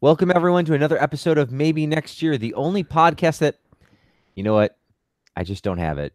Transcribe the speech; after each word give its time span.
Welcome 0.00 0.30
everyone 0.34 0.64
to 0.66 0.74
another 0.74 1.00
episode 1.02 1.38
of 1.38 1.50
Maybe 1.50 1.86
Next 1.86 2.20
Year, 2.22 2.36
the 2.36 2.54
only 2.54 2.84
podcast 2.84 3.38
that 3.38 3.56
you 4.34 4.42
know 4.42 4.54
what? 4.54 4.76
I 5.36 5.42
just 5.44 5.64
don't 5.64 5.78
have 5.78 5.98
it. 5.98 6.12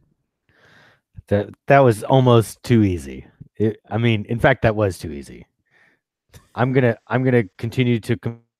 That 1.27 1.49
that 1.67 1.79
was 1.79 2.03
almost 2.03 2.61
too 2.63 2.83
easy. 2.83 3.25
It, 3.55 3.79
I 3.89 3.97
mean, 3.97 4.25
in 4.29 4.39
fact, 4.39 4.61
that 4.63 4.75
was 4.75 4.97
too 4.97 5.11
easy. 5.11 5.47
I'm 6.55 6.73
gonna 6.73 6.97
I'm 7.07 7.23
gonna 7.23 7.43
continue 7.57 7.99
to 8.01 8.17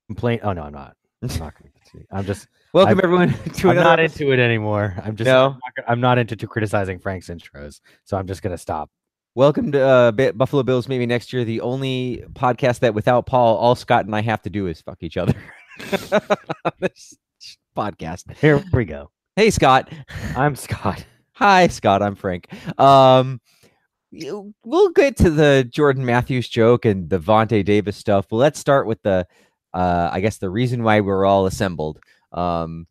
complain. 0.08 0.40
Oh 0.44 0.54
no, 0.54 0.64
I'm 0.64 0.74
not. 0.74 0.96
I'm 1.22 1.28
not 1.30 1.54
gonna 1.56 1.72
continue. 1.84 2.08
I'm 2.12 2.26
just 2.26 2.48
Welcome 2.74 2.92
I've- 2.98 3.04
everyone 3.04 3.34
to 3.56 3.70
I'm 3.70 3.76
not 3.76 4.00
episode- 4.00 4.22
into 4.22 4.34
it 4.34 4.40
anymore. 4.40 4.96
I'm 5.04 5.16
just 5.16 5.28
No? 5.28 5.48
I'm, 5.48 5.52
not, 5.78 5.86
I'm 5.88 6.02
not 6.02 6.18
into 6.18 6.36
to 6.38 6.48
criticizing 6.48 7.00
Frank's 7.00 7.28
intros, 7.30 7.82
so 8.06 8.18
I'm 8.18 8.28
just 8.28 8.42
gonna 8.42 8.58
stop. 8.58 8.90
Welcome 9.34 9.72
to 9.72 9.82
uh, 9.82 10.12
Buffalo 10.12 10.62
Bills 10.62 10.90
Maybe 10.90 11.06
Next 11.06 11.32
Year, 11.32 11.46
the 11.46 11.62
only 11.62 12.22
podcast 12.34 12.80
that 12.80 12.94
without 12.94 13.26
Paul, 13.26 13.56
all 13.56 13.76
Scott 13.76 14.06
and 14.06 14.14
I 14.14 14.22
have 14.22 14.42
to 14.42 14.50
do 14.50 14.68
is 14.68 14.82
fuck 14.82 14.98
each 15.00 15.16
other. 15.16 15.34
podcast. 17.78 18.36
Here 18.36 18.62
we 18.74 18.84
go. 18.84 19.10
Hey 19.38 19.50
Scott. 19.50 19.90
I'm 20.36 20.58
Scott. 20.58 21.06
Hi, 21.32 21.68
Scott. 21.68 22.02
I'm 22.02 22.16
Frank. 22.16 22.50
Um, 22.78 23.40
we'll 24.12 24.90
get 24.90 25.16
to 25.18 25.30
the 25.30 25.66
Jordan 25.72 26.06
Matthews 26.06 26.50
joke 26.50 26.84
and 26.84 27.10
the 27.10 27.18
Vontae 27.18 27.64
Davis 27.64 27.96
stuff, 27.96 28.28
but 28.30 28.36
let's 28.36 28.60
start 28.60 28.86
with 28.86 29.02
the, 29.04 29.26
uh, 29.74 30.10
I 30.12 30.20
guess 30.20 30.40
the 30.40 30.50
reason 30.50 30.84
why 30.84 31.00
we're 31.00 31.24
all 31.24 31.46
assembled. 31.46 32.00
Um, 32.34 32.86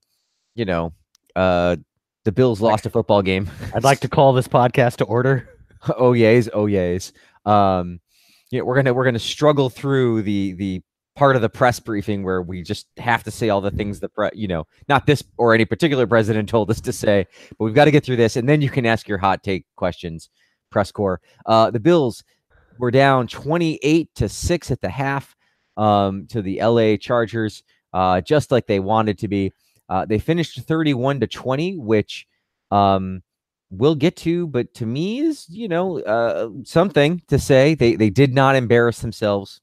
you 0.54 0.64
know, 0.64 0.94
uh, 1.36 1.76
the 2.24 2.32
Bills 2.32 2.62
lost 2.62 2.86
a 2.86 2.90
football 2.90 3.20
game. 3.20 3.50
I'd 3.74 3.84
like 3.84 4.00
to 4.00 4.08
call 4.08 4.32
this 4.32 4.48
podcast 4.48 4.96
to 4.96 5.04
order. 5.04 5.49
Oh 5.96 6.12
yays, 6.12 6.48
oh 6.52 6.66
yays. 6.66 7.12
Um, 7.44 8.00
yeah, 8.50 8.62
we're 8.62 8.76
gonna 8.76 8.92
we're 8.92 9.04
gonna 9.04 9.18
struggle 9.18 9.70
through 9.70 10.22
the 10.22 10.52
the 10.52 10.82
part 11.16 11.36
of 11.36 11.42
the 11.42 11.48
press 11.48 11.80
briefing 11.80 12.22
where 12.22 12.40
we 12.40 12.62
just 12.62 12.86
have 12.96 13.22
to 13.22 13.30
say 13.30 13.48
all 13.50 13.60
the 13.60 13.70
things 13.70 14.00
the 14.00 14.08
pre- 14.08 14.30
you 14.32 14.48
know, 14.48 14.66
not 14.88 15.06
this 15.06 15.22
or 15.36 15.54
any 15.54 15.64
particular 15.64 16.06
president 16.06 16.48
told 16.48 16.70
us 16.70 16.80
to 16.80 16.92
say, 16.92 17.26
but 17.50 17.64
we've 17.64 17.74
got 17.74 17.84
to 17.84 17.90
get 17.90 18.04
through 18.04 18.16
this, 18.16 18.36
and 18.36 18.48
then 18.48 18.60
you 18.60 18.70
can 18.70 18.86
ask 18.86 19.08
your 19.08 19.18
hot 19.18 19.42
take 19.42 19.66
questions. 19.76 20.30
Press 20.70 20.92
corps. 20.92 21.20
Uh, 21.46 21.70
the 21.70 21.80
Bills 21.80 22.22
were 22.78 22.90
down 22.90 23.26
twenty 23.26 23.78
eight 23.82 24.08
to 24.16 24.28
six 24.28 24.70
at 24.70 24.80
the 24.80 24.88
half 24.88 25.36
um, 25.76 26.26
to 26.28 26.42
the 26.42 26.60
L.A. 26.60 26.96
Chargers, 26.96 27.62
uh, 27.92 28.20
just 28.20 28.50
like 28.50 28.66
they 28.66 28.80
wanted 28.80 29.18
to 29.18 29.28
be. 29.28 29.52
Uh, 29.88 30.04
they 30.04 30.18
finished 30.18 30.60
thirty 30.60 30.94
one 30.94 31.18
to 31.20 31.26
twenty, 31.26 31.76
which 31.76 32.26
um, 32.70 33.22
we'll 33.70 33.94
get 33.94 34.16
to, 34.16 34.46
but 34.48 34.74
to 34.74 34.86
me 34.86 35.20
is 35.20 35.46
you 35.48 35.68
know 35.68 36.00
uh, 36.00 36.50
something 36.64 37.22
to 37.28 37.38
say. 37.38 37.74
They 37.74 37.96
they 37.96 38.10
did 38.10 38.34
not 38.34 38.56
embarrass 38.56 39.00
themselves 39.00 39.60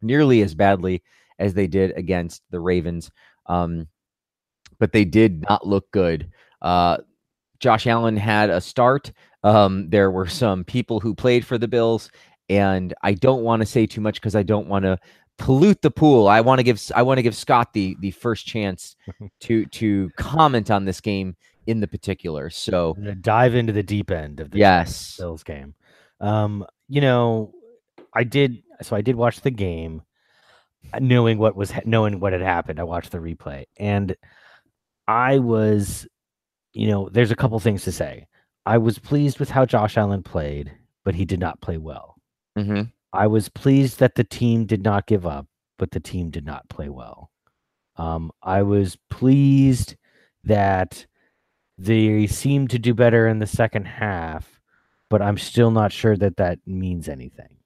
nearly 0.00 0.42
as 0.42 0.54
badly 0.54 1.02
as 1.38 1.54
they 1.54 1.66
did 1.66 1.96
against 1.96 2.42
the 2.50 2.60
Ravens, 2.60 3.10
um, 3.46 3.88
but 4.78 4.92
they 4.92 5.04
did 5.04 5.42
not 5.48 5.66
look 5.66 5.90
good. 5.90 6.30
Uh, 6.60 6.98
Josh 7.58 7.86
Allen 7.86 8.16
had 8.16 8.50
a 8.50 8.60
start. 8.60 9.12
Um, 9.44 9.88
there 9.90 10.10
were 10.10 10.26
some 10.28 10.64
people 10.64 11.00
who 11.00 11.14
played 11.14 11.44
for 11.44 11.58
the 11.58 11.68
Bills, 11.68 12.10
and 12.48 12.94
I 13.02 13.14
don't 13.14 13.42
want 13.42 13.60
to 13.60 13.66
say 13.66 13.86
too 13.86 14.00
much 14.00 14.16
because 14.16 14.36
I 14.36 14.42
don't 14.42 14.68
want 14.68 14.84
to 14.84 14.98
pollute 15.38 15.82
the 15.82 15.90
pool. 15.90 16.28
I 16.28 16.40
want 16.40 16.58
to 16.58 16.62
give 16.62 16.80
I 16.94 17.02
want 17.02 17.18
to 17.18 17.22
give 17.22 17.34
Scott 17.34 17.72
the 17.72 17.96
the 18.00 18.10
first 18.12 18.46
chance 18.46 18.96
to 19.40 19.66
to 19.66 20.10
comment 20.16 20.70
on 20.70 20.84
this 20.84 21.00
game 21.00 21.36
in 21.66 21.80
the 21.80 21.88
particular. 21.88 22.50
So 22.50 22.94
dive 23.20 23.54
into 23.54 23.72
the 23.72 23.82
deep 23.82 24.10
end 24.10 24.40
of 24.40 24.50
the 24.50 24.58
yes, 24.58 25.16
Bills 25.18 25.42
game. 25.42 25.74
Um, 26.20 26.66
you 26.88 27.00
know, 27.00 27.52
I 28.14 28.24
did 28.24 28.62
so 28.82 28.96
I 28.96 29.00
did 29.00 29.16
watch 29.16 29.40
the 29.40 29.50
game 29.50 30.02
knowing 31.00 31.38
what 31.38 31.56
was 31.56 31.72
knowing 31.84 32.20
what 32.20 32.32
had 32.32 32.42
happened. 32.42 32.80
I 32.80 32.84
watched 32.84 33.12
the 33.12 33.18
replay 33.18 33.64
and 33.76 34.16
I 35.08 35.38
was 35.38 36.06
you 36.74 36.88
know, 36.88 37.08
there's 37.10 37.30
a 37.30 37.36
couple 37.36 37.58
things 37.60 37.84
to 37.84 37.92
say. 37.92 38.26
I 38.64 38.78
was 38.78 38.98
pleased 38.98 39.38
with 39.38 39.50
how 39.50 39.66
Josh 39.66 39.96
Allen 39.96 40.22
played, 40.22 40.72
but 41.04 41.14
he 41.14 41.24
did 41.24 41.40
not 41.40 41.60
play 41.60 41.78
well. 41.78 42.16
hmm 42.56 42.82
I 43.14 43.26
was 43.26 43.50
pleased 43.50 43.98
that 43.98 44.14
the 44.14 44.24
team 44.24 44.64
did 44.64 44.82
not 44.82 45.06
give 45.06 45.26
up, 45.26 45.46
but 45.78 45.90
the 45.90 46.00
team 46.00 46.30
did 46.30 46.46
not 46.46 46.66
play 46.70 46.88
well. 46.88 47.30
Um, 47.96 48.30
I 48.42 48.62
was 48.62 48.96
pleased 49.10 49.96
that 50.44 51.06
they 51.78 52.26
seem 52.26 52.68
to 52.68 52.78
do 52.78 52.94
better 52.94 53.26
in 53.26 53.38
the 53.38 53.46
second 53.46 53.86
half, 53.86 54.60
but 55.08 55.22
I'm 55.22 55.38
still 55.38 55.70
not 55.70 55.92
sure 55.92 56.16
that 56.16 56.36
that 56.36 56.58
means 56.66 57.08
anything. 57.08 57.56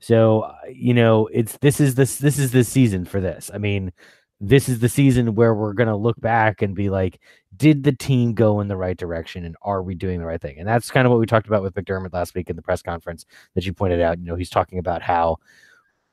So 0.00 0.40
uh, 0.40 0.56
you 0.72 0.94
know, 0.94 1.28
it's 1.28 1.56
this 1.58 1.80
is 1.80 1.94
this 1.94 2.18
this 2.18 2.38
is 2.38 2.50
the 2.50 2.64
season 2.64 3.04
for 3.04 3.20
this. 3.20 3.50
I 3.54 3.58
mean, 3.58 3.92
this 4.40 4.68
is 4.68 4.80
the 4.80 4.88
season 4.88 5.34
where 5.36 5.54
we're 5.54 5.74
gonna 5.74 5.96
look 5.96 6.20
back 6.20 6.60
and 6.60 6.74
be 6.74 6.90
like, 6.90 7.20
did 7.56 7.84
the 7.84 7.92
team 7.92 8.34
go 8.34 8.60
in 8.60 8.68
the 8.68 8.76
right 8.76 8.96
direction, 8.96 9.44
and 9.44 9.56
are 9.62 9.82
we 9.82 9.94
doing 9.94 10.18
the 10.18 10.26
right 10.26 10.40
thing? 10.40 10.58
And 10.58 10.66
that's 10.66 10.90
kind 10.90 11.06
of 11.06 11.12
what 11.12 11.20
we 11.20 11.26
talked 11.26 11.46
about 11.46 11.62
with 11.62 11.74
McDermott 11.74 12.12
last 12.12 12.34
week 12.34 12.50
in 12.50 12.56
the 12.56 12.62
press 12.62 12.82
conference 12.82 13.26
that 13.54 13.64
you 13.64 13.72
pointed 13.72 14.00
out. 14.00 14.18
You 14.18 14.26
know, 14.26 14.34
he's 14.34 14.50
talking 14.50 14.78
about 14.80 15.02
how 15.02 15.36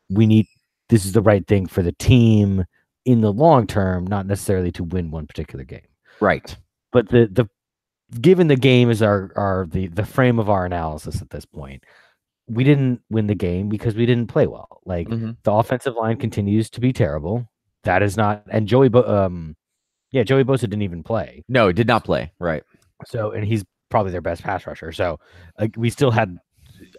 we 0.09 0.27
need 0.27 0.47
this 0.89 1.05
is 1.05 1.13
the 1.13 1.21
right 1.21 1.45
thing 1.47 1.65
for 1.65 1.81
the 1.81 1.93
team 1.93 2.65
in 3.05 3.21
the 3.21 3.33
long 3.33 3.65
term, 3.65 4.05
not 4.05 4.27
necessarily 4.27 4.71
to 4.73 4.83
win 4.83 5.09
one 5.09 5.25
particular 5.25 5.63
game. 5.63 5.87
right. 6.19 6.55
But 6.91 7.09
the 7.09 7.27
the 7.31 7.47
given 8.21 8.47
the 8.47 8.55
game 8.55 8.89
is 8.89 9.01
our 9.01 9.31
our 9.35 9.67
the 9.69 9.87
the 9.87 10.05
frame 10.05 10.39
of 10.39 10.49
our 10.49 10.65
analysis 10.65 11.21
at 11.21 11.29
this 11.29 11.45
point, 11.45 11.83
we 12.47 12.63
didn't 12.63 13.01
win 13.09 13.27
the 13.27 13.35
game 13.35 13.69
because 13.69 13.95
we 13.95 14.05
didn't 14.05 14.27
play 14.27 14.47
well. 14.47 14.81
Like 14.85 15.07
Mhm. 15.07 15.37
the 15.43 15.51
offensive 15.51 15.95
line 15.95 16.17
continues 16.17 16.69
to 16.71 16.81
be 16.81 16.91
terrible. 16.93 17.47
That 17.83 18.01
is 18.03 18.17
not 18.17 18.43
and 18.49 18.67
Joey 18.67 18.89
Bo- 18.89 19.07
um 19.25 19.55
yeah, 20.11 20.23
Joey 20.23 20.43
Bosa 20.43 20.61
didn't 20.61 20.81
even 20.81 21.03
play. 21.03 21.43
No, 21.47 21.71
did 21.71 21.85
not 21.87 22.03
play. 22.03 22.31
Right. 22.39 22.63
So, 23.05 23.31
and 23.31 23.45
he's 23.45 23.63
probably 23.89 24.11
their 24.11 24.21
best 24.21 24.41
pass 24.41 24.65
rusher. 24.65 24.91
So, 24.91 25.19
like, 25.59 25.75
we 25.77 25.91
still 25.91 26.09
had 26.09 26.35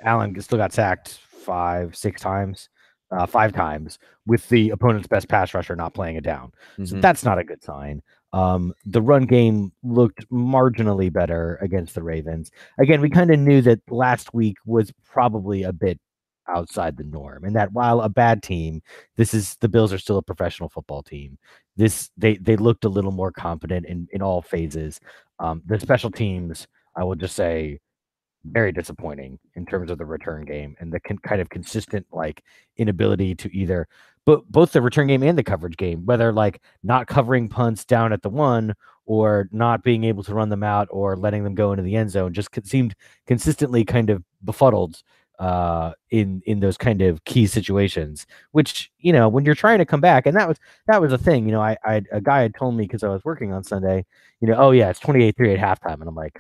Allen 0.02 0.40
still 0.40 0.58
got 0.58 0.72
sacked 0.72 1.18
five, 1.28 1.96
six 1.96 2.20
times, 2.22 2.68
uh, 3.10 3.26
five 3.26 3.52
times 3.52 3.98
with 4.26 4.48
the 4.48 4.70
opponent's 4.70 5.08
best 5.08 5.28
pass 5.28 5.52
rusher 5.54 5.74
not 5.74 5.92
playing 5.92 6.14
it 6.16 6.22
down. 6.22 6.52
So 6.84 6.94
Mhm. 6.96 7.00
that's 7.02 7.24
not 7.24 7.38
a 7.40 7.44
good 7.44 7.62
sign. 7.64 8.00
Um, 8.32 8.72
the 8.84 9.02
run 9.02 9.26
game 9.26 9.72
looked 9.82 10.28
marginally 10.30 11.12
better 11.12 11.58
against 11.60 11.94
the 11.94 12.02
Ravens. 12.02 12.50
Again, 12.78 13.00
we 13.00 13.10
kind 13.10 13.30
of 13.30 13.40
knew 13.40 13.60
that 13.62 13.80
last 13.88 14.32
week 14.32 14.56
was 14.64 14.92
probably 15.04 15.64
a 15.64 15.72
bit 15.72 15.98
outside 16.48 16.96
the 16.96 17.04
norm, 17.04 17.44
and 17.44 17.56
that 17.56 17.72
while 17.72 18.00
a 18.00 18.08
bad 18.08 18.42
team, 18.42 18.82
this 19.16 19.34
is 19.34 19.56
the 19.60 19.68
Bills 19.68 19.92
are 19.92 19.98
still 19.98 20.18
a 20.18 20.22
professional 20.22 20.68
football 20.68 21.02
team. 21.02 21.38
This 21.76 22.10
they 22.16 22.36
they 22.36 22.56
looked 22.56 22.84
a 22.84 22.88
little 22.88 23.12
more 23.12 23.32
competent 23.32 23.86
in 23.86 24.08
in 24.12 24.22
all 24.22 24.42
phases. 24.42 25.00
Um, 25.38 25.62
the 25.66 25.80
special 25.80 26.10
teams, 26.10 26.68
I 26.96 27.04
will 27.04 27.16
just 27.16 27.34
say, 27.34 27.80
very 28.44 28.72
disappointing 28.72 29.38
in 29.54 29.66
terms 29.66 29.90
of 29.90 29.98
the 29.98 30.06
return 30.06 30.44
game 30.44 30.76
and 30.80 30.92
the 30.92 31.00
con- 31.00 31.18
kind 31.18 31.40
of 31.40 31.50
consistent 31.50 32.06
like 32.12 32.42
inability 32.76 33.34
to 33.36 33.54
either 33.56 33.86
but 34.26 34.44
both 34.50 34.72
the 34.72 34.82
return 34.82 35.06
game 35.06 35.22
and 35.22 35.36
the 35.36 35.42
coverage 35.42 35.76
game 35.76 36.04
whether 36.06 36.32
like 36.32 36.60
not 36.82 37.06
covering 37.06 37.48
punts 37.48 37.84
down 37.84 38.12
at 38.12 38.22
the 38.22 38.28
one 38.28 38.74
or 39.06 39.48
not 39.52 39.82
being 39.82 40.04
able 40.04 40.22
to 40.22 40.34
run 40.34 40.48
them 40.48 40.62
out 40.62 40.88
or 40.90 41.16
letting 41.16 41.44
them 41.44 41.54
go 41.54 41.72
into 41.72 41.82
the 41.82 41.96
end 41.96 42.10
zone 42.10 42.32
just 42.32 42.52
co- 42.52 42.62
seemed 42.64 42.94
consistently 43.26 43.84
kind 43.84 44.10
of 44.10 44.22
befuddled 44.44 45.02
uh 45.38 45.92
in 46.10 46.42
in 46.44 46.60
those 46.60 46.76
kind 46.76 47.00
of 47.00 47.24
key 47.24 47.46
situations 47.46 48.26
which 48.52 48.90
you 48.98 49.12
know 49.12 49.28
when 49.28 49.44
you're 49.44 49.54
trying 49.54 49.78
to 49.78 49.86
come 49.86 50.00
back 50.00 50.26
and 50.26 50.36
that 50.36 50.46
was 50.46 50.58
that 50.86 51.00
was 51.00 51.12
a 51.12 51.18
thing 51.18 51.46
you 51.46 51.52
know 51.52 51.62
i, 51.62 51.76
I 51.84 52.02
a 52.12 52.20
guy 52.20 52.42
had 52.42 52.54
told 52.54 52.76
me 52.76 52.84
because 52.84 53.02
i 53.02 53.08
was 53.08 53.24
working 53.24 53.52
on 53.52 53.64
sunday 53.64 54.04
you 54.40 54.48
know 54.48 54.54
oh 54.54 54.70
yeah 54.70 54.90
it's 54.90 55.00
28-3 55.00 55.58
at 55.58 55.80
halftime 55.80 56.00
and 56.00 56.08
i'm 56.08 56.14
like 56.14 56.38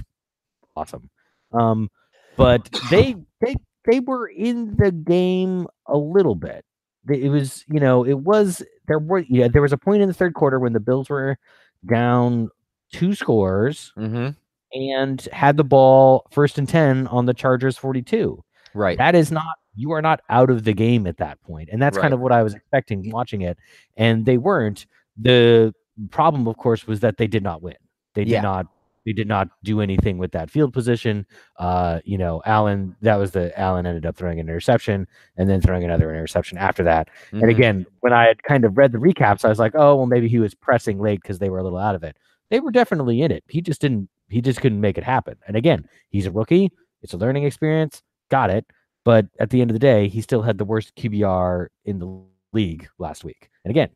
awesome 0.76 1.08
um, 1.52 1.90
but 2.36 2.68
they 2.90 3.16
they 3.40 3.56
they 3.84 4.00
were 4.00 4.28
in 4.28 4.76
the 4.76 4.92
game 4.92 5.66
a 5.86 5.96
little 5.96 6.34
bit. 6.34 6.64
They- 7.04 7.22
It 7.22 7.28
was 7.30 7.64
you 7.68 7.80
know 7.80 8.04
it 8.04 8.18
was 8.18 8.62
there 8.88 8.98
were 8.98 9.24
yeah 9.28 9.48
there 9.48 9.62
was 9.62 9.72
a 9.72 9.78
point 9.78 10.02
in 10.02 10.08
the 10.08 10.14
third 10.14 10.34
quarter 10.34 10.58
when 10.58 10.72
the 10.72 10.80
Bills 10.80 11.08
were 11.08 11.38
down 11.86 12.48
two 12.92 13.14
scores 13.14 13.92
Mhm. 13.96 14.36
and 14.74 15.20
had 15.32 15.56
the 15.56 15.64
ball 15.64 16.26
first 16.30 16.58
and 16.58 16.68
ten 16.68 17.06
on 17.06 17.26
the 17.26 17.34
Chargers 17.34 17.76
forty 17.78 18.02
two. 18.02 18.42
Right. 18.74 18.98
That 18.98 19.14
is 19.14 19.30
not 19.32 19.44
you 19.76 19.92
are 19.92 20.02
not 20.02 20.20
out 20.28 20.50
of 20.50 20.64
the 20.64 20.72
game 20.74 21.06
at 21.06 21.16
that 21.18 21.40
point, 21.42 21.68
and 21.72 21.80
that's 21.80 21.96
kind 21.96 22.12
of 22.12 22.20
what 22.20 22.32
I 22.32 22.42
was 22.42 22.54
expecting 22.54 23.08
watching 23.10 23.40
it, 23.42 23.56
and 23.96 24.26
they 24.26 24.36
weren't. 24.36 24.86
The 25.16 25.72
problem, 26.10 26.46
of 26.48 26.56
course, 26.56 26.86
was 26.86 27.00
that 27.00 27.16
they 27.18 27.26
did 27.26 27.42
not 27.42 27.62
win. 27.62 27.76
They 28.14 28.24
did 28.24 28.32
Yeah. 28.32 28.40
not. 28.42 28.66
They 29.06 29.12
did 29.12 29.28
not 29.28 29.48
do 29.64 29.80
anything 29.80 30.18
with 30.18 30.32
that 30.32 30.50
field 30.50 30.72
position. 30.72 31.26
Uh, 31.58 32.00
you 32.04 32.18
know, 32.18 32.42
Allen. 32.44 32.96
That 33.00 33.16
was 33.16 33.30
the 33.32 33.58
Allen 33.58 33.86
ended 33.86 34.04
up 34.06 34.16
throwing 34.16 34.38
an 34.38 34.48
interception 34.48 35.06
and 35.36 35.48
then 35.48 35.60
throwing 35.60 35.84
another 35.84 36.10
interception 36.10 36.58
after 36.58 36.82
that. 36.84 37.08
Mhm. 37.32 37.42
And 37.42 37.50
again, 37.50 37.86
when 38.00 38.12
I 38.12 38.26
had 38.26 38.42
kind 38.42 38.64
of 38.64 38.76
read 38.76 38.92
the 38.92 38.98
recaps, 38.98 39.44
I 39.44 39.48
was 39.48 39.58
like, 39.58 39.72
oh, 39.74 39.96
well, 39.96 40.06
maybe 40.06 40.28
he 40.28 40.38
was 40.38 40.54
pressing 40.54 41.00
late 41.00 41.22
because 41.22 41.38
they 41.38 41.48
were 41.50 41.58
a 41.58 41.62
little 41.64 41.78
out 41.78 41.94
of 41.94 42.04
it. 42.04 42.16
They 42.50 42.60
were 42.60 42.70
definitely 42.70 43.22
in 43.22 43.30
it. 43.32 43.44
He 43.48 43.60
just 43.60 43.80
didn't. 43.80 44.08
He 44.28 44.40
just 44.40 44.60
couldn't 44.60 44.80
make 44.80 44.98
it 44.98 45.04
happen. 45.04 45.36
And 45.48 45.56
again, 45.56 45.88
he's 46.10 46.26
a 46.26 46.30
rookie. 46.30 46.70
It's 47.02 47.14
a 47.14 47.16
learning 47.16 47.44
experience. 47.44 48.02
Got 48.30 48.50
it. 48.50 48.66
But 49.04 49.26
at 49.40 49.50
the 49.50 49.60
end 49.62 49.70
of 49.70 49.74
the 49.74 49.78
day, 49.80 50.08
he 50.08 50.20
still 50.20 50.42
had 50.42 50.58
the 50.58 50.64
worst 50.64 50.94
QBR 50.94 51.68
in 51.86 51.98
the 51.98 52.22
league 52.52 52.86
last 52.98 53.24
week. 53.24 53.48
And 53.64 53.70
again, 53.70 53.88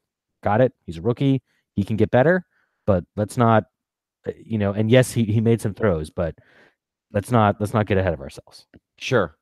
got 0.43 0.61
it. 0.61 0.73
He's 0.87 0.97
a 0.97 1.03
rookie. 1.03 1.43
He 1.77 1.85
can 1.85 1.97
get 1.97 2.11
better, 2.11 2.47
but 2.87 3.05
let's 3.17 3.37
not, 3.37 3.65
you 4.45 4.59
know. 4.59 4.73
And 4.73 4.91
yes, 4.91 5.13
he 5.13 5.25
he 5.25 5.41
made 5.41 5.61
some 5.61 5.75
throws, 5.75 6.11
but 6.11 6.35
let's 7.13 7.31
not 7.31 7.57
let's 7.61 7.75
not 7.75 7.87
get 7.87 7.99
ahead 7.99 8.15
of 8.15 8.21
ourselves. 8.21 8.67
Sure. 8.99 9.37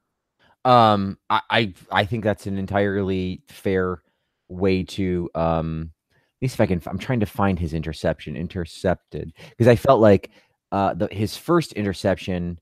Um, 0.65 1.19
I, 1.31 1.41
I 1.51 1.75
I 1.91 2.05
think 2.05 2.25
that's 2.25 2.47
an 2.47 2.59
entirely 2.59 3.43
fair 3.49 4.03
way 4.49 4.85
to 4.85 5.31
um 5.35 5.91
at 6.13 6.43
least 6.43 6.55
if 6.55 6.61
I 6.61 6.67
can 6.67 6.83
I'm 6.87 6.99
trying 6.99 7.21
to 7.21 7.27
find 7.27 7.59
his 7.59 7.75
interception 7.75 8.37
intercepted 8.37 9.33
because 9.51 9.69
I 9.69 9.77
felt 9.77 10.01
like 10.01 10.31
uh 10.73 10.95
the 10.95 11.09
his 11.11 11.37
first 11.37 11.73
interception 11.73 12.59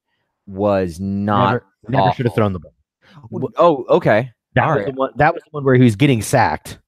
was 0.46 1.00
not 1.00 1.52
Never, 1.52 1.66
never 1.88 2.10
should 2.12 2.26
have 2.26 2.34
thrown 2.34 2.52
the 2.52 2.60
ball. 2.60 2.74
Oh 3.56 3.84
okay 3.88 4.32
That 4.54 4.64
All 4.64 4.72
was 4.72 4.84
right. 4.84 4.86
the 4.86 4.92
one. 4.92 5.12
That 5.16 5.34
was 5.34 5.42
the 5.44 5.50
one 5.52 5.64
where 5.64 5.74
he 5.74 5.82
was 5.82 5.96
getting 5.96 6.22
sacked, 6.22 6.78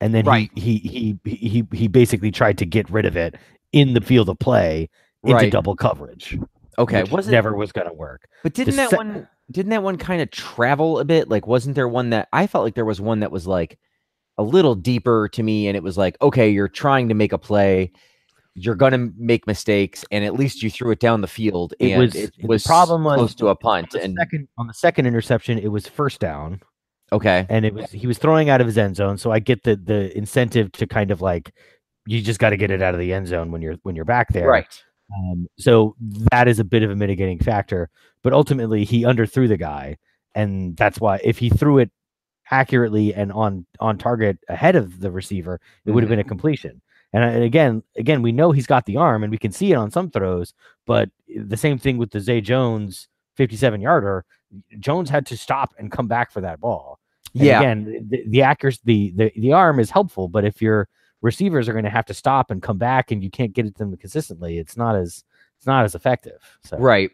and 0.00 0.14
then 0.14 0.24
Right. 0.24 0.50
he, 0.54 0.78
he 0.78 1.18
he 1.24 1.36
he 1.36 1.64
he 1.72 1.88
basically 1.88 2.30
tried 2.30 2.58
to 2.58 2.66
get 2.66 2.88
rid 2.90 3.06
of 3.06 3.16
it 3.16 3.36
in 3.72 3.94
the 3.94 4.00
field 4.00 4.28
of 4.28 4.38
play 4.38 4.88
into 5.24 5.34
Right. 5.36 5.52
double 5.52 5.74
coverage. 5.76 6.38
okay 6.78 7.02
was 7.04 7.28
it 7.28 7.32
never 7.32 7.54
was 7.56 7.72
going 7.72 7.86
to 7.88 7.92
work. 7.92 8.28
but 8.42 8.54
didn't 8.54 8.76
that 8.76 8.90
se- 8.90 8.96
one 8.96 9.28
didn't 9.50 9.70
that 9.70 9.82
one 9.82 9.96
kind 9.98 10.20
of 10.22 10.30
travel 10.30 10.98
a 10.98 11.04
bit 11.04 11.28
like 11.28 11.46
wasn't 11.46 11.74
there 11.74 11.88
one 11.88 12.10
that 12.10 12.28
I 12.32 12.46
felt 12.46 12.64
like 12.64 12.74
there 12.74 12.84
was 12.84 13.00
one 13.00 13.20
that 13.20 13.32
was 13.32 13.46
like 13.46 13.78
a 14.36 14.42
little 14.42 14.74
deeper 14.76 15.28
to 15.32 15.42
me 15.42 15.66
and 15.66 15.76
it 15.76 15.82
was 15.82 15.98
like 15.98 16.16
okay 16.22 16.48
you're 16.48 16.68
trying 16.68 17.08
to 17.08 17.14
make 17.14 17.32
a 17.32 17.38
play 17.38 17.90
you're 18.54 18.74
gonna 18.76 19.08
make 19.16 19.46
mistakes 19.46 20.04
and 20.12 20.24
at 20.24 20.34
least 20.34 20.62
you 20.62 20.70
threw 20.70 20.90
it 20.92 21.00
down 21.00 21.20
the 21.20 21.26
field 21.26 21.74
It 21.80 21.90
and 21.92 22.00
was- 22.02 22.14
it 22.14 22.32
the 22.40 22.46
was 22.46 22.64
problem 22.64 23.04
was 23.04 23.16
close 23.16 23.34
to 23.36 23.48
a 23.48 23.56
punt 23.56 23.90
the 23.90 24.02
and 24.02 24.16
second 24.18 24.48
on 24.56 24.66
the 24.68 24.74
second 24.74 25.06
interception, 25.06 25.58
it 25.58 25.68
was 25.68 25.86
first 25.88 26.20
down, 26.20 26.60
okay 27.12 27.46
and 27.48 27.64
it 27.64 27.74
was 27.74 27.90
he 27.90 28.06
was 28.06 28.18
throwing 28.18 28.48
out 28.50 28.60
of 28.60 28.66
his 28.66 28.78
end 28.78 28.94
zone. 28.96 29.16
So 29.18 29.32
I 29.32 29.38
get 29.40 29.62
the 29.64 29.74
the 29.76 30.16
incentive 30.16 30.70
to 30.72 30.86
kind 30.86 31.10
of 31.10 31.20
like 31.20 31.52
you 32.08 32.22
just 32.22 32.40
got 32.40 32.50
to 32.50 32.56
get 32.56 32.70
it 32.70 32.80
out 32.80 32.94
of 32.94 33.00
the 33.00 33.12
end 33.12 33.28
zone 33.28 33.52
when 33.52 33.60
you're 33.62 33.76
when 33.82 33.94
you're 33.94 34.04
back 34.04 34.32
there. 34.32 34.48
right 34.48 34.82
Um, 35.16 35.46
so 35.58 35.94
that 36.32 36.48
is 36.48 36.58
a 36.58 36.64
bit 36.64 36.82
of 36.82 36.90
a 36.90 36.96
mitigating 36.96 37.38
factor. 37.38 37.90
But 38.22 38.32
ultimately, 38.32 38.84
he 38.84 39.02
underthrew 39.02 39.46
the 39.46 39.56
guy, 39.56 39.96
and 40.34 40.76
that's 40.76 41.00
why 41.00 41.20
if 41.22 41.38
he 41.38 41.50
threw 41.50 41.78
it 41.78 41.90
accurately 42.50 43.14
and 43.14 43.30
on 43.32 43.66
on 43.78 43.98
target 43.98 44.38
ahead 44.48 44.76
of 44.76 45.00
the 45.00 45.10
receiver, 45.10 45.60
it 45.84 45.90
would 45.92 46.02
have 46.02 46.10
been 46.10 46.18
a 46.18 46.24
completion. 46.24 46.80
And, 47.12 47.24
and 47.24 47.42
again, 47.42 47.82
again, 47.96 48.22
we 48.22 48.32
know 48.32 48.52
he's 48.52 48.66
got 48.66 48.84
the 48.86 48.96
arm, 48.96 49.22
and 49.22 49.30
we 49.30 49.38
can 49.38 49.52
see 49.52 49.72
it 49.72 49.76
on 49.76 49.90
some 49.90 50.10
throws. 50.10 50.54
But 50.86 51.10
the 51.28 51.56
same 51.56 51.78
thing 51.78 51.98
with 51.98 52.10
the 52.10 52.20
Zay 52.20 52.40
Jones 52.40 53.08
fifty-seven 53.36 53.80
yarder. 53.80 54.24
Jones 54.78 55.10
had 55.10 55.26
to 55.26 55.36
stop 55.36 55.74
and 55.78 55.92
come 55.92 56.08
back 56.08 56.32
for 56.32 56.40
that 56.40 56.60
ball. 56.60 56.98
And 57.34 57.44
yeah 57.44 57.60
Again, 57.60 58.08
the, 58.08 58.24
the 58.26 58.42
accuracy, 58.42 58.80
the, 58.84 59.12
the 59.16 59.32
the 59.40 59.52
arm 59.52 59.78
is 59.78 59.90
helpful, 59.90 60.28
but 60.28 60.44
if 60.44 60.60
your 60.62 60.88
receivers 61.22 61.68
are 61.68 61.72
going 61.72 61.84
to 61.84 61.90
have 61.90 62.06
to 62.06 62.14
stop 62.14 62.50
and 62.50 62.62
come 62.62 62.78
back, 62.78 63.10
and 63.10 63.22
you 63.22 63.30
can't 63.30 63.52
get 63.52 63.66
to 63.66 63.72
them 63.72 63.96
consistently, 63.96 64.58
it's 64.58 64.76
not 64.76 64.96
as 64.96 65.24
it's 65.58 65.66
not 65.66 65.84
as 65.84 65.94
effective. 65.94 66.58
So 66.64 66.78
Right. 66.78 67.10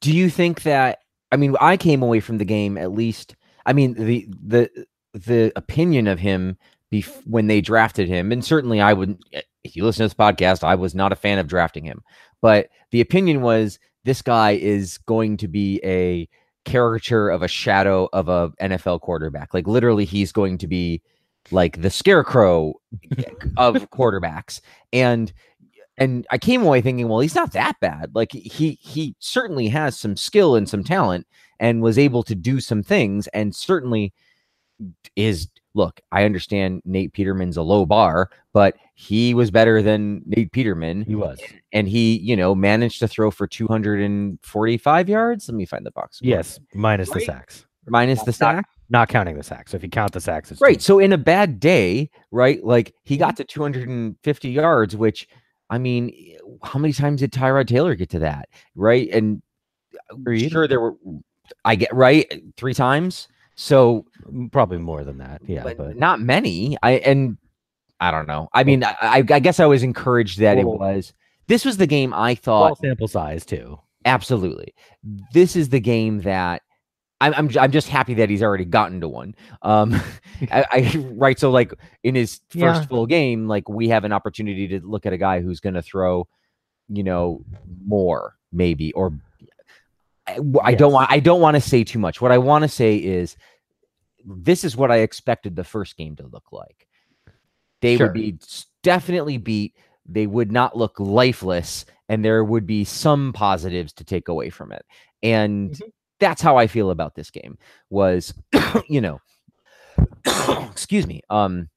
Do 0.00 0.12
you 0.12 0.30
think 0.30 0.62
that 0.62 1.00
I 1.32 1.36
mean 1.36 1.56
I 1.60 1.76
came 1.76 2.02
away 2.02 2.20
from 2.20 2.38
the 2.38 2.44
game 2.44 2.78
at 2.78 2.92
least 2.92 3.34
I 3.64 3.72
mean 3.72 3.94
the 3.94 4.28
the 4.44 4.86
the 5.12 5.52
opinion 5.56 6.06
of 6.06 6.18
him 6.18 6.58
bef- 6.92 7.26
when 7.26 7.46
they 7.46 7.60
drafted 7.60 8.08
him 8.08 8.32
and 8.32 8.44
certainly 8.44 8.80
I 8.80 8.92
wouldn't 8.92 9.24
eh, 9.32 9.42
if 9.64 9.76
you 9.76 9.84
listen 9.84 10.04
to 10.04 10.14
this 10.14 10.14
podcast 10.14 10.62
I 10.62 10.74
was 10.74 10.94
not 10.94 11.12
a 11.12 11.16
fan 11.16 11.38
of 11.38 11.46
drafting 11.46 11.84
him. 11.84 12.02
But 12.42 12.68
the 12.90 13.00
opinion 13.00 13.40
was 13.40 13.78
this 14.04 14.22
guy 14.22 14.52
is 14.52 14.98
going 14.98 15.38
to 15.38 15.48
be 15.48 15.80
a 15.82 16.28
caricature 16.64 17.28
of 17.30 17.42
a 17.42 17.48
shadow 17.48 18.08
of 18.12 18.28
a 18.28 18.50
NFL 18.60 19.00
quarterback. 19.00 19.54
Like 19.54 19.66
literally 19.66 20.04
he's 20.04 20.32
going 20.32 20.58
to 20.58 20.66
be 20.66 21.00
like 21.52 21.82
the 21.82 21.90
scarecrow 21.90 22.74
of 23.56 23.74
quarterbacks. 23.90 24.60
And 24.92 25.32
and 25.98 26.26
I 26.30 26.36
came 26.38 26.62
away 26.62 26.80
thinking, 26.82 27.08
well, 27.08 27.20
he's 27.20 27.34
not 27.34 27.52
that 27.52 27.80
bad. 27.80 28.10
Like 28.14 28.32
he 28.32 28.78
he 28.80 29.14
certainly 29.18 29.68
has 29.68 29.98
some 29.98 30.16
skill 30.16 30.54
and 30.56 30.68
some 30.68 30.84
talent 30.84 31.26
and 31.58 31.80
was 31.82 31.98
able 31.98 32.22
to 32.24 32.34
do 32.34 32.60
some 32.60 32.82
things 32.82 33.26
and 33.28 33.54
certainly 33.54 34.12
is 35.16 35.48
look, 35.74 36.00
I 36.10 36.24
understand 36.24 36.80
Nate 36.86 37.12
Peterman's 37.12 37.56
a 37.58 37.62
low 37.62 37.84
bar, 37.84 38.30
but 38.54 38.76
he 38.94 39.34
was 39.34 39.50
better 39.50 39.82
than 39.82 40.22
Nate 40.24 40.50
Peterman 40.52 41.02
he 41.02 41.14
was. 41.14 41.38
and 41.70 41.86
he, 41.86 42.18
you 42.18 42.34
know, 42.34 42.54
managed 42.54 42.98
to 43.00 43.08
throw 43.08 43.30
for 43.30 43.46
245 43.46 45.08
yards. 45.08 45.48
Let 45.48 45.54
me 45.54 45.66
find 45.66 45.84
the 45.84 45.90
box. 45.90 46.18
score. 46.18 46.28
Yes, 46.30 46.58
minus 46.74 47.10
the 47.10 47.20
sacks, 47.20 47.66
Minus 47.86 48.20
the 48.22 48.30
Not- 48.30 48.34
sack. 48.34 48.68
Not 48.88 49.08
counting 49.08 49.36
the 49.36 49.42
sacks. 49.42 49.72
So 49.72 49.76
if 49.76 49.82
you 49.82 49.88
count 49.88 50.12
the 50.12 50.20
sacks, 50.20 50.50
it's 50.52 50.60
Right. 50.60 50.76
two. 50.76 50.82
So 50.82 50.98
in 50.98 51.12
a 51.12 51.18
bad 51.18 51.58
day, 51.60 52.10
right? 52.30 52.62
Like 52.64 52.94
he 53.04 53.16
got 53.16 53.36
to 53.38 53.44
250 53.44 54.48
yards, 54.48 54.96
which 54.96 55.28
I 55.68 55.78
mean, 55.78 56.10
eh, 56.10 56.36
how 56.62 56.78
many 56.78 56.92
times 56.92 57.20
did 57.20 57.32
Tyrod 57.32 57.66
Taylor 57.66 57.94
get 57.94 58.10
to 58.10 58.20
that? 58.20 58.48
Right. 58.74 59.08
And 59.10 59.42
uh, 59.94 60.14
Agreed. 60.16 60.50
sure 60.50 60.68
there 60.68 60.80
were 60.80 60.94
I 61.64 61.74
get 61.76 61.94
right 61.94 62.30
three 62.56 62.74
times. 62.74 63.28
So 63.56 64.04
probably 64.52 64.78
more 64.78 65.02
than 65.02 65.18
that. 65.18 65.40
Yeah, 65.46 65.62
but, 65.62 65.78
but, 65.78 65.96
not 65.96 66.20
many. 66.20 66.76
I 66.82 66.92
and 66.92 67.38
I 68.00 68.10
don't 68.10 68.26
know. 68.28 68.48
I 68.52 68.64
mean, 68.64 68.84
I, 68.84 69.24
I 69.30 69.40
guess 69.40 69.58
I 69.58 69.66
was 69.66 69.82
encouraged 69.82 70.38
that 70.40 70.58
it 70.58 70.66
was 70.66 71.14
this 71.46 71.64
was 71.64 71.78
the 71.78 71.86
game 71.86 72.12
I 72.12 72.34
small 72.34 72.68
thought 72.68 72.78
sample 72.78 73.08
size 73.08 73.46
too. 73.46 73.78
absolutely. 74.04 74.74
This 75.32 75.56
is 75.56 75.70
the 75.70 75.80
game 75.80 76.20
that 76.22 76.62
I'm 77.20 77.32
I'm, 77.34 77.50
I'm 77.58 77.72
just 77.72 77.88
happy 77.88 78.14
that 78.14 78.28
he's 78.28 78.42
already 78.42 78.64
gotten 78.64 79.00
to 79.00 79.08
one. 79.08 79.34
Um, 79.62 79.94
I, 80.50 80.64
I 80.70 80.96
right. 81.12 81.38
So 81.38 81.50
like 81.50 81.72
in 82.02 82.14
his 82.14 82.40
first 82.50 82.82
Yeah. 82.82 82.86
full 82.86 83.06
game, 83.06 83.48
like 83.48 83.68
we 83.68 83.88
have 83.88 84.04
an 84.04 84.12
opportunity 84.12 84.68
to 84.68 84.80
look 84.86 85.06
at 85.06 85.12
a 85.12 85.18
guy 85.18 85.40
who's 85.40 85.60
going 85.60 85.74
to 85.74 85.82
throw, 85.82 86.28
you 86.88 87.02
know, 87.02 87.42
more 87.84 88.36
maybe 88.52 88.92
or. 88.92 89.12
I, 90.28 90.40
I 90.62 90.74
don't 90.74 90.92
want. 90.92 91.10
I 91.10 91.20
don't 91.20 91.40
want 91.40 91.54
to 91.54 91.60
say 91.60 91.84
too 91.84 92.00
much. 92.00 92.20
What 92.20 92.32
I 92.32 92.38
want 92.38 92.62
to 92.62 92.68
say 92.68 92.96
is, 92.96 93.36
this 94.24 94.64
is 94.64 94.76
what 94.76 94.90
I 94.90 94.96
expected 94.98 95.54
the 95.54 95.62
first 95.62 95.96
game 95.96 96.16
to 96.16 96.26
look 96.26 96.50
like. 96.52 96.88
They 97.80 97.96
Sure. 97.96 98.06
would 98.06 98.12
be 98.12 98.36
definitely 98.82 99.36
beat. 99.38 99.74
They 100.04 100.26
would 100.26 100.50
not 100.50 100.76
look 100.76 100.98
lifeless, 100.98 101.84
and 102.08 102.24
there 102.24 102.42
would 102.42 102.66
be 102.66 102.82
some 102.84 103.32
positives 103.32 103.92
to 103.94 104.04
take 104.04 104.26
away 104.26 104.50
from 104.50 104.72
it. 104.72 104.84
And 105.22 105.70
Mhm. 105.70 105.80
That's 106.20 106.42
how 106.42 106.56
I 106.56 106.66
feel 106.66 106.90
about 106.90 107.14
this 107.14 107.30
game. 107.30 107.58
Was 107.90 108.34
you 108.88 109.00
know, 109.00 109.20
excuse 110.70 111.06
me. 111.06 111.22
Um, 111.30 111.68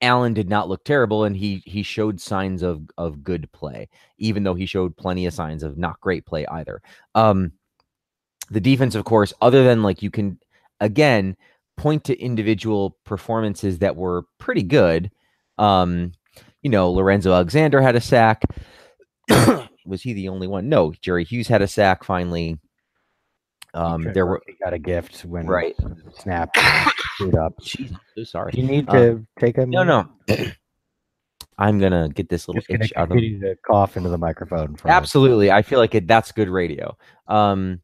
Allen 0.00 0.32
did 0.32 0.48
not 0.48 0.68
look 0.68 0.84
terrible, 0.84 1.24
and 1.24 1.36
he 1.36 1.62
he 1.66 1.82
showed 1.82 2.20
signs 2.20 2.62
of 2.62 2.82
of 2.96 3.24
good 3.24 3.50
play, 3.52 3.88
even 4.18 4.44
though 4.44 4.54
he 4.54 4.66
showed 4.66 4.96
plenty 4.96 5.26
of 5.26 5.34
signs 5.34 5.62
of 5.62 5.76
not 5.76 6.00
great 6.00 6.24
play 6.24 6.46
either. 6.46 6.80
Um, 7.14 7.52
the 8.50 8.60
defense, 8.60 8.94
of 8.94 9.04
course, 9.04 9.32
other 9.40 9.64
than 9.64 9.82
like 9.82 10.02
you 10.02 10.10
can 10.10 10.38
again 10.80 11.36
point 11.76 12.04
to 12.04 12.20
individual 12.20 12.96
performances 13.04 13.78
that 13.78 13.96
were 13.96 14.24
pretty 14.38 14.62
good. 14.62 15.10
Um, 15.58 16.12
you 16.62 16.70
know, 16.70 16.90
Lorenzo 16.90 17.32
Alexander 17.32 17.80
had 17.80 17.96
a 17.96 18.00
sack. 18.00 18.42
Was 19.86 20.02
he 20.02 20.12
the 20.12 20.28
only 20.28 20.46
one? 20.46 20.68
No, 20.68 20.92
Jerry 21.00 21.24
Hughes 21.24 21.48
had 21.48 21.62
a 21.62 21.68
sack 21.68 22.04
finally. 22.04 22.58
Um, 23.74 24.02
Trent 24.02 24.14
there 24.14 24.26
were 24.26 24.40
Murphy 24.46 24.56
got 24.62 24.72
a 24.72 24.78
gift 24.78 25.24
when 25.24 25.46
Right. 25.46 25.76
snap 26.18 26.50
screwed 27.14 27.34
up. 27.36 27.54
Jeez, 27.60 27.90
I'm 27.92 28.00
so 28.16 28.24
sorry. 28.24 28.52
You 28.54 28.62
need 28.62 28.88
Uh, 28.88 28.92
to 28.92 29.26
take 29.38 29.58
a 29.58 29.66
No, 29.66 29.82
no. 29.84 30.08
I'm 31.58 31.78
gonna 31.80 32.08
get 32.08 32.28
this 32.28 32.46
little 32.46 32.62
itch 32.68 32.92
out 32.96 33.04
of 33.04 33.08
continue 33.10 33.40
to 33.40 33.56
cough 33.66 33.96
into 33.96 34.08
the 34.08 34.18
microphone. 34.18 34.76
For 34.76 34.88
us. 34.88 34.92
Absolutely. 34.94 35.50
I 35.50 35.62
feel 35.62 35.80
like 35.80 35.94
it, 35.94 36.06
that's 36.06 36.30
good 36.32 36.48
radio. 36.48 36.96
Um, 37.26 37.80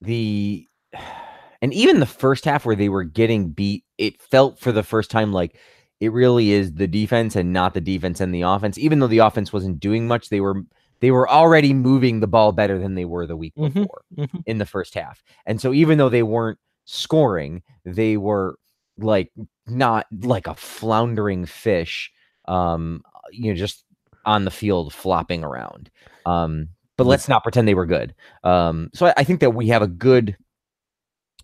the 0.00 0.66
and 1.62 1.72
even 1.72 2.00
the 2.00 2.06
first 2.06 2.44
half 2.44 2.66
where 2.66 2.76
they 2.76 2.88
were 2.90 3.04
getting 3.04 3.48
beat, 3.50 3.84
it 3.98 4.20
felt 4.20 4.58
for 4.60 4.72
the 4.72 4.82
first 4.82 5.10
time 5.10 5.32
like 5.32 5.56
it 6.00 6.12
really 6.12 6.50
is 6.52 6.74
the 6.74 6.86
defense 6.86 7.34
and 7.36 7.52
not 7.52 7.72
the 7.72 7.80
defense 7.80 8.20
and 8.20 8.34
the 8.34 8.42
offense. 8.42 8.76
Even 8.78 8.98
though 8.98 9.06
the 9.06 9.18
offense 9.18 9.52
wasn't 9.52 9.80
doing 9.80 10.06
much, 10.06 10.28
they 10.28 10.40
were 10.40 10.62
they 11.00 11.10
were 11.10 11.28
already 11.28 11.72
moving 11.74 12.20
the 12.20 12.26
ball 12.26 12.52
better 12.52 12.78
than 12.78 12.94
they 12.94 13.04
were 13.04 13.26
the 13.26 13.36
week 13.36 13.54
Mhm, 13.56 13.74
before 13.74 14.02
mhm. 14.16 14.42
in 14.46 14.58
the 14.58 14.66
first 14.66 14.94
half. 14.94 15.22
And 15.46 15.60
so 15.60 15.72
even 15.72 15.98
though 15.98 16.08
they 16.08 16.22
weren't 16.22 16.58
scoring, 16.84 17.62
they 17.84 18.16
were 18.16 18.58
like 18.98 19.32
not 19.66 20.06
like 20.22 20.46
a 20.46 20.54
floundering 20.54 21.46
fish 21.46 22.12
um 22.46 23.02
you 23.32 23.50
know 23.50 23.56
just 23.56 23.84
on 24.26 24.44
the 24.44 24.50
field 24.50 24.92
flopping 24.92 25.42
around. 25.42 25.90
Um 26.26 26.68
but 26.96 27.06
let's 27.06 27.28
not 27.28 27.42
pretend 27.42 27.66
they 27.66 27.74
were 27.74 27.86
good. 27.86 28.14
Um 28.44 28.90
so 28.94 29.06
I, 29.06 29.14
I 29.18 29.24
think 29.24 29.40
that 29.40 29.50
we 29.54 29.66
have 29.68 29.82
a 29.82 29.88
good 29.88 30.36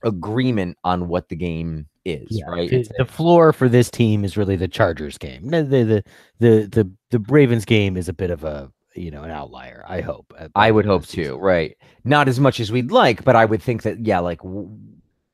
agreement 0.03 0.79
on 0.85 1.09
what 1.09 1.29
the 1.29 1.37
game 1.37 1.87
is, 2.05 2.29
Yeah, 2.31 2.47
right? 2.47 2.71
The, 2.71 2.89
the 2.99 3.05
floor 3.05 3.53
for 3.53 3.69
this 3.69 3.91
team 3.91 4.25
is 4.25 4.37
really 4.37 4.57
the 4.57 4.69
Chargers 4.69 5.19
game. 5.19 5.49
The 5.49 5.63
the 5.63 6.05
the 6.39 6.69
the, 6.71 6.91
the 7.11 7.19
Ravens 7.29 7.65
game 7.65 7.97
is 7.97 8.09
a 8.09 8.13
bit 8.15 8.31
of 8.31 8.45
a 8.45 8.71
you 9.01 9.11
know 9.11 9.23
an 9.23 9.31
outlier. 9.31 9.85
I 9.89 10.01
hope. 10.01 10.33
I 10.55 10.71
would 10.71 10.87
hope 10.87 11.07
too, 11.07 11.37
right? 11.39 11.77
Not 12.05 12.29
as 12.29 12.39
much 12.39 12.61
as 12.61 12.71
we'd 12.71 12.91
like, 12.91 13.25
but 13.25 13.37
I 13.37 13.45
would 13.45 13.63
think 13.63 13.83
that 13.83 14.05
yeah, 14.05 14.19
like 14.21 14.39
w- 14.39 14.71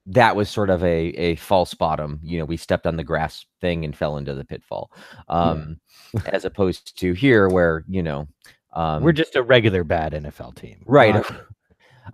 that 0.06 0.36
was 0.36 0.48
sort 0.48 0.70
of 0.70 0.82
a 0.82 1.08
a 1.08 1.36
false 1.36 1.74
bottom. 1.74 2.20
You 2.22 2.38
know, 2.38 2.44
we 2.44 2.56
stepped 2.56 2.86
on 2.86 2.96
the 2.96 3.04
grass 3.04 3.44
thing 3.60 3.84
and 3.84 3.96
fell 3.96 4.16
into 4.16 4.34
the 4.34 4.44
pitfall. 4.44 4.90
Um, 5.28 5.78
yeah. 6.14 6.20
as 6.26 6.44
opposed 6.44 6.98
to 6.98 7.12
here, 7.12 7.48
where 7.48 7.84
you 7.88 8.02
know, 8.02 8.28
um, 8.72 9.02
we're 9.02 9.12
just 9.12 9.36
a 9.36 9.42
regular 9.42 9.84
bad 9.84 10.12
NFL 10.12 10.54
team, 10.56 10.82
right? 10.86 11.24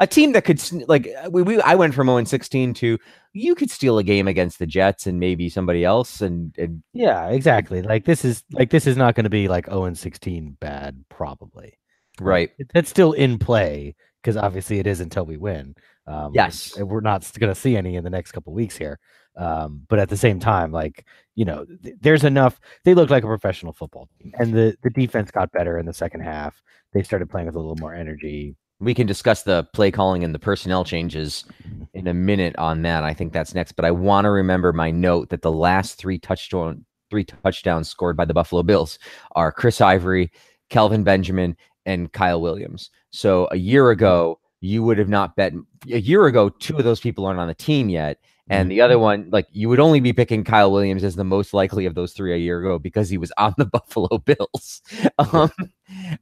a 0.00 0.06
team 0.06 0.32
that 0.32 0.44
could 0.44 0.61
like 0.88 1.09
we, 1.30 1.42
we 1.42 1.61
I 1.61 1.75
went 1.75 1.94
from 1.94 2.06
0 2.06 2.25
16 2.25 2.75
to 2.75 2.99
you 3.33 3.55
could 3.55 3.71
steal 3.71 3.99
a 3.99 4.05
game 4.05 4.29
against 4.29 4.59
the 4.59 4.67
Jets 4.67 5.07
and 5.07 5.19
maybe 5.19 5.49
somebody 5.49 5.85
else 5.85 6.21
and, 6.21 6.55
and 6.59 6.83
yeah, 6.93 7.29
exactly. 7.29 7.83
Like 7.83 8.05
this 8.05 8.25
is 8.25 8.45
like 8.53 8.71
this 8.71 8.87
is 8.87 8.97
not 8.97 9.15
going 9.15 9.25
to 9.25 9.31
be 9.31 9.49
like 9.49 9.67
0 9.67 9.85
and 9.85 9.99
16 9.99 10.57
bad 10.61 11.05
probably. 11.09 11.79
Right. 12.21 12.51
That's 12.75 12.91
still 12.91 13.12
in 13.12 13.39
play 13.39 13.95
because 14.23 14.37
obviously 14.37 14.79
it 14.79 14.87
is 14.87 15.01
until 15.01 15.25
we 15.25 15.39
win. 15.39 15.75
Um, 16.07 16.33
yes. 16.35 16.77
We're 16.79 17.01
not 17.01 17.31
going 17.39 17.53
to 17.53 17.59
see 17.59 17.77
any 17.77 17.97
in 17.97 18.05
the 18.05 18.11
next 18.11 18.33
couple 18.33 18.53
weeks 18.53 18.77
here. 18.77 18.99
Um, 19.37 19.87
but 19.89 19.99
at 19.99 20.11
the 20.11 20.17
same 20.17 20.41
time, 20.41 20.73
like 20.73 21.07
you 21.35 21.47
know, 21.47 21.65
th- 21.83 21.97
there's 22.01 22.25
enough. 22.25 22.61
They 22.85 22.93
look 22.93 23.09
like 23.09 23.25
a 23.25 23.29
professional 23.29 23.73
football 23.73 24.09
team, 24.19 24.33
and 24.39 24.53
the 24.53 24.77
the 24.83 24.91
defense 24.91 25.31
got 25.31 25.51
better 25.53 25.79
in 25.79 25.87
the 25.87 25.95
second 25.95 26.21
half. 26.21 26.61
They 26.93 27.03
started 27.03 27.31
playing 27.31 27.47
with 27.47 27.57
a 27.57 27.59
little 27.59 27.77
more 27.77 27.95
energy 27.95 28.57
we 28.83 28.95
can 28.95 29.07
discuss 29.07 29.45
the 29.45 29.65
play 29.73 29.91
calling 29.91 30.25
and 30.25 30.35
the 30.35 30.41
personnel 30.41 30.85
changes 30.85 31.45
mm-hmm. 31.65 31.85
in 31.95 32.09
a 32.09 32.15
minute 32.15 32.57
on 32.59 32.83
that. 32.83 33.05
I 33.05 33.15
think 33.15 33.33
that's 33.33 33.55
next. 33.55 33.73
But 33.73 33.85
I 33.85 33.93
want 33.93 34.25
to 34.25 34.31
remember 34.31 34.73
my 34.73 34.91
note 34.91 35.29
that 35.31 35.43
the 35.43 35.53
last 35.53 35.95
three 35.95 36.19
touchdown 36.19 36.85
three 37.09 37.25
touchdowns 37.25 37.89
scored 37.89 38.17
by 38.17 38.25
the 38.25 38.35
Buffalo 38.35 38.62
Bills 38.62 38.99
are 39.33 39.53
Chris 39.53 39.81
Ivory, 39.83 40.33
Kelvin 40.71 41.05
Benjamin, 41.05 41.57
and 41.85 42.11
Kyle 42.12 42.41
Williams. 42.41 42.91
So 43.11 43.49
a 43.53 43.57
year 43.57 43.85
mm-hmm. 43.85 43.93
ago, 43.93 44.41
you 44.62 44.83
would 44.83 44.97
have 44.97 45.09
not 45.09 45.37
bet 45.37 45.52
a 45.90 46.00
year 46.00 46.26
ago, 46.26 46.49
two 46.49 46.78
of 46.78 46.85
those 46.85 47.00
people 47.00 47.26
aren't 47.26 47.40
on 47.40 47.49
the 47.49 47.54
team 47.54 47.88
yet. 47.88 48.19
And 48.49 48.71
the 48.71 48.83
other 48.83 48.99
one, 48.99 49.28
like 49.31 49.47
you 49.52 49.71
would 49.71 49.81
only 49.81 50.00
be 50.00 50.12
picking 50.12 50.45
Kyle 50.45 50.71
Williams 50.71 51.04
as 51.04 51.16
the 51.16 51.25
most 51.25 51.54
likely 51.54 51.87
of 51.87 51.95
those 51.95 52.12
three 52.12 52.35
a 52.35 52.37
year 52.37 52.61
ago 52.61 52.78
because 52.78 53.09
he 53.09 53.16
was 53.16 53.33
on 53.38 53.54
the 53.57 53.64
Buffalo 53.64 54.19
Bills. 54.19 54.83
um, 55.19 55.50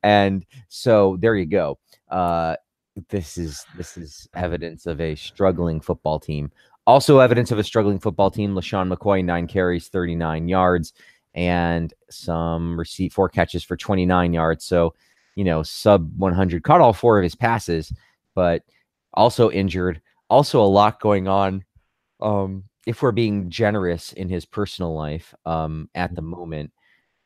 and 0.03 0.47
so 0.69 1.17
there 1.21 1.35
you 1.35 1.47
go 1.47 1.79
uh, 2.11 2.57
this 3.09 3.39
is 3.39 3.65
this 3.77 3.97
is 3.97 4.29
evidence 4.35 4.87
of 4.87 5.01
a 5.01 5.15
struggling 5.15 5.81
football 5.81 6.19
team. 6.19 6.51
Also, 6.87 7.19
evidence 7.19 7.53
of 7.53 7.59
a 7.59 7.65
struggling 7.65 7.99
football 7.99 8.31
team. 8.31 8.55
LeSean 8.55 8.93
McCoy, 8.93 9.25
nine 9.25 9.47
carries, 9.47 9.89
39 9.89 10.49
yards, 10.49 10.93
and 11.35 11.95
some 12.11 12.79
receipt 12.79 13.13
four 13.13 13.29
catches 13.29 13.63
for 13.63 13.77
29 13.77 14.33
yards. 14.33 14.65
So, 14.65 14.95
you 15.37 15.45
know, 15.45 15.63
sub 15.63 16.11
100. 16.19 16.63
Caught 16.65 16.81
all 16.81 16.93
four 16.93 17.19
of 17.19 17.23
his 17.23 17.37
passes, 17.37 17.93
but 18.35 18.63
also 19.15 19.51
injured. 19.51 20.01
Also, 20.29 20.61
a 20.63 20.67
lot 20.67 21.01
going 21.01 21.29
on. 21.29 21.65
Um, 22.21 22.65
if 22.87 23.03
we're 23.03 23.13
being 23.13 23.51
generous 23.51 24.13
in 24.13 24.29
his 24.29 24.45
personal 24.45 24.95
life, 24.95 25.35
um, 25.47 25.89
at 25.95 26.15
the 26.15 26.23
moment, 26.23 26.73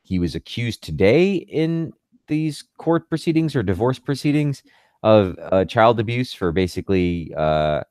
he 0.03 0.19
was 0.19 0.35
accused 0.35 0.83
today 0.83 1.35
in 1.35 1.93
these 2.27 2.63
court 2.77 3.09
proceedings 3.09 3.55
or 3.55 3.63
divorce 3.63 3.99
proceedings 3.99 4.63
of 5.03 5.37
uh, 5.51 5.65
child 5.65 5.99
abuse 5.99 6.33
for 6.33 6.51
basically 6.51 7.33
uh, 7.37 7.81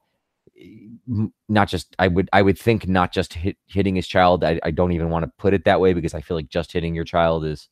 not 1.48 1.68
just 1.68 1.94
I 1.98 2.08
would 2.08 2.28
I 2.32 2.42
would 2.42 2.58
think 2.58 2.88
not 2.88 3.12
just 3.12 3.34
hit, 3.34 3.56
hitting 3.66 3.96
his 3.96 4.06
child. 4.06 4.44
I, 4.44 4.60
I 4.62 4.70
don't 4.70 4.92
even 4.92 5.10
want 5.10 5.24
to 5.24 5.32
put 5.38 5.54
it 5.54 5.64
that 5.64 5.80
way 5.80 5.92
because 5.92 6.14
I 6.14 6.20
feel 6.20 6.36
like 6.36 6.48
just 6.48 6.72
hitting 6.72 6.94
your 6.94 7.04
child 7.04 7.44
is 7.44 7.68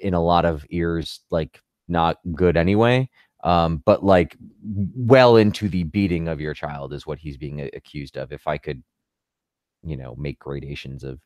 in 0.00 0.14
a 0.14 0.22
lot 0.22 0.44
of 0.44 0.64
ears 0.70 1.20
like 1.30 1.60
not 1.88 2.18
good 2.34 2.56
anyway. 2.56 3.08
Um, 3.44 3.82
but 3.84 4.04
like 4.04 4.36
well 4.62 5.36
into 5.36 5.68
the 5.68 5.84
beating 5.84 6.28
of 6.28 6.40
your 6.40 6.54
child 6.54 6.92
is 6.92 7.06
what 7.06 7.18
he's 7.18 7.36
being 7.36 7.60
accused 7.60 8.16
of. 8.16 8.32
If 8.32 8.46
I 8.46 8.58
could, 8.58 8.82
you 9.84 9.96
know, 9.96 10.16
make 10.16 10.38
gradations 10.38 11.04
of 11.04 11.20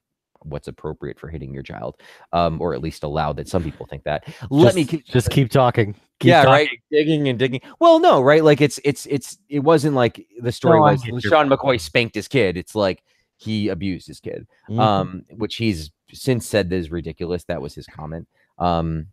what's 0.44 0.68
appropriate 0.68 1.18
for 1.18 1.28
hitting 1.28 1.52
your 1.52 1.62
child, 1.62 1.96
um, 2.32 2.60
or 2.60 2.74
at 2.74 2.82
least 2.82 3.02
allow 3.02 3.32
that. 3.32 3.48
Some 3.48 3.62
people 3.62 3.86
think 3.86 4.04
that. 4.04 4.24
Let 4.50 4.66
just, 4.66 4.76
me 4.76 4.84
keep, 4.84 5.06
just 5.06 5.30
keep 5.30 5.50
talking. 5.50 5.94
Keep 6.20 6.28
yeah, 6.28 6.44
talking. 6.44 6.52
right. 6.52 6.68
Digging 6.90 7.28
and 7.28 7.38
digging. 7.38 7.60
Well, 7.78 8.00
no, 8.00 8.20
right? 8.22 8.44
Like 8.44 8.60
it's 8.60 8.78
it's 8.84 9.06
it's 9.06 9.38
it 9.48 9.60
wasn't 9.60 9.94
like 9.94 10.26
the 10.40 10.52
story 10.52 10.78
no, 10.78 11.12
was 11.12 11.22
Sean 11.22 11.48
McCoy 11.48 11.80
spanked 11.80 12.14
his 12.14 12.28
kid. 12.28 12.56
It's 12.56 12.74
like 12.74 13.02
he 13.36 13.68
abused 13.68 14.06
his 14.06 14.20
kid, 14.20 14.46
mm-hmm. 14.68 14.78
um, 14.78 15.24
which 15.30 15.56
he's 15.56 15.90
since 16.12 16.46
said 16.46 16.72
is 16.72 16.90
ridiculous. 16.90 17.44
That 17.44 17.62
was 17.62 17.74
his 17.74 17.86
comment. 17.86 18.28
Um, 18.58 19.06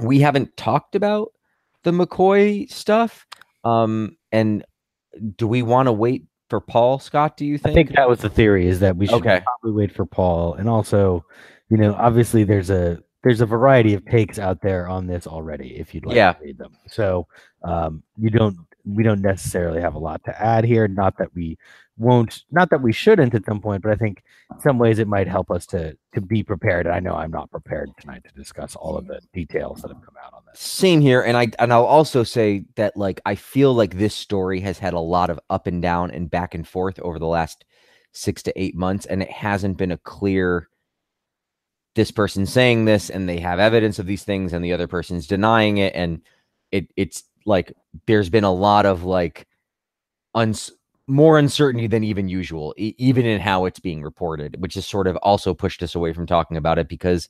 we 0.00 0.20
haven't 0.20 0.56
talked 0.56 0.94
about 0.96 1.32
the 1.84 1.92
McCoy 1.92 2.70
stuff. 2.70 3.26
Um, 3.62 4.16
and 4.32 4.64
do 5.36 5.46
we 5.46 5.62
want 5.62 5.86
to 5.86 5.92
wait 5.92 6.24
for 6.50 6.60
Paul 6.60 6.98
Scott? 6.98 7.36
Do 7.36 7.46
you 7.46 7.56
think? 7.56 7.72
I 7.72 7.74
think 7.74 7.96
that 7.96 8.08
was 8.08 8.20
the 8.20 8.28
theory 8.28 8.66
is 8.66 8.80
that 8.80 8.96
we 8.96 9.06
should 9.06 9.16
okay. 9.16 9.42
probably 9.44 9.76
wait 9.76 9.94
for 9.94 10.04
Paul, 10.04 10.54
and 10.54 10.68
also, 10.68 11.24
you 11.70 11.76
know, 11.76 11.94
obviously 11.94 12.44
there's 12.44 12.70
a 12.70 13.02
there's 13.22 13.40
a 13.40 13.46
variety 13.46 13.94
of 13.94 14.04
takes 14.04 14.38
out 14.38 14.60
there 14.60 14.88
on 14.88 15.06
this 15.06 15.26
already. 15.26 15.78
If 15.78 15.94
you'd 15.94 16.04
like 16.04 16.16
yeah. 16.16 16.32
to 16.32 16.42
read 16.42 16.58
them, 16.58 16.76
so 16.86 17.26
um, 17.62 18.02
you 18.18 18.30
don't 18.30 18.56
we 18.84 19.02
don't 19.02 19.22
necessarily 19.22 19.80
have 19.80 19.94
a 19.94 19.98
lot 19.98 20.22
to 20.24 20.42
add 20.42 20.64
here. 20.64 20.86
Not 20.88 21.16
that 21.18 21.34
we 21.34 21.56
won't, 21.96 22.44
not 22.50 22.70
that 22.70 22.82
we 22.82 22.92
shouldn't 22.92 23.34
at 23.34 23.46
some 23.46 23.60
point, 23.60 23.82
but 23.82 23.92
I 23.92 23.96
think 23.96 24.22
in 24.52 24.60
some 24.60 24.78
ways 24.78 24.98
it 24.98 25.08
might 25.08 25.28
help 25.28 25.50
us 25.50 25.64
to 25.66 25.96
to 26.14 26.20
be 26.20 26.42
prepared. 26.42 26.86
And 26.86 26.94
I 26.94 27.00
know 27.00 27.14
I'm 27.14 27.30
not 27.30 27.50
prepared 27.50 27.90
tonight 27.98 28.24
to 28.24 28.34
discuss 28.34 28.76
all 28.76 28.96
of 28.96 29.06
the 29.06 29.20
details 29.32 29.80
that 29.82 29.88
have 29.88 30.02
come 30.02 30.16
out 30.22 30.34
on. 30.34 30.43
Same 30.54 31.00
here, 31.00 31.20
and 31.22 31.36
I 31.36 31.48
and 31.58 31.72
I'll 31.72 31.84
also 31.84 32.22
say 32.22 32.64
that 32.76 32.96
like 32.96 33.20
I 33.26 33.34
feel 33.34 33.74
like 33.74 33.96
this 33.98 34.14
story 34.14 34.60
has 34.60 34.78
had 34.78 34.94
a 34.94 35.00
lot 35.00 35.28
of 35.30 35.40
up 35.50 35.66
and 35.66 35.82
down 35.82 36.12
and 36.12 36.30
back 36.30 36.54
and 36.54 36.66
forth 36.66 36.98
over 37.00 37.18
the 37.18 37.26
last 37.26 37.64
six 38.12 38.42
to 38.44 38.60
eight 38.60 38.76
months, 38.76 39.04
and 39.06 39.20
it 39.22 39.30
hasn't 39.30 39.78
been 39.78 39.90
a 39.90 39.98
clear 39.98 40.68
this 41.94 42.10
person 42.10 42.46
saying 42.46 42.84
this 42.84 43.10
and 43.10 43.28
they 43.28 43.38
have 43.38 43.58
evidence 43.58 43.98
of 43.98 44.06
these 44.06 44.24
things 44.24 44.52
and 44.52 44.64
the 44.64 44.72
other 44.72 44.88
person's 44.88 45.26
denying 45.26 45.78
it 45.78 45.94
and 45.94 46.20
it 46.72 46.88
it's 46.96 47.22
like 47.46 47.72
there's 48.06 48.28
been 48.28 48.44
a 48.44 48.52
lot 48.52 48.84
of 48.84 49.04
like 49.04 49.46
uns 50.34 50.72
more 51.06 51.38
uncertainty 51.38 51.86
than 51.86 52.04
even 52.04 52.28
usual, 52.28 52.74
e- 52.78 52.94
even 52.98 53.26
in 53.26 53.40
how 53.40 53.66
it's 53.66 53.80
being 53.80 54.02
reported, 54.02 54.60
which 54.60 54.74
has 54.74 54.86
sort 54.86 55.06
of 55.06 55.16
also 55.18 55.52
pushed 55.54 55.82
us 55.82 55.94
away 55.94 56.12
from 56.12 56.26
talking 56.26 56.56
about 56.56 56.78
it 56.78 56.88
because 56.88 57.28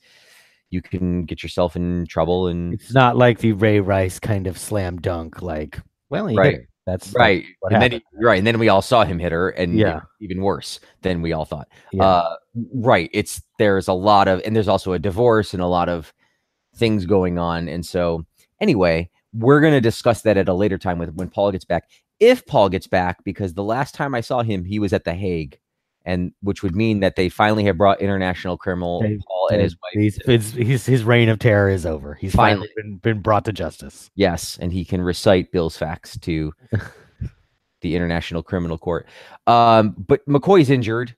you 0.75 0.83
can 0.83 1.25
get 1.25 1.43
yourself 1.43 1.77
in 1.77 2.07
trouble. 2.07 2.49
And 2.49 2.75
it's 2.75 2.93
not 2.93 3.17
like 3.17 3.39
the 3.39 3.53
Ray 3.53 3.81
Rice 3.81 4.19
kind 4.19 4.47
of 4.47 4.59
slam 4.59 5.01
dunk, 5.01 5.41
like, 5.41 5.81
well, 6.11 6.35
right. 6.35 6.67
That's 6.87 7.15
right. 7.15 7.47
and 7.71 7.81
then 7.81 7.93
he, 7.93 8.03
right. 8.21 8.37
And 8.37 8.47
then 8.47 8.59
we 8.59 8.69
all 8.69 8.83
saw 8.83 9.07
him 9.07 9.19
hit 9.19 9.33
her 9.33 9.49
and 9.51 9.79
yeah, 9.79 10.01
even 10.21 10.43
worse 10.43 10.81
than 11.01 11.23
we 11.23 11.33
all 11.33 11.47
thought. 11.47 11.69
Yeah. 11.93 12.05
Uh, 12.05 12.37
right. 12.75 13.09
It's 13.15 13.41
there's 13.59 13.89
a 13.89 13.95
lot 13.95 14.29
of, 14.29 14.43
and 14.45 14.55
there's 14.55 14.69
also 14.69 14.93
a 14.93 14.99
divorce 14.99 15.55
and 15.55 15.63
a 15.63 15.67
lot 15.67 15.89
of 15.89 16.13
things 16.77 17.07
going 17.07 17.39
on. 17.39 17.69
And 17.69 17.87
so, 17.87 18.27
anyway, 18.61 19.09
we're 19.33 19.63
going 19.63 19.73
to 19.73 19.81
discuss 19.81 20.21
that 20.23 20.37
at 20.37 20.49
a 20.49 20.55
later 20.55 20.77
time 20.77 20.99
with 20.99 21.15
when 21.15 21.31
Paul 21.31 21.53
gets 21.53 21.65
back. 21.65 21.89
If 22.21 22.45
Paul 22.45 22.69
gets 22.69 22.87
back, 22.87 23.25
because 23.25 23.55
the 23.55 23.65
last 23.65 23.95
time 23.95 24.15
I 24.15 24.21
saw 24.21 24.43
him, 24.43 24.65
he 24.65 24.79
was 24.79 24.93
at 24.93 25.05
The 25.05 25.15
Hague, 25.15 25.59
and 26.05 26.33
which 26.43 26.63
would 26.63 26.77
mean 26.77 27.01
that 27.01 27.17
they 27.17 27.29
finally 27.29 27.65
have 27.65 27.79
brought 27.79 28.01
international 28.01 28.57
criminal 28.57 29.01
they, 29.01 29.19
Paul 29.27 29.47
they, 29.49 29.57
and 29.57 29.63
his 29.63 29.77
wife. 29.83 30.23
He's, 30.27 30.85
his, 30.85 31.05
reign 31.05 31.29
of 31.29 31.39
terror 31.39 31.71
is 31.71 31.87
over. 31.87 32.15
He's 32.15 32.35
finally, 32.35 32.69
finally 32.77 32.99
been, 33.01 33.15
been 33.15 33.23
brought 33.23 33.45
to 33.47 33.53
justice. 33.53 34.11
Yes, 34.15 34.59
and 34.61 34.73
he 34.73 34.85
can 34.85 35.01
recite 35.01 35.53
Bill's 35.53 35.77
facts 35.77 36.19
to 36.19 36.53
the 37.81 37.97
International 37.97 38.43
Criminal 38.43 38.79
Court. 38.79 39.07
Um, 39.47 39.95
but 40.07 40.27
McCoy's 40.27 40.71
injured. 40.71 41.15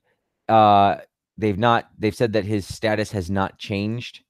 Uh, 0.49 0.97
they've 1.37 1.59
not. 1.59 1.89
They've 1.99 2.15
said 2.15 2.33
that 2.35 2.45
his 2.45 2.67
status 2.67 3.11
has 3.13 3.31
not 3.31 3.59
changed. 3.59 4.23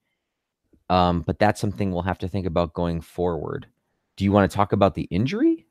Um, 0.88 1.22
but 1.22 1.38
that's 1.38 1.60
something 1.60 1.90
we'll 1.90 2.02
have 2.02 2.18
to 2.18 2.28
think 2.28 2.46
about 2.46 2.72
going 2.72 3.00
forward. 3.00 3.66
Do 4.16 4.24
you 4.24 4.32
want 4.32 4.50
to 4.50 4.56
talk 4.56 4.72
about 4.72 4.94
the 4.94 5.02
injury? 5.10 5.66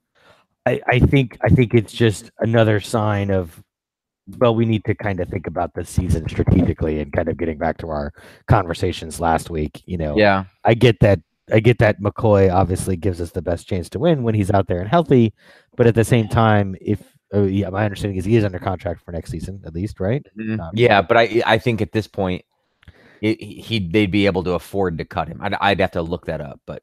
I, 0.65 0.82
I 0.88 1.00
think 1.00 1.38
I 1.42 1.50
think 1.50 1.74
it's 1.74 1.94
just 1.94 2.32
another 2.39 2.80
sign 2.80 3.30
of 3.30 3.63
well, 4.39 4.55
we 4.55 4.65
need 4.65 4.84
to 4.86 4.96
kind 4.96 5.20
of 5.20 5.29
think 5.29 5.48
about 5.48 5.74
the 5.74 5.86
season 5.86 6.27
strategically 6.27 7.00
and 7.00 7.13
kind 7.13 7.29
of 7.29 7.38
getting 7.38 7.58
back 7.58 7.77
to 7.77 7.89
our 7.89 8.13
conversations 8.48 9.20
last 9.20 9.50
week. 9.50 9.84
You 9.86 9.98
know, 9.98 10.17
yeah, 10.17 10.46
I 10.63 10.74
get 10.74 11.00
that. 11.01 11.20
I 11.53 11.60
get 11.60 11.77
that 11.77 12.01
McCoy 12.01 12.51
obviously 12.51 12.98
gives 12.98 13.22
us 13.22 13.29
the 13.29 13.41
best 13.41 13.67
chance 13.67 13.88
to 13.89 14.00
win 14.00 14.24
when 14.24 14.34
he's 14.34 14.50
out 14.50 14.67
there 14.67 14.79
and 14.79 14.89
healthy, 14.89 15.32
but 15.77 15.86
at 15.86 15.94
the 15.94 16.03
same 16.03 16.27
time, 16.27 16.75
if 16.82 17.03
uh, 17.36 17.44
yeah, 17.44 17.70
my 17.70 17.86
understanding 17.86 18.17
is 18.17 18.25
he 18.25 18.36
is 18.36 18.44
under 18.44 18.60
contract 18.60 19.01
for 19.03 19.12
next 19.12 19.29
season 19.29 19.62
at 19.65 19.74
least, 19.74 20.00
right? 20.00 20.25
Mm-hmm. 20.38 20.60
Um, 20.60 20.72
yeah, 20.74 21.01
but 21.01 21.17
I 21.17 21.44
I 21.46 21.58
think 21.60 21.82
at 21.82 21.91
this 21.91 22.08
point, 22.08 22.44
it, 23.22 23.41
he 23.41 23.79
they'd 23.79 24.12
be 24.12 24.25
able 24.25 24.44
to 24.44 24.53
afford 24.53 24.98
to 24.98 25.05
cut 25.05 25.27
him. 25.27 25.39
I'd, 25.41 25.53
I'd 25.55 25.79
have 25.82 25.91
to 25.91 26.01
look 26.01 26.25
that 26.25 26.41
up, 26.41 26.62
but 26.65 26.82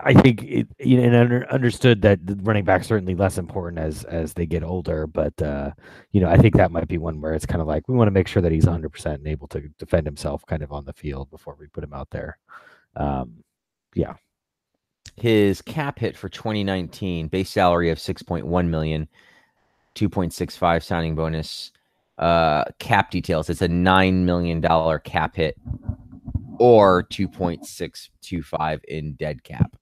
I 0.00 0.14
think 0.14 0.42
it, 0.42 0.68
you 0.78 0.96
know, 0.96 1.04
and 1.04 1.14
under, 1.14 1.50
understood 1.50 2.02
that 2.02 2.24
the 2.26 2.36
running 2.36 2.64
back 2.64 2.84
certainly 2.84 3.14
less 3.14 3.38
important 3.38 3.78
as 3.78 4.04
as 4.04 4.32
they 4.32 4.46
get 4.46 4.62
older, 4.62 5.06
but 5.06 5.40
uh, 5.42 5.72
you 6.12 6.20
know, 6.20 6.28
I 6.28 6.36
think 6.36 6.56
that 6.56 6.70
might 6.70 6.88
be 6.88 6.98
one 6.98 7.20
where 7.20 7.34
it's 7.34 7.46
kind 7.46 7.60
of 7.60 7.66
like 7.66 7.88
we 7.88 7.94
want 7.94 8.08
to 8.08 8.12
make 8.12 8.28
sure 8.28 8.42
that 8.42 8.52
he's 8.52 8.66
100 8.66 8.90
percent 8.90 9.18
and 9.18 9.28
able 9.28 9.48
to 9.48 9.68
defend 9.78 10.06
himself, 10.06 10.44
kind 10.46 10.62
of 10.62 10.72
on 10.72 10.84
the 10.84 10.92
field 10.92 11.30
before 11.30 11.56
we 11.58 11.66
put 11.68 11.84
him 11.84 11.92
out 11.92 12.10
there. 12.10 12.38
Um, 12.96 13.44
yeah, 13.94 14.14
his 15.16 15.62
cap 15.62 15.98
hit 15.98 16.16
for 16.16 16.28
2019, 16.28 17.28
base 17.28 17.50
salary 17.50 17.90
of 17.90 17.98
6.1 17.98 18.68
million. 18.68 19.08
2.65 19.94 20.82
signing 20.82 21.14
bonus 21.14 21.70
uh, 22.18 22.64
cap 22.78 23.10
details. 23.10 23.50
It's 23.50 23.62
a 23.62 23.68
nine 23.68 24.24
million 24.24 24.60
dollar 24.60 24.98
cap 24.98 25.36
hit 25.36 25.56
or 26.58 27.04
2.625 27.04 28.84
in 28.84 29.14
dead 29.14 29.42
cap. 29.42 29.76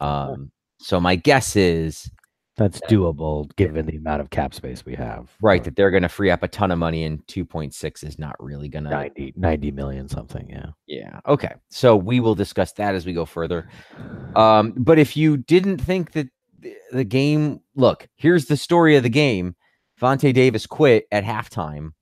Um, 0.00 0.50
so 0.78 1.00
my 1.00 1.16
guess 1.16 1.56
is 1.56 2.10
That's 2.56 2.80
doable 2.82 3.54
given 3.56 3.86
the 3.86 3.96
amount 3.96 4.20
of 4.20 4.30
cap 4.30 4.54
space 4.54 4.84
we 4.84 4.94
have. 4.94 5.30
right 5.42 5.62
that 5.64 5.76
they're 5.76 5.90
going 5.90 6.02
to 6.02 6.08
free 6.08 6.30
up 6.30 6.42
a 6.42 6.48
ton 6.48 6.70
of 6.70 6.78
money, 6.78 7.04
and 7.04 7.26
2.6 7.26 8.04
is 8.04 8.18
not 8.18 8.36
really 8.38 8.68
going 8.68 8.84
to 8.84 8.90
90, 8.90 9.34
90 9.36 9.70
million 9.72 10.08
something. 10.08 10.48
Yeah. 10.50 10.66
Yeah. 10.86 11.20
Okay. 11.26 11.54
So 11.70 11.96
we 11.96 12.20
will 12.20 12.34
discuss 12.34 12.72
that 12.72 12.94
as 12.94 13.06
we 13.06 13.12
go 13.12 13.24
further. 13.24 13.68
Um, 14.34 14.74
but 14.76 14.98
if 14.98 15.16
you 15.16 15.36
didn't 15.38 15.78
think 15.78 16.12
that 16.12 16.28
the, 16.58 16.74
the 16.92 17.04
game, 17.04 17.60
look, 17.74 18.08
here's 18.16 18.46
the 18.46 18.56
story 18.56 18.96
of 18.96 19.02
the 19.02 19.08
game. 19.10 19.54
Vontae 20.00 20.34
Davis 20.34 20.66
quit 20.66 21.06
at 21.10 21.24
halftime, 21.24 21.92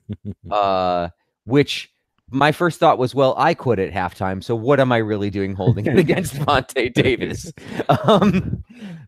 uh, 0.50 1.08
which 1.44 1.92
my 2.30 2.52
first 2.52 2.78
thought 2.78 2.98
was, 2.98 3.14
well, 3.14 3.34
I 3.36 3.54
quit 3.54 3.78
at 3.78 3.92
halftime. 3.92 4.42
So 4.42 4.54
what 4.54 4.80
am 4.80 4.92
I 4.92 4.98
really 4.98 5.30
doing 5.30 5.54
holding 5.54 5.86
it 5.86 5.98
against 5.98 6.34
Vontae 6.34 6.92
Davis? 6.92 7.52
Um, 8.06 8.64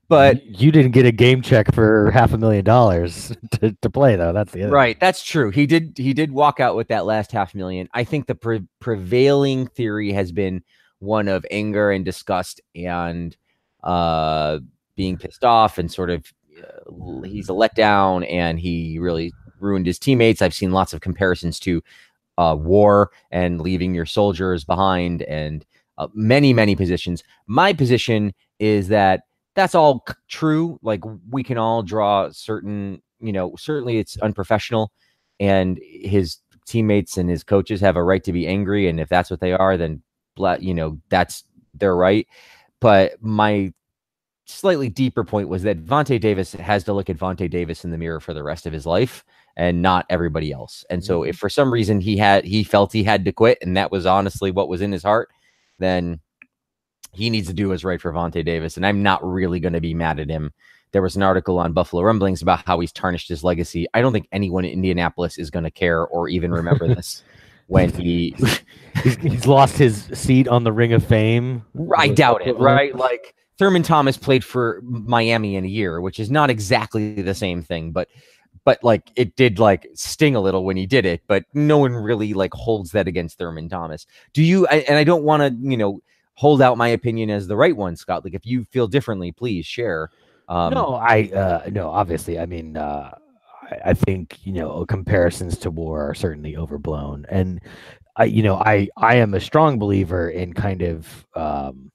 but 0.08 0.44
you 0.44 0.72
didn't 0.72 0.90
get 0.90 1.06
a 1.06 1.12
game 1.12 1.40
check 1.40 1.72
for 1.74 2.10
half 2.10 2.32
a 2.32 2.38
million 2.38 2.64
dollars 2.64 3.34
to, 3.52 3.74
to 3.80 3.90
play 3.90 4.16
though. 4.16 4.32
That's 4.32 4.52
the 4.52 4.64
other. 4.64 4.72
Right, 4.72 4.98
that's 5.00 5.24
true. 5.24 5.50
He 5.50 5.66
did 5.66 5.94
he 5.96 6.12
did 6.12 6.32
walk 6.32 6.60
out 6.60 6.76
with 6.76 6.88
that 6.88 7.06
last 7.06 7.32
half 7.32 7.54
million. 7.54 7.88
I 7.94 8.04
think 8.04 8.26
the 8.26 8.34
pre- 8.34 8.66
prevailing 8.80 9.68
theory 9.68 10.12
has 10.12 10.32
been 10.32 10.62
one 10.98 11.28
of 11.28 11.46
anger 11.50 11.90
and 11.90 12.04
disgust 12.04 12.60
and 12.74 13.36
uh 13.82 14.58
being 14.96 15.16
pissed 15.16 15.44
off 15.44 15.78
and 15.78 15.90
sort 15.90 16.10
of 16.10 16.30
uh, 16.62 17.22
he's 17.22 17.48
a 17.48 17.52
letdown 17.52 18.30
and 18.30 18.60
he 18.60 18.98
really 18.98 19.32
ruined 19.60 19.86
his 19.86 19.98
teammates. 19.98 20.42
I've 20.42 20.54
seen 20.54 20.72
lots 20.72 20.92
of 20.92 21.00
comparisons 21.00 21.58
to 21.60 21.82
uh 22.38 22.56
war 22.58 23.10
and 23.30 23.60
leaving 23.60 23.94
your 23.94 24.06
soldiers 24.06 24.64
behind 24.64 25.22
and 25.22 25.64
uh, 25.98 26.08
many 26.14 26.52
many 26.52 26.74
positions. 26.74 27.22
My 27.46 27.72
position 27.72 28.32
is 28.58 28.88
that 28.88 29.22
that's 29.54 29.74
all 29.74 30.02
c- 30.08 30.14
true. 30.28 30.78
Like 30.82 31.02
we 31.30 31.42
can 31.42 31.58
all 31.58 31.82
draw 31.82 32.30
certain, 32.30 33.02
you 33.20 33.32
know, 33.32 33.54
certainly 33.56 33.98
it's 33.98 34.16
unprofessional, 34.18 34.92
and 35.40 35.78
his 35.82 36.38
teammates 36.66 37.16
and 37.18 37.28
his 37.28 37.44
coaches 37.44 37.80
have 37.80 37.96
a 37.96 38.02
right 38.02 38.24
to 38.24 38.32
be 38.32 38.46
angry, 38.46 38.88
and 38.88 39.00
if 39.00 39.08
that's 39.08 39.30
what 39.30 39.40
they 39.40 39.52
are, 39.52 39.76
then 39.76 40.02
you 40.60 40.74
know 40.74 40.98
that's 41.10 41.44
their 41.74 41.94
right. 41.94 42.26
But 42.80 43.22
my 43.22 43.72
slightly 44.46 44.88
deeper 44.88 45.24
point 45.24 45.48
was 45.48 45.62
that 45.62 45.84
Vontae 45.84 46.20
Davis 46.20 46.52
has 46.52 46.84
to 46.84 46.92
look 46.92 47.08
at 47.08 47.16
Vontae 47.16 47.50
Davis 47.50 47.84
in 47.84 47.90
the 47.90 47.98
mirror 47.98 48.20
for 48.20 48.34
the 48.34 48.42
rest 48.42 48.66
of 48.66 48.72
his 48.72 48.86
life 48.86 49.24
and 49.56 49.82
not 49.82 50.06
everybody 50.08 50.52
else. 50.52 50.84
And 50.90 51.04
so 51.04 51.22
if 51.22 51.36
mm-hmm. 51.36 51.40
for 51.40 51.50
some 51.50 51.72
reason 51.72 52.00
he 52.00 52.16
had 52.16 52.44
he 52.44 52.64
felt 52.64 52.92
he 52.92 53.04
had 53.04 53.24
to 53.24 53.32
quit 53.32 53.58
and 53.62 53.76
that 53.76 53.90
was 53.90 54.06
honestly 54.06 54.50
what 54.50 54.68
was 54.68 54.80
in 54.80 54.92
his 54.92 55.02
heart, 55.02 55.28
then 55.78 56.20
he 57.12 57.30
needs 57.30 57.48
to 57.48 57.54
do 57.54 57.68
what's 57.68 57.84
right 57.84 58.00
for 58.00 58.12
Vontae 58.12 58.44
Davis. 58.44 58.76
And 58.76 58.86
I'm 58.86 59.02
not 59.02 59.24
really 59.24 59.60
going 59.60 59.74
to 59.74 59.80
be 59.80 59.94
mad 59.94 60.18
at 60.18 60.30
him. 60.30 60.52
There 60.92 61.02
was 61.02 61.16
an 61.16 61.22
article 61.22 61.58
on 61.58 61.72
Buffalo 61.72 62.02
Rumblings 62.02 62.42
about 62.42 62.66
how 62.66 62.80
he's 62.80 62.92
tarnished 62.92 63.28
his 63.28 63.44
legacy. 63.44 63.86
I 63.94 64.00
don't 64.00 64.12
think 64.12 64.28
anyone 64.32 64.64
in 64.64 64.72
Indianapolis 64.72 65.38
is 65.38 65.50
going 65.50 65.64
to 65.64 65.70
care 65.70 66.06
or 66.06 66.28
even 66.28 66.52
remember 66.52 66.86
this 66.88 67.22
when 67.66 67.92
he. 67.92 68.34
He's, 69.02 69.16
he's 69.16 69.46
lost 69.46 69.78
his 69.78 70.04
seat 70.12 70.46
on 70.46 70.62
the 70.62 70.70
Ring 70.70 70.92
of 70.92 71.04
Fame. 71.04 71.64
I 71.96 72.08
doubt 72.08 72.46
it, 72.46 72.56
right? 72.58 72.94
Like 72.94 73.34
Thurman 73.58 73.82
Thomas 73.82 74.16
played 74.16 74.44
for 74.44 74.80
Miami 74.84 75.56
in 75.56 75.64
a 75.64 75.68
year, 75.68 76.00
which 76.00 76.20
is 76.20 76.30
not 76.30 76.50
exactly 76.50 77.20
the 77.22 77.34
same 77.34 77.62
thing, 77.62 77.90
but 77.90 78.08
but 78.64 78.82
like 78.84 79.10
it 79.16 79.36
did 79.36 79.58
like 79.58 79.88
sting 79.94 80.36
a 80.36 80.40
little 80.40 80.64
when 80.64 80.76
he 80.76 80.86
did 80.86 81.04
it, 81.04 81.22
but 81.26 81.44
no 81.54 81.78
one 81.78 81.92
really 81.92 82.34
like 82.34 82.52
holds 82.54 82.92
that 82.92 83.08
against 83.08 83.38
Thurman 83.38 83.68
Thomas. 83.68 84.06
Do 84.32 84.42
you? 84.42 84.66
I, 84.68 84.76
and 84.88 84.96
I 84.96 85.04
don't 85.04 85.24
want 85.24 85.42
to, 85.42 85.68
you 85.68 85.76
know, 85.76 86.00
hold 86.34 86.62
out 86.62 86.78
my 86.78 86.88
opinion 86.88 87.30
as 87.30 87.46
the 87.46 87.56
right 87.56 87.76
one, 87.76 87.96
Scott. 87.96 88.24
Like 88.24 88.34
if 88.34 88.46
you 88.46 88.64
feel 88.64 88.86
differently, 88.86 89.32
please 89.32 89.66
share. 89.66 90.10
Um, 90.48 90.74
no, 90.74 90.94
I 90.94 91.30
uh, 91.34 91.70
no. 91.70 91.88
Obviously, 91.88 92.38
I 92.38 92.46
mean, 92.46 92.76
uh, 92.76 93.10
I, 93.62 93.90
I 93.90 93.94
think 93.94 94.38
you 94.44 94.52
know 94.52 94.84
comparisons 94.86 95.56
to 95.58 95.70
war 95.70 96.10
are 96.10 96.14
certainly 96.14 96.56
overblown, 96.56 97.26
and 97.28 97.60
I, 98.16 98.24
you 98.24 98.42
know, 98.42 98.56
I 98.56 98.88
I 98.96 99.16
am 99.16 99.34
a 99.34 99.40
strong 99.40 99.78
believer 99.78 100.30
in 100.30 100.52
kind 100.52 100.82
of 100.82 101.26
um, 101.34 101.90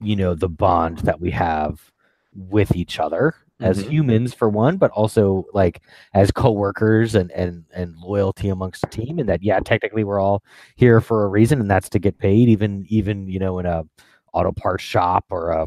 you 0.00 0.16
know 0.16 0.34
the 0.34 0.48
bond 0.48 0.98
that 0.98 1.20
we 1.20 1.30
have 1.30 1.90
with 2.34 2.74
each 2.76 2.98
other 2.98 3.34
as 3.62 3.78
Mhm. 3.82 3.88
humans 3.90 4.34
for 4.34 4.48
one 4.48 4.76
but 4.76 4.90
also 4.92 5.46
like 5.52 5.82
as 6.14 6.30
coworkers 6.30 7.14
and 7.14 7.30
and 7.32 7.64
and 7.74 7.96
loyalty 7.98 8.48
amongst 8.48 8.80
the 8.82 8.88
team 8.88 9.18
and 9.18 9.28
that 9.28 9.42
yeah 9.42 9.60
technically 9.60 10.04
we're 10.04 10.20
all 10.20 10.42
here 10.76 11.00
for 11.00 11.24
a 11.24 11.28
reason 11.28 11.60
and 11.60 11.70
that's 11.70 11.88
to 11.90 11.98
get 11.98 12.18
paid 12.18 12.48
even 12.48 12.84
even 12.88 13.26
you 13.28 13.38
know 13.38 13.58
in 13.58 13.66
a 13.66 13.84
auto 14.32 14.52
parts 14.52 14.82
shop 14.84 15.24
or 15.30 15.50
a 15.50 15.66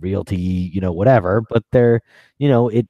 realty 0.00 0.36
you 0.36 0.80
know 0.80 0.92
whatever 0.92 1.42
but 1.50 1.64
there 1.72 2.00
you 2.38 2.48
know 2.48 2.68
it 2.68 2.86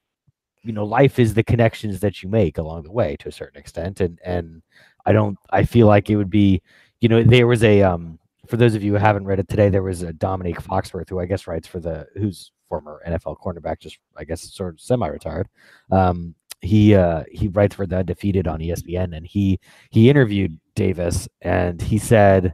you 0.63 0.73
know 0.73 0.85
life 0.85 1.19
is 1.19 1.33
the 1.33 1.43
connections 1.43 1.99
that 2.01 2.21
you 2.21 2.29
make 2.29 2.57
along 2.57 2.83
the 2.83 2.91
way 2.91 3.15
to 3.17 3.29
a 3.29 3.31
certain 3.31 3.59
extent 3.59 4.01
and 4.01 4.19
and 4.25 4.61
i 5.05 5.11
don't 5.11 5.37
i 5.51 5.63
feel 5.63 5.87
like 5.87 6.09
it 6.09 6.17
would 6.17 6.29
be 6.29 6.61
you 7.01 7.07
know 7.09 7.23
there 7.23 7.47
was 7.47 7.63
a 7.63 7.81
um 7.81 8.19
for 8.47 8.57
those 8.57 8.75
of 8.75 8.83
you 8.83 8.93
who 8.93 8.97
haven't 8.97 9.25
read 9.25 9.39
it 9.39 9.47
today 9.47 9.69
there 9.69 9.83
was 9.83 10.01
a 10.01 10.13
dominique 10.13 10.61
foxworth 10.61 11.09
who 11.09 11.19
i 11.19 11.25
guess 11.25 11.47
writes 11.47 11.67
for 11.67 11.79
the 11.79 12.05
who's 12.15 12.51
former 12.69 13.01
nfl 13.07 13.37
cornerback 13.37 13.79
just 13.79 13.97
i 14.15 14.23
guess 14.23 14.53
sort 14.53 14.73
of 14.73 14.79
semi-retired 14.79 15.49
um 15.91 16.33
he 16.61 16.93
uh 16.93 17.23
he 17.31 17.47
writes 17.49 17.75
for 17.75 17.85
the 17.85 17.97
undefeated 17.97 18.47
on 18.47 18.59
espn 18.59 19.15
and 19.15 19.25
he 19.25 19.59
he 19.89 20.09
interviewed 20.09 20.57
davis 20.75 21.27
and 21.41 21.81
he 21.81 21.97
said 21.97 22.53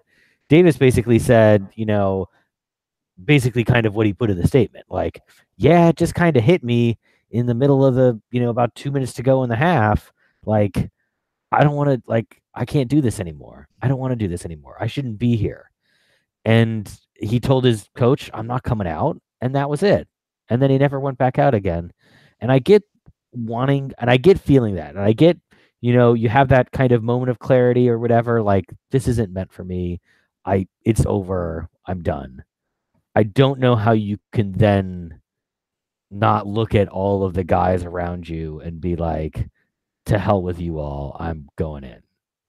davis 0.49 0.77
basically 0.77 1.19
said 1.19 1.67
you 1.75 1.85
know 1.85 2.27
basically 3.23 3.63
kind 3.63 3.85
of 3.85 3.95
what 3.95 4.05
he 4.05 4.13
put 4.13 4.29
in 4.29 4.39
the 4.39 4.47
statement 4.47 4.85
like 4.89 5.21
yeah 5.57 5.89
it 5.89 5.95
just 5.95 6.15
kind 6.15 6.35
of 6.37 6.43
hit 6.43 6.63
me 6.63 6.97
in 7.31 7.45
the 7.45 7.53
middle 7.53 7.85
of 7.85 7.95
the 7.95 8.19
you 8.31 8.41
know 8.41 8.49
about 8.49 8.73
two 8.75 8.91
minutes 8.91 9.13
to 9.13 9.23
go 9.23 9.43
in 9.43 9.49
the 9.49 9.55
half 9.55 10.11
like 10.45 10.89
i 11.51 11.63
don't 11.63 11.75
want 11.75 11.89
to 11.89 12.01
like 12.09 12.41
i 12.53 12.65
can't 12.65 12.89
do 12.89 13.01
this 13.01 13.19
anymore. 13.19 13.67
I 13.81 13.87
don't 13.87 13.99
want 13.99 14.11
to 14.11 14.15
do 14.15 14.27
this 14.27 14.45
anymore. 14.45 14.77
I 14.79 14.87
shouldn't 14.87 15.17
be 15.17 15.35
here. 15.35 15.69
And 16.45 16.89
he 17.15 17.39
told 17.39 17.63
his 17.63 17.89
coach 17.95 18.29
i'm 18.33 18.47
not 18.47 18.63
coming 18.63 18.87
out 18.87 19.19
and 19.41 19.55
that 19.55 19.69
was 19.69 19.83
it. 19.83 20.07
And 20.49 20.61
then 20.61 20.69
he 20.69 20.77
never 20.77 20.99
went 20.99 21.17
back 21.17 21.39
out 21.39 21.53
again. 21.53 21.91
And 22.41 22.51
i 22.51 22.59
get 22.59 22.83
wanting 23.31 23.91
and 23.97 24.09
i 24.09 24.15
get 24.15 24.39
feeling 24.39 24.75
that 24.75 24.91
and 24.91 24.99
i 25.03 25.11
get 25.11 25.37
you 25.81 25.93
know 25.93 26.13
you 26.13 26.29
have 26.29 26.47
that 26.49 26.71
kind 26.71 26.91
of 26.91 27.03
moment 27.03 27.29
of 27.29 27.37
clarity 27.37 27.89
or 27.89 27.99
whatever 27.99 28.41
like 28.41 28.65
this 28.91 29.07
isn't 29.07 29.31
meant 29.31 29.53
for 29.53 29.63
me. 29.63 30.01
I 30.43 30.67
it's 30.83 31.05
over. 31.05 31.69
I'm 31.85 32.01
done. 32.01 32.43
I 33.15 33.21
don't 33.23 33.59
know 33.59 33.75
how 33.75 33.91
you 33.91 34.17
can 34.31 34.51
then 34.53 35.21
not 36.09 36.47
look 36.47 36.73
at 36.73 36.87
all 36.89 37.23
of 37.23 37.33
the 37.35 37.43
guys 37.43 37.83
around 37.83 38.27
you 38.27 38.59
and 38.61 38.81
be 38.81 38.95
like 38.95 39.47
to 40.07 40.17
hell 40.17 40.41
with 40.41 40.59
you 40.59 40.79
all. 40.79 41.15
I'm 41.19 41.49
going 41.55 41.83
in. 41.83 42.01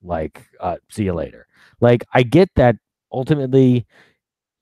Like 0.02 0.46
uh 0.60 0.76
see 0.90 1.04
you 1.04 1.12
later. 1.12 1.46
Like 1.80 2.04
i 2.14 2.22
get 2.22 2.48
that 2.56 2.76
ultimately 3.12 3.86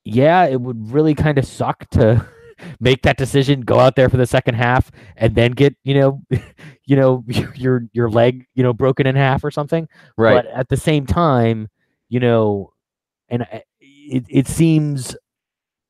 yeah 0.04 0.44
it 0.44 0.60
would 0.60 0.90
really 0.92 1.14
kind 1.14 1.38
of 1.38 1.46
suck 1.46 1.88
to 1.90 2.24
make 2.80 3.02
that 3.02 3.16
decision 3.16 3.60
go 3.62 3.80
out 3.80 3.96
there 3.96 4.08
for 4.08 4.16
the 4.16 4.26
second 4.26 4.54
half 4.54 4.90
and 5.16 5.34
then 5.34 5.52
get 5.52 5.74
you 5.84 5.94
know 5.94 6.22
you 6.86 6.96
know 6.96 7.24
your 7.54 7.86
your 7.92 8.10
leg 8.10 8.46
you 8.54 8.62
know 8.62 8.72
broken 8.72 9.06
in 9.06 9.16
half 9.16 9.44
or 9.44 9.50
something. 9.50 9.88
Right. 10.16 10.34
but 10.34 10.46
at 10.46 10.68
the 10.68 10.76
same 10.76 11.06
time 11.06 11.68
you 12.08 12.20
know 12.20 12.72
and 13.28 13.46
it, 13.80 14.26
it 14.28 14.48
seems 14.48 15.16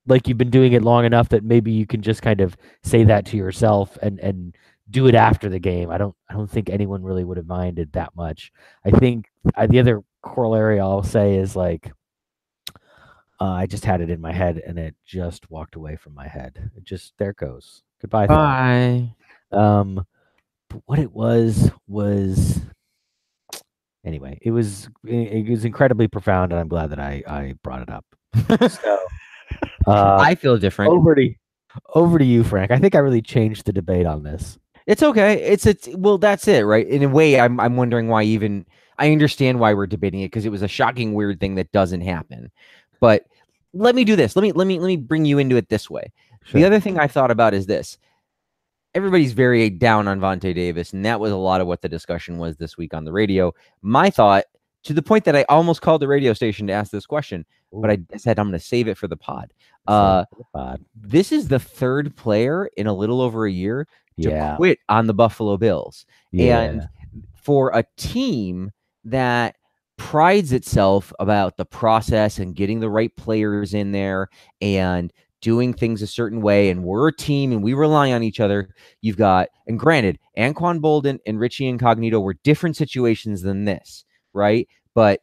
like 0.07 0.29
you've 0.29 0.39
been 0.39 0.51
doing 0.51 0.73
it 0.73 0.83
long 0.83 1.05
enough 1.05 1.31
that 1.31 1.45
maybe 1.45 1.73
you 1.73 1.87
can 1.87 2.03
just 2.03 2.23
kind 2.23 2.41
of 2.41 2.57
say 2.83 3.05
that 3.05 3.27
to 3.27 3.37
yourself 3.37 3.97
and 4.03 4.21
and 4.21 4.55
do 4.91 5.07
it 5.07 5.15
after 5.15 5.49
the 5.49 5.59
game. 5.59 5.91
I 5.91 5.99
don't 5.99 6.15
i 6.29 6.35
don't 6.35 6.51
think 6.51 6.69
anyone 6.71 7.03
really 7.03 7.25
would 7.25 7.37
have 7.37 7.47
minded 7.47 7.93
that 7.93 8.15
much. 8.15 8.53
I 8.85 8.91
think 8.91 9.27
uh, 9.57 9.67
the 9.67 9.81
other 9.81 10.03
corollary 10.23 10.81
i'll 10.81 11.03
say 11.03 11.37
is 11.37 11.55
like 11.55 11.93
uh, 13.41 13.53
i 13.53 13.67
just 13.67 13.85
had 13.85 14.01
it 14.01 14.11
in 14.11 14.21
my 14.21 14.33
head 14.33 14.63
and 14.67 14.79
it 14.79 14.95
just 15.05 15.51
walked 15.51 15.75
away 15.75 15.97
from 15.97 16.15
my 16.15 16.27
head 16.27 16.71
it 16.77 16.85
just 16.85 17.13
there 17.19 17.31
it 17.31 17.37
goes 17.37 17.83
goodbye. 18.05 18.27
Bye. 18.27 19.15
Um, 19.53 20.05
but 20.69 20.83
what 20.87 20.99
it 20.99 21.13
was 21.13 21.71
was 21.87 22.61
anyway, 24.05 24.37
it 24.43 24.51
was 24.51 24.89
it, 25.05 25.47
it 25.47 25.49
was 25.49 25.65
incredibly 25.65 26.09
profound, 26.09 26.51
and 26.51 26.61
I'm 26.61 26.67
glad 26.67 26.91
that 26.91 26.99
I 26.99 27.23
I 27.25 27.55
brought 27.63 27.83
it 27.83 27.89
up. 27.89 28.05
So, 28.69 28.99
uh, 29.87 30.17
I 30.21 30.35
feel 30.35 30.59
different. 30.59 30.91
over 30.91 31.15
to 31.15 31.33
over 31.95 32.19
to 32.19 32.25
you, 32.25 32.43
Frank. 32.43 32.73
I 32.73 32.79
think 32.79 32.97
I 32.97 32.99
really 32.99 33.23
changed 33.23 33.67
the 33.67 33.73
debate 33.73 34.07
on 34.07 34.25
this. 34.25 34.59
It's 34.89 35.05
okay. 35.05 35.41
It's 35.41 35.67
it's 35.67 35.89
well, 35.95 36.19
that's 36.19 36.49
it, 36.49 36.63
right? 36.63 36.89
In 36.89 37.05
a 37.05 37.09
way, 37.09 37.39
I'm 37.39 37.61
I'm 37.61 37.77
wondering 37.77 38.09
why 38.09 38.25
even 38.25 38.67
I 38.99 39.13
understand 39.13 39.61
why 39.61 39.75
we're 39.75 39.87
debating 39.87 40.23
it 40.23 40.33
because 40.33 40.47
it 40.47 40.53
was 40.53 40.63
a 40.63 40.69
shocking, 40.69 41.15
weird 41.15 41.39
thing 41.39 41.55
that 41.57 41.71
doesn't 41.71 42.01
happen. 42.01 42.51
But 43.01 43.25
let 43.73 43.95
me 43.95 44.05
do 44.05 44.17
this. 44.17 44.37
Let 44.37 44.43
me 44.43 44.53
let 44.53 44.67
me 44.67 44.79
let 44.79 44.87
me 44.87 44.97
bring 44.97 45.25
you 45.25 45.39
into 45.39 45.57
it 45.57 45.69
this 45.69 45.89
way. 45.91 46.13
The 46.53 46.65
other 46.65 46.81
thing 46.81 46.99
I 46.99 47.07
thought 47.07 47.31
about 47.31 47.55
is 47.55 47.67
this: 47.67 47.99
everybody's 48.95 49.33
very 49.33 49.71
down 49.71 50.07
on 50.09 50.21
Vontae 50.21 50.55
Davis, 50.55 50.93
and 50.93 51.05
that 51.05 51.21
was 51.21 51.33
a 51.33 51.37
lot 51.37 51.61
of 51.61 51.67
what 51.67 51.83
the 51.83 51.89
discussion 51.89 52.39
was 52.39 52.57
this 52.57 52.77
week 52.77 52.95
on 52.95 53.05
the 53.05 53.13
radio. 53.13 53.53
My 53.83 54.11
thought, 54.11 54.45
to 54.85 54.93
the 54.93 55.03
point 55.03 55.25
that 55.25 55.35
I 55.37 55.45
almost 55.49 55.83
called 55.83 56.03
the 56.03 56.09
radio 56.09 56.33
station 56.33 56.67
to 56.69 56.73
ask 56.73 56.91
this 56.93 57.07
question, 57.07 57.45
but 57.73 57.91
I 57.91 57.99
said 58.17 58.39
I'm 58.39 58.49
going 58.49 58.59
to 58.59 58.65
save 58.65 58.89
it 58.89 58.99
for 58.99 59.09
the 59.09 59.17
pod. 59.17 59.53
Uh, 59.87 60.25
pod. 60.55 60.85
this 60.95 61.33
is 61.33 61.49
the 61.49 61.59
third 61.59 62.15
player 62.17 62.71
in 62.77 62.87
a 62.87 62.95
little 62.95 63.21
over 63.21 63.47
a 63.47 63.51
year 63.53 63.87
to 64.21 64.31
Yeah. 64.31 64.57
quit 64.57 64.79
on 64.89 65.07
the 65.07 65.15
Buffalo 65.15 65.57
Bills. 65.57 66.07
yeah. 66.31 66.61
And 66.61 66.89
for 67.35 67.71
a 67.77 67.85
team 67.97 68.71
that 69.05 69.57
prides 70.05 70.53
itself 70.53 71.15
about 71.19 71.57
the 71.57 71.65
process 71.65 72.39
and 72.39 72.55
getting 72.55 72.79
the 72.79 72.91
right 72.91 73.17
players 73.17 73.73
in 73.73 73.91
there 73.91 74.29
and 74.61 75.11
doing 75.41 75.73
things 75.73 76.03
a 76.03 76.07
certain 76.07 76.43
way, 76.43 76.69
and 76.69 76.85
we're 76.85 77.09
a 77.09 77.17
team 77.17 77.53
and 77.53 77.63
we 77.63 77.73
rely 77.73 78.13
on 78.13 78.23
each 78.23 78.39
other. 78.39 78.69
You've 79.01 79.17
got, 79.17 79.49
and 79.67 79.79
granted, 79.79 80.19
Anquan 80.37 80.81
Boldin 80.81 81.21
and 81.27 81.41
Richie 81.41 81.67
Incognito 81.67 82.21
were 82.21 82.35
different 82.45 82.77
situations 82.77 83.41
than 83.41 83.65
this, 83.65 84.05
right? 84.35 84.69
But 84.95 85.23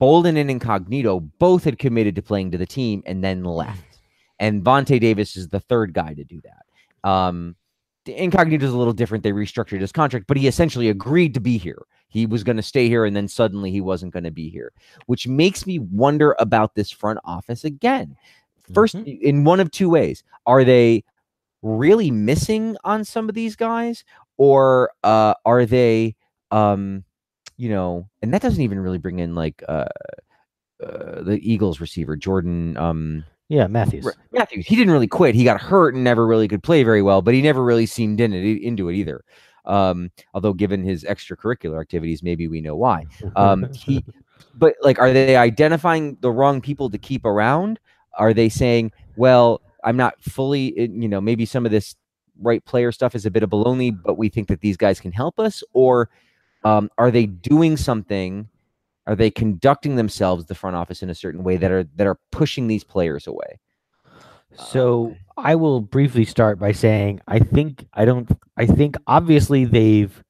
Bolden 0.00 0.36
and 0.36 0.50
Incognito 0.50 1.20
both 1.38 1.62
had 1.62 1.78
committed 1.78 2.16
to 2.16 2.22
playing 2.22 2.50
to 2.50 2.58
the 2.58 2.66
team 2.66 3.04
and 3.06 3.22
then 3.22 3.44
left. 3.44 4.00
And 4.40 4.64
Vontae 4.64 5.00
Davis 5.00 5.36
is 5.36 5.48
the 5.48 5.60
third 5.60 5.94
guy 5.94 6.12
to 6.12 6.24
do 6.24 6.40
that. 6.42 7.08
Um, 7.08 7.54
Incognito 8.06 8.66
is 8.66 8.72
a 8.72 8.76
little 8.76 8.92
different. 8.92 9.22
They 9.22 9.30
restructured 9.30 9.80
his 9.80 9.92
contract, 9.92 10.26
but 10.26 10.36
he 10.36 10.48
essentially 10.48 10.88
agreed 10.88 11.34
to 11.34 11.40
be 11.40 11.56
here. 11.56 11.84
He 12.12 12.26
was 12.26 12.44
going 12.44 12.58
to 12.58 12.62
stay 12.62 12.88
here, 12.88 13.06
and 13.06 13.16
then 13.16 13.26
suddenly 13.26 13.70
he 13.70 13.80
wasn't 13.80 14.12
going 14.12 14.24
to 14.24 14.30
be 14.30 14.50
here, 14.50 14.72
which 15.06 15.26
makes 15.26 15.66
me 15.66 15.78
wonder 15.78 16.36
about 16.38 16.74
this 16.74 16.90
front 16.90 17.18
office 17.24 17.64
again. 17.64 18.16
1st 18.70 19.20
in 19.20 19.44
one 19.44 19.60
of 19.60 19.70
two 19.70 19.88
ways: 19.88 20.22
are 20.46 20.62
they 20.62 21.04
really 21.62 22.10
missing 22.10 22.76
on 22.84 23.04
some 23.04 23.28
of 23.28 23.34
these 23.34 23.56
guys, 23.56 24.04
or 24.36 24.90
uh, 25.04 25.34
are 25.44 25.64
they, 25.64 26.14
um, 26.50 27.04
you 27.56 27.70
know, 27.70 28.08
and 28.20 28.34
that 28.34 28.42
doesn't 28.42 28.62
even 28.62 28.78
really 28.78 28.98
bring 28.98 29.18
in 29.18 29.34
like 29.34 29.62
uh, 29.68 29.86
uh, 30.82 31.22
the 31.22 31.38
Eagles 31.42 31.80
receiver 31.80 32.16
Jordan. 32.16 32.76
Um, 32.76 33.24
Yeah, 33.48 33.66
Matthews. 33.66 34.08
Matthews, 34.32 34.66
he 34.66 34.76
didn't 34.76 34.92
really 34.92 35.06
quit. 35.06 35.34
He 35.34 35.44
got 35.44 35.60
hurt 35.60 35.94
and 35.94 36.02
never 36.02 36.26
really 36.26 36.48
could 36.48 36.62
play 36.62 36.82
very 36.84 37.02
well, 37.02 37.20
but 37.20 37.34
he 37.34 37.42
never 37.42 37.62
really 37.62 37.86
seemed 37.86 38.20
in 38.20 38.32
it 38.32 38.44
into 38.62 38.88
it 38.88 38.94
either. 38.94 39.24
Um, 39.64 40.10
although 40.34 40.52
given 40.52 40.84
his 40.84 41.04
extracurricular 41.04 41.80
activities, 41.80 42.22
maybe 42.22 42.48
we 42.48 42.60
know 42.60 42.76
why. 42.76 43.04
Um, 43.36 43.72
he, 43.74 44.04
but 44.54 44.74
like, 44.82 44.98
are 44.98 45.12
they 45.12 45.36
identifying 45.36 46.16
the 46.20 46.30
wrong 46.30 46.60
people 46.60 46.90
to 46.90 46.98
keep 46.98 47.24
around? 47.24 47.78
Are 48.18 48.34
they 48.34 48.48
saying, 48.48 48.92
well, 49.16 49.60
I'm 49.84 49.96
not 49.96 50.20
fully, 50.22 50.78
you 50.78 51.08
know, 51.08 51.20
maybe 51.20 51.46
some 51.46 51.64
of 51.64 51.72
this 51.72 51.96
right 52.40 52.64
player 52.64 52.92
stuff 52.92 53.14
is 53.14 53.26
a 53.26 53.30
bit 53.30 53.42
of 53.42 53.50
baloney, 53.50 53.96
but 54.04 54.18
we 54.18 54.28
think 54.28 54.48
that 54.48 54.60
these 54.60 54.76
guys 54.76 55.00
can 55.00 55.12
help 55.12 55.38
us? 55.38 55.62
Or 55.72 56.10
um, 56.64 56.90
are 56.98 57.10
they 57.10 57.26
doing 57.26 57.76
something? 57.76 58.48
Are 59.06 59.16
they 59.16 59.30
conducting 59.30 59.96
themselves, 59.96 60.46
the 60.46 60.54
front 60.54 60.76
office, 60.76 61.02
in 61.02 61.10
a 61.10 61.14
certain 61.14 61.42
way 61.42 61.56
that 61.56 61.70
are 61.72 61.84
that 61.96 62.06
are 62.06 62.18
pushing 62.30 62.68
these 62.68 62.84
players 62.84 63.26
away? 63.26 63.58
So 64.56 65.16
I 65.36 65.54
will 65.54 65.80
briefly 65.80 66.24
start 66.24 66.58
by 66.58 66.72
saying 66.72 67.20
I 67.26 67.38
think 67.38 67.86
I 67.94 68.04
don't 68.04 68.30
I 68.56 68.66
think 68.66 68.96
obviously 69.06 69.64
they've 69.64 70.22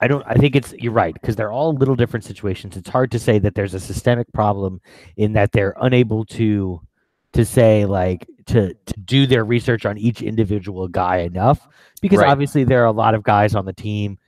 I 0.00 0.08
don't 0.08 0.24
I 0.26 0.34
think 0.34 0.56
it's 0.56 0.72
you're 0.74 0.92
right 0.92 1.14
because 1.14 1.36
they're 1.36 1.52
all 1.52 1.74
little 1.74 1.96
different 1.96 2.24
situations. 2.24 2.76
It's 2.76 2.88
hard 2.88 3.10
to 3.12 3.18
say 3.18 3.38
that 3.38 3.54
there's 3.54 3.74
a 3.74 3.80
systemic 3.80 4.32
problem 4.32 4.80
in 5.16 5.32
that 5.34 5.52
they're 5.52 5.74
unable 5.80 6.24
to 6.26 6.80
to 7.34 7.44
say 7.44 7.84
like 7.84 8.26
to 8.46 8.74
to 8.74 8.94
do 9.04 9.26
their 9.26 9.44
research 9.44 9.86
on 9.86 9.96
each 9.96 10.22
individual 10.22 10.88
guy 10.88 11.18
enough 11.18 11.68
because 12.00 12.18
Right. 12.18 12.30
obviously 12.30 12.64
there 12.64 12.82
are 12.82 12.86
a 12.86 12.92
lot 12.92 13.14
of 13.14 13.22
guys 13.22 13.54
on 13.54 13.64
the 13.64 13.72
team 13.72 14.18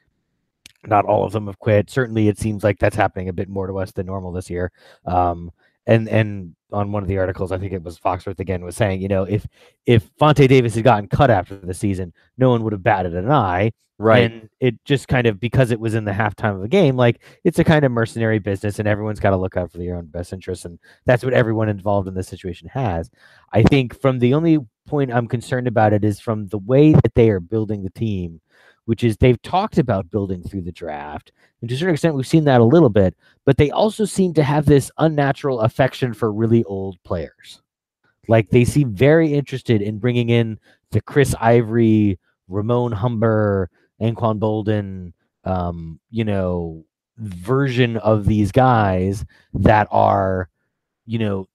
not 0.87 1.05
all 1.05 1.25
of 1.25 1.33
them 1.33 1.47
have 1.47 1.59
quit. 1.59 1.90
Certainly, 1.90 2.29
it 2.29 2.38
seems 2.38 2.62
like 2.62 2.79
that's 2.79 2.97
happening 2.97 3.29
a 3.29 3.33
bit 3.33 3.49
more 3.49 3.67
to 3.67 3.79
us 3.79 3.93
than 3.93 4.07
normal 4.07 4.33
this 4.33 4.51
year. 4.51 4.71
Um, 5.07 5.51
and 5.87 6.09
and 6.09 6.55
on 6.73 6.92
one 6.92 7.03
of 7.03 7.09
the 7.09 7.18
articles, 7.18 7.53
I 7.53 7.59
think 7.59 7.73
it 7.73 7.83
was 7.83 7.99
Foxworth 7.99 8.40
again 8.40 8.64
was 8.64 8.77
saying, 8.77 9.01
you 9.01 9.09
know, 9.09 9.25
if 9.25 9.47
if 9.87 10.11
Vontae 10.16 10.49
Davis 10.49 10.75
had 10.75 10.85
gotten 10.85 11.09
cut 11.09 11.31
after 11.31 11.57
the 11.57 11.75
season, 11.75 12.12
no 12.37 12.51
one 12.51 12.62
would 12.64 12.73
have 12.73 12.83
batted 12.83 13.14
an 13.14 13.31
eye. 13.31 13.73
Right. 13.97 14.25
And 14.25 14.49
it 14.59 14.85
just 14.85 15.07
kind 15.07 15.29
of 15.29 15.38
because 15.38 15.70
it 15.70 15.79
was 15.79 15.94
in 15.94 16.05
the 16.05 16.11
halftime 16.11 16.57
of 16.57 16.62
the 16.62 16.68
game, 16.68 16.97
like 16.97 17.23
it's 17.44 17.61
a 17.61 17.64
kind 17.64 17.85
of 17.85 17.92
mercenary 17.92 18.40
business, 18.40 18.81
and 18.81 18.88
everyone's 18.88 19.20
got 19.20 19.31
to 19.31 19.37
look 19.37 19.57
out 19.57 19.70
for 19.70 19.79
their 19.79 19.94
own 19.94 20.07
best 20.07 20.33
interests, 20.33 20.64
and 20.64 20.81
that's 21.07 21.23
what 21.23 21.33
everyone 21.33 21.68
involved 21.68 22.09
in 22.09 22.14
this 22.14 22.27
situation 22.27 22.68
has. 22.68 23.09
I 23.53 23.62
think 23.62 23.99
from 24.01 24.18
the 24.18 24.35
only 24.35 24.59
point 24.87 25.12
I'm 25.12 25.29
concerned 25.29 25.68
about 25.68 25.92
it 25.92 26.05
is 26.05 26.18
from 26.18 26.49
the 26.49 26.59
way 26.59 26.92
that 26.92 27.14
they 27.14 27.31
are 27.31 27.40
building 27.40 27.85
the 27.85 27.90
team, 27.90 28.40
which 28.87 29.05
is 29.05 29.16
they've 29.16 29.40
talked 29.42 29.79
about 29.79 30.11
building 30.11 30.42
through 30.42 30.62
the 30.62 30.73
draft, 30.73 31.33
and 31.61 31.68
to 31.68 31.75
a 31.75 31.79
certain 31.79 31.94
extent 31.94 32.14
we've 32.14 32.27
seen 32.27 32.44
that 32.44 32.61
a 32.61 32.64
little 32.64 32.90
bit, 32.90 33.14
but 33.44 33.57
they 33.57 33.70
also 33.70 34.05
seem 34.05 34.35
to 34.35 34.42
have 34.42 34.66
this 34.66 34.90
unnatural 34.99 35.61
affection 35.61 36.12
for 36.12 36.33
really 36.33 36.64
old 36.64 37.03
players. 37.05 37.62
Like 38.29 38.51
they 38.51 38.64
seem 38.64 38.94
very 38.94 39.33
interested 39.33 39.83
in 39.83 39.99
bringing 39.99 40.31
in 40.31 40.59
the 40.90 41.01
Chris 41.01 41.35
Ivory, 41.40 42.18
Ramon 42.49 42.92
Humber, 42.92 43.70
Anquan 44.01 44.38
Boldin, 44.38 45.12
um, 45.44 46.01
you 46.11 46.25
know, 46.25 46.85
version 47.18 47.97
of 47.99 48.27
these 48.27 48.51
guys 48.51 49.25
that 49.55 49.88
are, 49.90 50.49
you 51.07 51.18
know, 51.18 51.47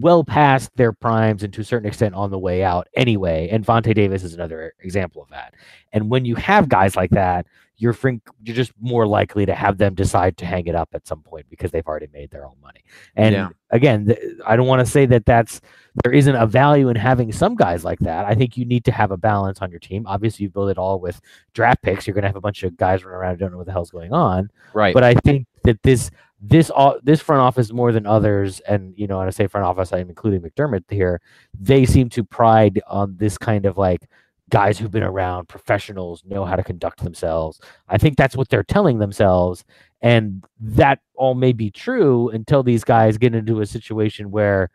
well 0.00 0.24
past 0.24 0.70
their 0.76 0.92
primes 0.92 1.42
and 1.42 1.52
to 1.54 1.60
a 1.60 1.64
certain 1.64 1.86
extent 1.88 2.14
on 2.14 2.30
the 2.30 2.38
way 2.38 2.62
out 2.64 2.88
anyway. 2.94 3.48
And 3.50 3.64
Vontae 3.64 3.94
Davis 3.94 4.22
is 4.22 4.34
another 4.34 4.74
example 4.80 5.22
of 5.22 5.28
that. 5.30 5.54
And 5.92 6.10
when 6.10 6.24
you 6.24 6.34
have 6.36 6.68
guys 6.68 6.96
like 6.96 7.10
that, 7.10 7.46
you're 7.76 7.92
frink, 7.92 8.22
you're 8.44 8.54
just 8.54 8.72
more 8.80 9.04
likely 9.04 9.44
to 9.46 9.54
have 9.54 9.78
them 9.78 9.94
decide 9.94 10.36
to 10.36 10.46
hang 10.46 10.66
it 10.68 10.76
up 10.76 10.88
at 10.92 11.06
some 11.08 11.22
point 11.22 11.44
because 11.50 11.72
they've 11.72 11.86
already 11.86 12.06
made 12.12 12.30
their 12.30 12.46
own 12.46 12.54
money. 12.62 12.80
And 13.16 13.34
Yeah. 13.34 13.48
again, 13.70 14.06
th- 14.06 14.18
I 14.46 14.54
don't 14.54 14.68
want 14.68 14.78
to 14.78 14.86
say 14.86 15.06
that 15.06 15.26
that's 15.26 15.60
there 16.04 16.12
isn't 16.12 16.36
a 16.36 16.46
value 16.46 16.88
in 16.88 16.94
having 16.96 17.32
some 17.32 17.56
guys 17.56 17.84
like 17.84 17.98
that. 18.00 18.26
I 18.26 18.34
think 18.36 18.56
you 18.56 18.64
need 18.64 18.84
to 18.84 18.92
have 18.92 19.10
a 19.10 19.16
balance 19.16 19.60
on 19.60 19.70
your 19.70 19.80
team. 19.80 20.06
Obviously, 20.06 20.44
you 20.44 20.50
build 20.50 20.70
it 20.70 20.78
all 20.78 21.00
with 21.00 21.20
draft 21.52 21.82
picks. 21.82 22.06
You're 22.06 22.14
going 22.14 22.22
to 22.22 22.28
have 22.28 22.36
a 22.36 22.40
bunch 22.40 22.62
of 22.62 22.76
guys 22.76 23.04
running 23.04 23.16
around 23.18 23.34
who 23.34 23.38
don't 23.38 23.50
know 23.52 23.58
what 23.58 23.66
the 23.66 23.72
hell's 23.72 23.90
going 23.90 24.12
on. 24.12 24.50
right. 24.72 24.94
But 24.94 25.02
I 25.04 25.14
think 25.14 25.46
that 25.64 25.82
this 25.82 26.10
this 26.46 26.70
this 27.02 27.22
front 27.22 27.40
office 27.40 27.72
more 27.72 27.90
than 27.90 28.06
others, 28.06 28.60
and 28.60 28.92
you 28.98 29.06
know, 29.06 29.18
when 29.18 29.26
I 29.26 29.30
say 29.30 29.46
front 29.46 29.66
office, 29.66 29.92
I'm 29.92 30.10
including 30.10 30.42
McDermott 30.42 30.84
here. 30.90 31.20
They 31.58 31.86
seem 31.86 32.10
to 32.10 32.22
pride 32.22 32.82
on 32.86 33.16
this 33.16 33.38
kind 33.38 33.64
of 33.64 33.78
like 33.78 34.08
guys 34.50 34.78
who've 34.78 34.90
been 34.90 35.02
around, 35.02 35.48
professionals, 35.48 36.22
know 36.26 36.44
how 36.44 36.54
to 36.54 36.62
conduct 36.62 37.02
themselves. 37.02 37.60
I 37.88 37.96
think 37.96 38.18
that's 38.18 38.36
what 38.36 38.50
they're 38.50 38.62
telling 38.62 38.98
themselves, 38.98 39.64
and 40.02 40.44
that 40.60 41.00
all 41.14 41.34
may 41.34 41.52
be 41.52 41.70
true 41.70 42.28
until 42.28 42.62
these 42.62 42.84
guys 42.84 43.16
get 43.16 43.34
into 43.34 43.62
a 43.62 43.66
situation 43.66 44.30
where 44.30 44.68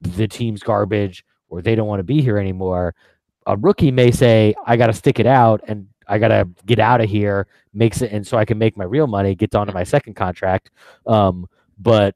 the 0.00 0.26
team's 0.26 0.62
garbage 0.62 1.24
or 1.48 1.62
they 1.62 1.76
don't 1.76 1.86
want 1.86 2.00
to 2.00 2.04
be 2.04 2.20
here 2.20 2.38
anymore. 2.38 2.96
A 3.46 3.56
rookie 3.56 3.92
may 3.92 4.10
say, 4.10 4.54
"I 4.66 4.76
got 4.76 4.88
to 4.88 4.92
stick 4.92 5.20
it 5.20 5.26
out 5.26 5.60
and 5.68 5.86
I 6.06 6.18
got 6.18 6.28
to 6.28 6.48
get 6.64 6.78
out 6.78 7.00
of 7.00 7.08
here." 7.10 7.46
Makes 7.74 8.02
it, 8.02 8.12
and 8.12 8.26
so 8.26 8.36
I 8.38 8.44
can 8.44 8.58
make 8.58 8.76
my 8.76 8.84
real 8.84 9.06
money. 9.06 9.34
Gets 9.34 9.54
onto 9.54 9.72
my 9.72 9.84
second 9.84 10.14
contract, 10.14 10.70
um, 11.06 11.46
but 11.78 12.14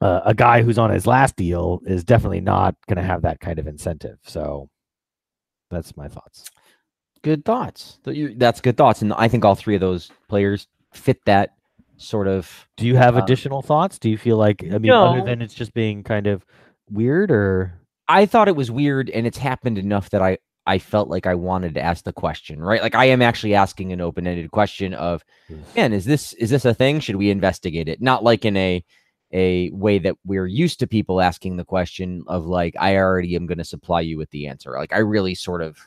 uh, 0.00 0.20
a 0.24 0.34
guy 0.34 0.62
who's 0.62 0.78
on 0.78 0.90
his 0.90 1.06
last 1.06 1.36
deal 1.36 1.80
is 1.84 2.04
definitely 2.04 2.40
not 2.40 2.74
going 2.88 2.96
to 2.96 3.02
have 3.02 3.22
that 3.22 3.40
kind 3.40 3.58
of 3.58 3.66
incentive. 3.66 4.18
So 4.24 4.68
that's 5.70 5.96
my 5.96 6.08
thoughts. 6.08 6.48
good 7.22 7.44
thoughts. 7.44 7.98
That's 8.04 8.60
good 8.62 8.76
thoughts, 8.76 9.02
and 9.02 9.12
I 9.12 9.28
think 9.28 9.44
all 9.44 9.54
three 9.54 9.74
of 9.74 9.80
those 9.82 10.10
players 10.28 10.66
fit 10.92 11.18
that 11.26 11.50
sort 11.98 12.26
of. 12.26 12.66
Do 12.78 12.86
you 12.86 12.96
have 12.96 13.16
Um, 13.16 13.22
additional 13.22 13.60
thoughts? 13.60 13.98
Do 13.98 14.08
you 14.08 14.16
feel 14.16 14.38
like 14.38 14.62
I 14.64 14.78
mean, 14.78 14.86
other 15.10 15.22
than 15.26 15.42
it's 15.42 15.52
just 15.54 15.74
being 15.74 16.02
kind 16.02 16.26
of 16.26 16.44
weird, 16.90 17.30
or 17.30 17.74
I 18.08 18.24
thought 18.24 18.48
it 18.48 18.56
was 18.56 18.70
weird, 18.70 19.10
and 19.10 19.26
it's 19.26 19.36
happened 19.38 19.76
enough 19.76 20.08
that 20.10 20.22
I 20.22 20.38
I 20.66 20.78
felt 20.78 21.08
like 21.08 21.26
I 21.26 21.34
wanted 21.34 21.74
to 21.74 21.80
ask 21.80 22.04
the 22.04 22.12
question, 22.12 22.60
right? 22.60 22.82
Like 22.82 22.94
I 22.94 23.06
am 23.06 23.22
actually 23.22 23.54
asking 23.54 23.92
an 23.92 24.00
open 24.00 24.26
ended 24.26 24.50
question 24.50 24.94
of, 24.94 25.24
mm. 25.50 25.62
man, 25.74 25.92
is 25.92 26.04
this 26.04 26.32
is 26.34 26.50
this 26.50 26.64
a 26.64 26.74
thing? 26.74 27.00
Should 27.00 27.16
we 27.16 27.30
investigate 27.30 27.88
it? 27.88 28.00
Not 28.00 28.22
like 28.22 28.44
in 28.44 28.56
a 28.56 28.84
a 29.32 29.70
way 29.70 29.98
that 29.98 30.16
we're 30.24 30.46
used 30.46 30.80
to 30.80 30.86
people 30.86 31.20
asking 31.20 31.56
the 31.56 31.64
question 31.64 32.24
of 32.26 32.46
like, 32.46 32.74
I 32.78 32.96
already 32.96 33.36
am 33.36 33.46
going 33.46 33.58
to 33.58 33.64
supply 33.64 34.00
you 34.00 34.18
with 34.18 34.30
the 34.30 34.48
answer. 34.48 34.72
Like 34.72 34.92
I 34.92 34.98
really 34.98 35.34
sort 35.36 35.62
of, 35.62 35.78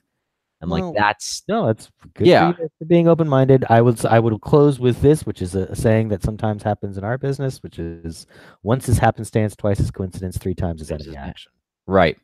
I'm 0.61 0.69
Well, 0.69 0.93
like, 0.93 0.95
that's 0.95 1.43
No, 1.49 1.67
it's 1.67 1.91
good 2.13 2.27
Yeah. 2.27 2.53
for, 2.53 2.85
being 2.85 3.07
open 3.07 3.27
minded. 3.27 3.65
I 3.69 3.81
would 3.81 4.03
I 4.05 4.19
would 4.19 4.39
close 4.41 4.79
with 4.79 5.01
this, 5.01 5.25
which 5.25 5.41
is 5.41 5.55
a, 5.55 5.63
a 5.63 5.75
saying 5.75 6.07
that 6.09 6.23
sometimes 6.23 6.63
happens 6.63 6.97
in 6.97 7.03
our 7.03 7.17
business, 7.17 7.61
which 7.61 7.79
is 7.79 8.27
once 8.63 8.87
is 8.87 8.97
happenstance, 8.97 9.55
twice 9.55 9.79
is 9.79 9.91
coincidence, 9.91 10.37
three 10.37 10.55
times 10.55 10.81
is 10.81 10.91
enemy 10.91 11.15
action. 11.17 11.51
right. 11.85 12.17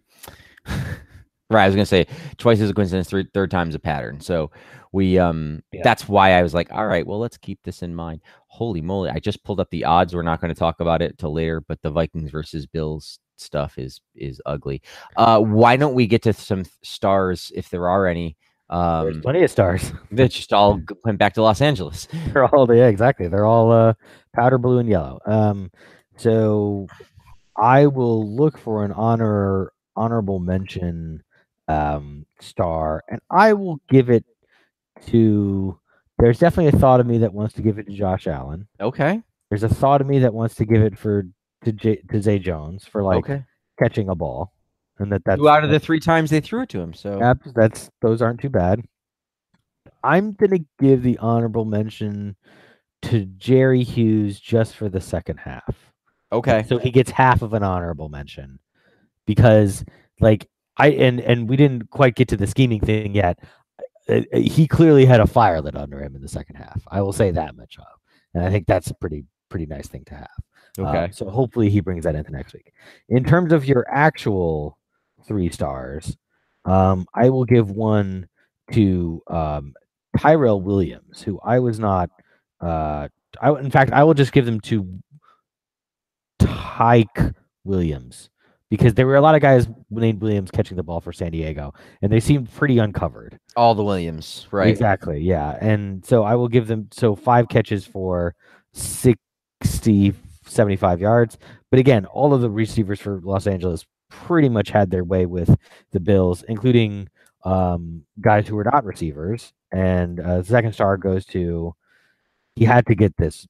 Right. 1.50 1.64
I 1.64 1.68
was 1.68 1.76
gonna 1.76 1.86
say 1.86 2.06
twice 2.38 2.60
is 2.60 2.70
a 2.70 2.74
coincidence, 2.74 3.10
three, 3.10 3.26
third 3.34 3.50
time's 3.50 3.74
a 3.76 3.80
pattern. 3.80 4.22
So 4.22 4.52
we 4.92 5.18
um 5.18 5.64
Yeah. 5.72 5.82
that's 5.84 6.08
why 6.08 6.34
I 6.34 6.44
was 6.44 6.54
like, 6.54 6.72
all 6.72 6.86
right, 6.86 7.06
well, 7.06 7.20
let's 7.20 7.38
keep 7.38 7.60
this 7.64 7.82
in 7.82 7.96
mind. 7.96 8.22
Holy 8.48 8.82
moly, 8.82 9.10
I 9.10 9.20
just 9.20 9.44
pulled 9.44 9.60
up 9.60 9.70
the 9.72 9.86
odds. 9.86 10.14
We're 10.16 10.22
not 10.24 10.42
going 10.42 10.54
to 10.54 10.60
talk 10.60 10.80
about 10.80 11.02
it 11.02 11.18
till 11.18 11.34
later, 11.34 11.62
but 11.62 11.82
the 11.82 11.90
Vikings 11.92 12.32
versus 12.32 12.66
Bills 12.68 13.20
stuff 13.38 13.78
is 13.78 14.00
is 14.16 14.42
ugly. 14.46 14.82
Uh 15.18 15.40
why 15.40 15.76
don't 15.76 15.96
we 15.96 16.06
get 16.08 16.22
to 16.24 16.34
some 16.34 16.66
stars 16.84 17.52
if 17.56 17.70
there 17.70 17.88
are 17.90 18.06
any? 18.06 18.38
There's 18.70 19.16
Um 19.16 19.22
plenty 19.24 19.44
of 19.44 19.50
stars. 19.50 19.92
they 20.12 20.28
just 20.28 20.54
all 20.54 20.80
went 21.04 21.18
back 21.18 21.34
to 21.34 21.42
Los 21.42 21.62
Angeles. 21.62 22.08
They're 22.34 22.46
all 22.46 22.72
yeah, 22.76 22.88
exactly. 22.88 23.28
They're 23.28 23.46
all 23.48 23.72
uh, 23.72 23.94
powder 24.36 24.60
blue 24.60 24.78
and 24.78 24.88
yellow. 24.90 25.20
Um, 25.26 25.72
so 26.18 26.86
I 27.58 27.88
will 27.88 28.36
look 28.36 28.58
for 28.60 28.86
an 28.86 28.92
honor 28.92 29.72
honorable 29.96 30.40
mention 30.40 31.24
um, 31.70 32.26
star, 32.42 33.04
and 33.08 33.22
I 33.30 33.54
will 33.54 33.80
give 33.90 34.10
it 34.10 34.26
to. 35.08 35.80
There's 36.18 36.40
definitely 36.40 36.78
a 36.78 36.82
thought 36.82 37.00
of 37.00 37.08
me 37.08 37.20
that 37.20 37.34
wants 37.34 37.54
to 37.56 37.62
give 37.62 37.80
it 37.80 37.88
to 37.88 37.94
Josh 37.94 38.28
Allen. 38.28 38.68
Okay. 38.82 39.22
There's 39.50 39.64
a 39.64 39.70
thought 39.70 40.02
of 40.02 40.08
me 40.08 40.20
that 40.20 40.34
wants 40.34 40.56
to 40.56 40.66
give 40.66 40.82
it 40.82 40.98
for 40.98 41.24
to 41.64 41.72
J, 41.72 42.02
to 42.12 42.22
Zay 42.22 42.40
Jones 42.40 42.86
for 42.86 43.04
like 43.04 43.20
okay. 43.20 43.46
catching 43.80 44.10
a 44.10 44.16
ball, 44.16 44.52
and 44.98 45.12
that 45.12 45.24
that's 45.24 45.40
Two 45.40 45.48
out 45.48 45.64
of 45.64 45.70
the 45.70 45.80
three 45.80 46.00
times 46.00 46.30
they 46.30 46.42
threw 46.42 46.64
it 46.64 46.70
to 46.70 46.80
him. 46.80 46.94
So 46.94 47.20
Yep, 47.20 47.54
that's 47.56 47.90
those 48.02 48.22
aren't 48.22 48.42
too 48.42 48.50
bad. 48.50 48.84
I'm 50.04 50.34
gonna 50.34 50.60
give 50.80 51.04
the 51.04 51.18
honorable 51.20 51.66
mention 51.66 52.36
to 53.04 53.26
Jerry 53.26 53.84
Hughes 53.84 54.40
just 54.40 54.76
for 54.76 54.90
the 54.90 55.02
second 55.02 55.38
half. 55.38 55.94
okay. 56.32 56.66
So 56.68 56.78
he 56.78 56.92
gets 56.92 57.12
half 57.12 57.42
of 57.42 57.54
an 57.54 57.64
honorable 57.64 58.10
mention 58.10 58.60
because, 59.26 59.86
like, 60.20 60.50
I 60.80 60.88
and 60.90 61.20
and 61.20 61.50
we 61.50 61.56
didn't 61.58 61.90
quite 61.90 62.16
get 62.16 62.28
to 62.30 62.38
the 62.38 62.48
scheming 62.48 62.80
thing 62.80 63.14
yet. 63.14 63.40
Uh, 64.10 64.22
uh, 64.34 64.40
He 64.40 64.68
clearly 64.68 65.06
had 65.06 65.20
a 65.20 65.28
fire 65.28 65.62
lit 65.62 65.76
under 65.76 66.02
him 66.02 66.16
in 66.16 66.22
the 66.22 66.28
second 66.28 66.56
half. 66.56 66.82
I 66.88 67.02
will 67.02 67.14
say 67.14 67.32
that 67.32 67.56
much 67.56 67.78
of, 67.78 67.86
and 68.34 68.44
I 68.44 68.50
think 68.50 68.66
that's 68.68 68.90
a 68.90 68.96
pretty 68.96 69.26
pretty 69.50 69.66
nice 69.66 69.88
thing 69.88 70.06
to 70.06 70.16
have. 70.16 70.30
Uh, 70.78 70.82
Okay. 70.84 71.10
so 71.12 71.30
hopefully 71.30 71.70
he 71.70 71.82
brings 71.82 72.04
that 72.06 72.16
into 72.16 72.32
next 72.32 72.54
week. 72.54 72.72
In 73.10 73.24
terms 73.24 73.52
of 73.52 73.66
your 73.66 73.86
actual 73.90 74.78
three 75.28 75.50
stars, 75.50 76.16
um, 76.66 77.06
I 77.14 77.30
will 77.30 77.44
give 77.46 77.70
one 77.72 78.28
to 78.72 79.22
um, 79.28 79.74
Tyrell 80.18 80.62
Williams, 80.62 81.22
who 81.22 81.40
I 81.44 81.60
was 81.60 81.80
not. 81.80 82.10
Uh, 82.62 83.08
I 83.42 83.52
in 83.60 83.72
fact 83.72 83.92
I 83.92 84.04
will 84.04 84.14
just 84.14 84.32
give 84.32 84.46
them 84.46 84.60
to 84.62 84.88
Tyke 86.40 87.34
Williams 87.64 88.30
because 88.70 88.94
there 88.94 89.08
were 89.08 89.16
a 89.16 89.22
lot 89.22 89.36
of 89.36 89.42
guys 89.42 89.68
named 89.90 90.22
Williams 90.22 90.52
catching 90.52 90.78
the 90.78 90.84
ball 90.84 91.02
for 91.02 91.12
San 91.12 91.32
Diego, 91.32 91.74
and 92.02 92.12
they 92.12 92.20
seemed 92.20 92.54
pretty 92.54 92.78
uncovered. 92.78 93.40
all 93.56 93.74
the 93.76 93.84
Williams, 93.84 94.48
right? 94.52 94.68
Exactly. 94.68 95.20
Yeah. 95.22 95.58
And 95.60 96.06
so 96.06 96.24
I 96.24 96.36
will 96.36 96.48
give 96.48 96.68
them 96.68 96.88
so 96.92 97.16
five 97.16 97.50
catches 97.50 97.86
for 97.86 98.36
60, 98.74 100.14
75 100.46 101.02
yards. 101.02 101.38
But 101.72 101.80
again, 101.80 102.06
all 102.06 102.34
of 102.34 102.42
the 102.42 102.50
receivers 102.50 103.00
for 103.00 103.20
Los 103.24 103.48
Angeles 103.48 103.86
pretty 104.10 104.50
much 104.50 104.70
had 104.70 104.90
their 104.90 105.04
way 105.04 105.26
with 105.26 105.56
the 105.92 106.00
Bills, 106.00 106.44
including 106.48 107.10
um, 107.44 108.04
guys 108.22 108.48
who 108.48 108.56
were 108.56 108.64
not 108.64 108.86
receivers. 108.86 109.54
And 109.72 110.20
uh, 110.20 110.40
the 110.40 110.46
second 110.46 110.74
star 110.74 110.98
goes 110.98 111.26
to, 111.28 111.76
he 112.56 112.66
had 112.66 112.86
to 112.88 112.96
get 112.96 113.16
this. 113.18 113.48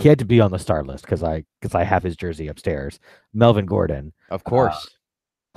He 0.00 0.08
had 0.08 0.18
to 0.18 0.24
be 0.24 0.40
on 0.40 0.50
the 0.50 0.58
star 0.58 0.82
list 0.84 1.04
because 1.04 1.22
I 1.22 1.44
because 1.60 1.74
I 1.74 1.84
have 1.84 2.02
his 2.02 2.16
jersey 2.16 2.48
upstairs. 2.48 2.98
Melvin 3.34 3.66
Gordon, 3.66 4.12
Of 4.30 4.44
course. 4.44 4.88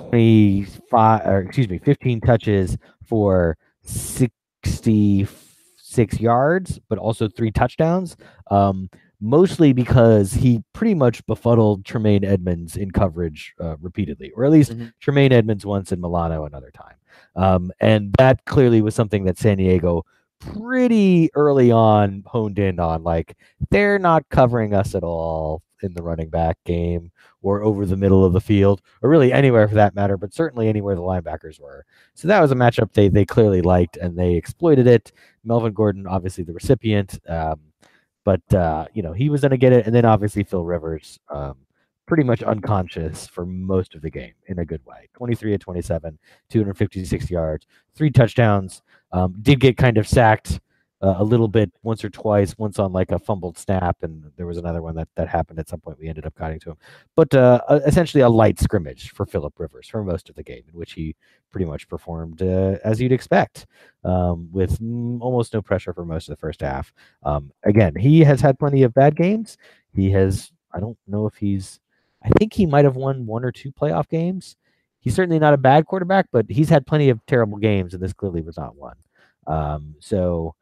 25 0.08 1.26
or 1.26 1.40
excuse 1.40 1.68
me 1.68 1.78
15 1.78 2.20
touches 2.22 2.78
for 3.06 3.58
66 3.82 6.20
yards 6.20 6.80
but 6.88 6.98
also 6.98 7.28
three 7.28 7.50
touchdowns 7.50 8.16
um 8.50 8.88
mostly 9.20 9.74
because 9.74 10.32
he 10.32 10.62
pretty 10.72 10.94
much 10.94 11.22
befuddled 11.26 11.84
Tremaine 11.84 12.24
Edmunds 12.24 12.78
in 12.78 12.90
coverage 12.90 13.52
uh, 13.60 13.76
repeatedly 13.82 14.30
or 14.34 14.46
at 14.46 14.50
least 14.52 14.72
Mhm. 14.72 14.90
Tremaine 15.00 15.32
Edmunds 15.32 15.66
once 15.66 15.92
and 15.92 16.00
Milano 16.00 16.46
another 16.46 16.70
time 16.70 16.94
um 17.36 17.70
and 17.80 18.14
that 18.16 18.42
clearly 18.46 18.80
was 18.80 18.94
something 18.94 19.24
that 19.24 19.36
San 19.36 19.58
Diego 19.58 20.06
pretty 20.40 21.30
early 21.34 21.70
on 21.70 22.24
honed 22.26 22.58
in 22.58 22.80
on 22.80 23.02
like 23.02 23.36
they're 23.70 23.98
not 23.98 24.28
covering 24.30 24.74
us 24.74 24.94
at 24.94 25.04
all 25.04 25.62
in 25.82 25.94
the 25.94 26.02
running 26.02 26.28
back 26.28 26.58
game 26.64 27.10
or 27.42 27.62
over 27.62 27.86
the 27.86 27.96
middle 27.96 28.24
of 28.24 28.32
the 28.32 28.40
field, 28.40 28.82
or 29.02 29.08
really 29.08 29.32
anywhere 29.32 29.66
for 29.66 29.74
that 29.74 29.94
matter, 29.94 30.16
but 30.16 30.34
certainly 30.34 30.68
anywhere 30.68 30.94
the 30.94 31.00
linebackers 31.00 31.58
were. 31.58 31.84
So 32.14 32.28
that 32.28 32.40
was 32.40 32.52
a 32.52 32.54
matchup 32.54 32.92
they 32.92 33.08
they 33.08 33.24
clearly 33.24 33.62
liked 33.62 33.96
and 33.96 34.18
they 34.18 34.34
exploited 34.34 34.86
it. 34.86 35.12
Melvin 35.44 35.72
Gordon, 35.72 36.06
obviously 36.06 36.44
the 36.44 36.52
recipient, 36.52 37.18
um, 37.28 37.60
but 38.24 38.54
uh, 38.54 38.86
you 38.92 39.02
know 39.02 39.12
he 39.12 39.30
was 39.30 39.40
going 39.40 39.52
to 39.52 39.56
get 39.56 39.72
it, 39.72 39.86
and 39.86 39.94
then 39.94 40.04
obviously 40.04 40.42
Phil 40.44 40.64
Rivers, 40.64 41.18
um, 41.30 41.56
pretty 42.06 42.24
much 42.24 42.42
unconscious 42.42 43.26
for 43.26 43.46
most 43.46 43.94
of 43.94 44.02
the 44.02 44.10
game 44.10 44.34
in 44.48 44.58
a 44.58 44.64
good 44.64 44.84
way. 44.84 45.08
Twenty 45.14 45.34
three 45.34 45.52
to 45.52 45.58
twenty 45.58 45.82
seven, 45.82 46.18
two 46.50 46.58
hundred 46.58 46.76
fifty 46.76 47.04
six 47.04 47.30
yards, 47.30 47.66
three 47.94 48.10
touchdowns. 48.10 48.82
Um, 49.12 49.34
did 49.42 49.60
get 49.60 49.76
kind 49.76 49.98
of 49.98 50.06
sacked 50.06 50.60
uh, 51.02 51.14
a 51.18 51.24
little 51.24 51.48
bit 51.48 51.72
once 51.82 52.04
or 52.04 52.10
twice, 52.10 52.56
once 52.58 52.78
on 52.78 52.92
like 52.92 53.10
a 53.10 53.18
fumbled 53.18 53.56
snap, 53.56 53.96
and 54.02 54.30
there 54.36 54.46
was 54.46 54.58
another 54.58 54.82
one 54.82 54.94
that, 54.94 55.08
that 55.16 55.28
happened 55.28 55.58
at 55.58 55.68
some 55.68 55.80
point. 55.80 55.98
We 55.98 56.08
ended 56.08 56.26
up 56.26 56.34
cutting 56.34 56.60
to 56.60 56.70
him, 56.70 56.76
but 57.16 57.34
uh, 57.34 57.60
uh, 57.68 57.80
essentially 57.86 58.20
a 58.20 58.28
light 58.28 58.60
scrimmage 58.60 59.10
for 59.10 59.24
Philip 59.24 59.58
Rivers 59.58 59.88
for 59.88 60.04
most 60.04 60.28
of 60.28 60.34
the 60.36 60.42
game, 60.42 60.62
in 60.70 60.78
which 60.78 60.92
he 60.92 61.16
pretty 61.50 61.64
much 61.64 61.88
performed 61.88 62.42
uh, 62.42 62.76
as 62.84 63.00
you'd 63.00 63.12
expect, 63.12 63.66
um, 64.04 64.48
with 64.52 64.78
almost 65.20 65.54
no 65.54 65.62
pressure 65.62 65.94
for 65.94 66.04
most 66.04 66.28
of 66.28 66.36
the 66.36 66.40
first 66.40 66.60
half. 66.60 66.92
Um, 67.22 67.50
again, 67.64 67.94
he 67.96 68.20
has 68.20 68.40
had 68.40 68.58
plenty 68.58 68.82
of 68.82 68.92
bad 68.92 69.16
games. 69.16 69.56
He 69.94 70.10
has, 70.10 70.52
I 70.72 70.80
don't 70.80 70.98
know 71.06 71.26
if 71.26 71.34
he's, 71.34 71.80
I 72.22 72.28
think 72.38 72.52
he 72.52 72.66
might 72.66 72.84
have 72.84 72.96
won 72.96 73.24
one 73.24 73.44
or 73.44 73.52
two 73.52 73.72
playoff 73.72 74.08
games. 74.08 74.56
He's 75.00 75.14
certainly 75.14 75.38
not 75.38 75.54
a 75.54 75.58
bad 75.58 75.86
quarterback, 75.86 76.26
but 76.30 76.46
he's 76.48 76.68
had 76.68 76.86
plenty 76.86 77.08
of 77.08 77.24
terrible 77.26 77.58
games, 77.58 77.94
and 77.94 78.02
this 78.02 78.12
clearly 78.12 78.42
was 78.42 78.58
not 78.58 78.76
one. 78.76 78.96
Um, 79.46 79.94
so 80.00 80.54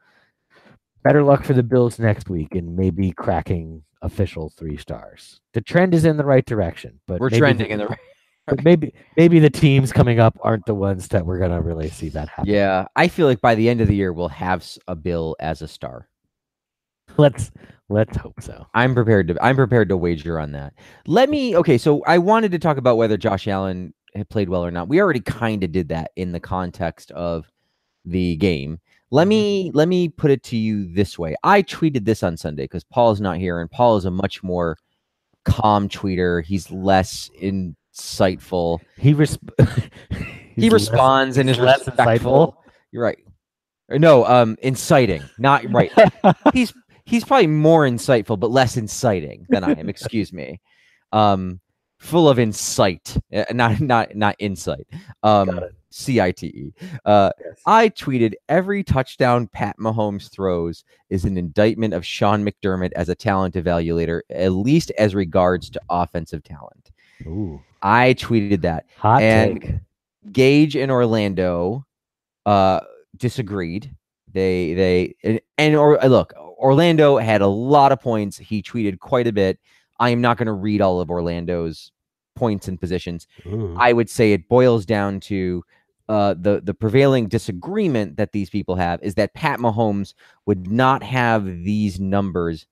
better 1.02 1.22
luck 1.22 1.44
for 1.44 1.52
the 1.54 1.62
Bills 1.62 1.98
next 1.98 2.28
week 2.30 2.54
and 2.54 2.76
maybe 2.76 3.12
cracking 3.12 3.82
official 4.02 4.50
three 4.50 4.76
stars. 4.76 5.40
The 5.54 5.60
trend 5.60 5.94
is 5.94 6.04
in 6.04 6.16
the 6.16 6.24
right 6.24 6.44
direction, 6.46 7.00
but 7.06 7.20
We're 7.20 7.30
maybe 7.30 7.38
trending 7.38 7.66
the- 7.68 7.72
in 7.72 7.78
the 7.80 7.86
right. 7.88 7.98
but 8.46 8.64
maybe 8.64 8.94
maybe 9.16 9.40
the 9.40 9.50
teams 9.50 9.92
coming 9.92 10.20
up 10.20 10.38
aren't 10.40 10.64
the 10.66 10.74
ones 10.74 11.08
that 11.08 11.26
we're 11.26 11.38
gonna 11.38 11.60
really 11.60 11.90
see 11.90 12.08
that 12.10 12.28
happen. 12.28 12.50
Yeah, 12.50 12.86
I 12.96 13.08
feel 13.08 13.26
like 13.26 13.40
by 13.40 13.54
the 13.54 13.68
end 13.68 13.80
of 13.80 13.88
the 13.88 13.94
year 13.94 14.12
we'll 14.12 14.28
have 14.28 14.66
a 14.86 14.94
Bill 14.96 15.36
as 15.40 15.60
a 15.60 15.68
star. 15.68 16.08
Let's 17.16 17.50
let's 17.88 18.16
hope 18.16 18.40
so. 18.40 18.66
I'm 18.74 18.94
prepared 18.94 19.28
to. 19.28 19.36
I'm 19.44 19.56
prepared 19.56 19.88
to 19.90 19.96
wager 19.96 20.38
on 20.38 20.52
that. 20.52 20.74
Let 21.06 21.28
me. 21.28 21.56
Okay, 21.56 21.76
so 21.76 22.02
I 22.04 22.18
wanted 22.18 22.52
to 22.52 22.58
talk 22.58 22.76
about 22.76 22.96
whether 22.96 23.16
Josh 23.16 23.48
Allen 23.48 23.92
played 24.24 24.48
well 24.48 24.64
or 24.64 24.70
not. 24.70 24.88
We 24.88 25.00
already 25.00 25.20
kind 25.20 25.62
of 25.64 25.72
did 25.72 25.88
that 25.88 26.10
in 26.16 26.32
the 26.32 26.40
context 26.40 27.10
of 27.12 27.50
the 28.04 28.36
game. 28.36 28.80
Let 29.10 29.26
me 29.28 29.70
let 29.74 29.88
me 29.88 30.08
put 30.08 30.30
it 30.30 30.42
to 30.44 30.56
you 30.56 30.92
this 30.92 31.18
way. 31.18 31.34
I 31.42 31.62
tweeted 31.62 32.04
this 32.04 32.22
on 32.22 32.36
Sunday 32.36 32.64
because 32.64 32.84
Paul 32.84 33.10
is 33.12 33.20
not 33.20 33.38
here, 33.38 33.60
and 33.60 33.70
Paul 33.70 33.96
is 33.96 34.04
a 34.04 34.10
much 34.10 34.42
more 34.42 34.76
calm 35.44 35.88
tweeter. 35.88 36.44
He's 36.44 36.70
less 36.70 37.30
insightful. 37.40 38.80
He 38.98 39.14
resp- 39.14 39.48
he 40.10 40.62
he's 40.62 40.72
less- 40.72 40.82
responds 40.90 41.38
and 41.38 41.48
is 41.48 41.58
less 41.58 41.86
respectful. 41.86 42.62
You're 42.92 43.02
right. 43.04 43.18
Or 43.88 43.98
No, 43.98 44.26
um, 44.26 44.56
inciting. 44.62 45.22
Not 45.38 45.64
right. 45.72 45.90
he's 46.52 46.74
he's 47.06 47.24
probably 47.24 47.46
more 47.46 47.84
insightful, 47.86 48.38
but 48.38 48.50
less 48.50 48.76
inciting 48.76 49.46
than 49.48 49.64
I 49.64 49.72
am. 49.72 49.88
Excuse 49.88 50.32
me. 50.34 50.60
Um, 51.12 51.60
full 51.98 52.28
of 52.28 52.38
insight, 52.38 53.16
uh, 53.32 53.44
not 53.52 53.80
not 53.80 54.14
not 54.14 54.36
insight. 54.38 54.86
Um, 55.22 55.60
C 55.90 56.20
I 56.20 56.32
T 56.32 56.46
E. 56.48 56.72
Uh, 57.04 57.30
Yes. 57.42 57.60
I 57.66 57.88
tweeted 57.88 58.34
every 58.48 58.84
touchdown 58.84 59.46
Pat 59.48 59.76
Mahomes 59.78 60.30
throws 60.30 60.84
is 61.10 61.24
an 61.24 61.36
indictment 61.38 61.94
of 61.94 62.04
Sean 62.04 62.44
McDermott 62.44 62.92
as 62.92 63.08
a 63.08 63.14
talent 63.14 63.54
evaluator, 63.54 64.20
at 64.30 64.52
least 64.52 64.90
as 64.98 65.14
regards 65.14 65.70
to 65.70 65.80
offensive 65.90 66.44
talent. 66.44 66.90
Ooh, 67.26 67.60
I 67.82 68.14
tweeted 68.14 68.60
that. 68.62 68.86
hot 68.96 69.22
And- 69.22 69.60
take. 69.62 69.74
Gage 70.32 70.76
and 70.76 70.90
Orlando 70.90 71.86
uh 72.44 72.80
disagreed. 73.16 73.94
They 74.32 74.74
they 74.74 75.14
and, 75.24 75.40
and 75.56 75.74
or 75.74 75.98
look, 76.06 76.34
Orlando 76.36 77.16
had 77.16 77.40
a 77.40 77.46
lot 77.46 77.92
of 77.92 78.00
points. 78.00 78.36
He 78.36 78.62
tweeted 78.62 78.98
quite 78.98 79.26
a 79.26 79.32
bit. 79.32 79.58
I 79.98 80.10
am 80.10 80.20
not 80.20 80.36
going 80.36 80.46
to 80.46 80.52
read 80.52 80.80
all 80.80 81.00
of 81.00 81.10
Orlando's 81.10 81.92
points 82.36 82.68
and 82.68 82.80
positions. 82.80 83.26
I 83.78 83.92
would 83.92 84.08
say 84.08 84.32
it 84.32 84.48
boils 84.48 84.86
down 84.86 85.20
to 85.20 85.64
uh, 86.08 86.34
the 86.38 86.60
the 86.62 86.72
prevailing 86.72 87.28
disagreement 87.28 88.16
that 88.16 88.32
these 88.32 88.48
people 88.48 88.76
have 88.76 89.02
is 89.02 89.14
that 89.16 89.34
Pat 89.34 89.58
Mahomes 89.58 90.14
would 90.46 90.70
not 90.70 91.02
have 91.02 91.44
these 91.44 92.00
numbers 92.00 92.66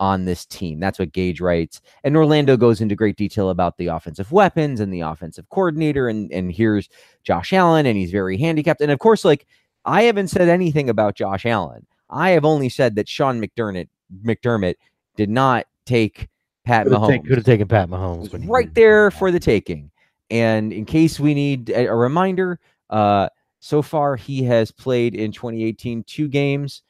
on 0.00 0.24
this 0.24 0.46
team. 0.46 0.78
That's 0.78 0.98
what 0.98 1.12
Gage 1.12 1.40
writes. 1.40 1.80
And 2.04 2.16
Orlando 2.16 2.56
goes 2.56 2.80
into 2.80 2.94
great 2.94 3.16
detail 3.16 3.50
about 3.50 3.78
the 3.78 3.88
offensive 3.88 4.30
weapons 4.30 4.78
and 4.78 4.92
the 4.92 5.00
offensive 5.00 5.48
coordinator. 5.50 6.08
And, 6.08 6.30
and 6.30 6.52
here's 6.52 6.88
Josh 7.24 7.52
Allen, 7.52 7.84
and 7.84 7.96
he's 7.96 8.12
very 8.12 8.38
handicapped. 8.38 8.80
And 8.80 8.92
of 8.92 9.00
course, 9.00 9.24
like 9.24 9.46
I 9.84 10.02
haven't 10.02 10.28
said 10.28 10.48
anything 10.48 10.88
about 10.88 11.16
Josh 11.16 11.46
Allen. 11.46 11.86
I 12.10 12.30
have 12.30 12.44
only 12.44 12.68
said 12.68 12.94
that 12.94 13.08
Sean 13.08 13.40
McDermott 13.40 13.88
McDermott 14.24 14.76
did 15.16 15.28
not 15.30 15.66
take 15.84 16.28
Pat 16.68 16.86
Could 16.86 16.92
Mahomes. 16.92 17.26
could 17.26 17.38
have 17.38 17.46
taken 17.46 17.66
Pat 17.66 17.88
Mahomes. 17.88 18.46
Right 18.46 18.72
there 18.74 19.10
for 19.10 19.30
the 19.30 19.40
taking. 19.40 19.90
And 20.30 20.70
in 20.70 20.84
case 20.84 21.18
we 21.18 21.32
need 21.32 21.70
a, 21.70 21.86
a 21.86 21.94
reminder, 21.94 22.60
uh, 22.90 23.30
so 23.60 23.80
far 23.80 24.16
he 24.16 24.42
has 24.44 24.70
played 24.70 25.14
in 25.14 25.32
2018 25.32 26.04
two 26.04 26.28
games. 26.28 26.82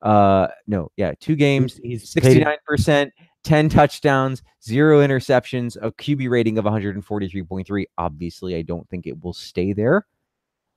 Uh, 0.00 0.46
no, 0.68 0.92
yeah, 0.96 1.12
two 1.18 1.34
games, 1.34 1.80
He's, 1.82 2.12
he's 2.12 2.22
played 2.22 2.36
in- 2.36 2.46
69%, 2.78 3.10
10 3.42 3.68
touchdowns, 3.68 4.44
zero 4.62 5.04
interceptions, 5.04 5.76
a 5.82 5.90
QB 5.90 6.30
rating 6.30 6.58
of 6.58 6.64
143.3. 6.64 7.84
Obviously, 7.98 8.54
I 8.54 8.62
don't 8.62 8.88
think 8.88 9.08
it 9.08 9.20
will 9.24 9.32
stay 9.32 9.72
there. 9.72 10.06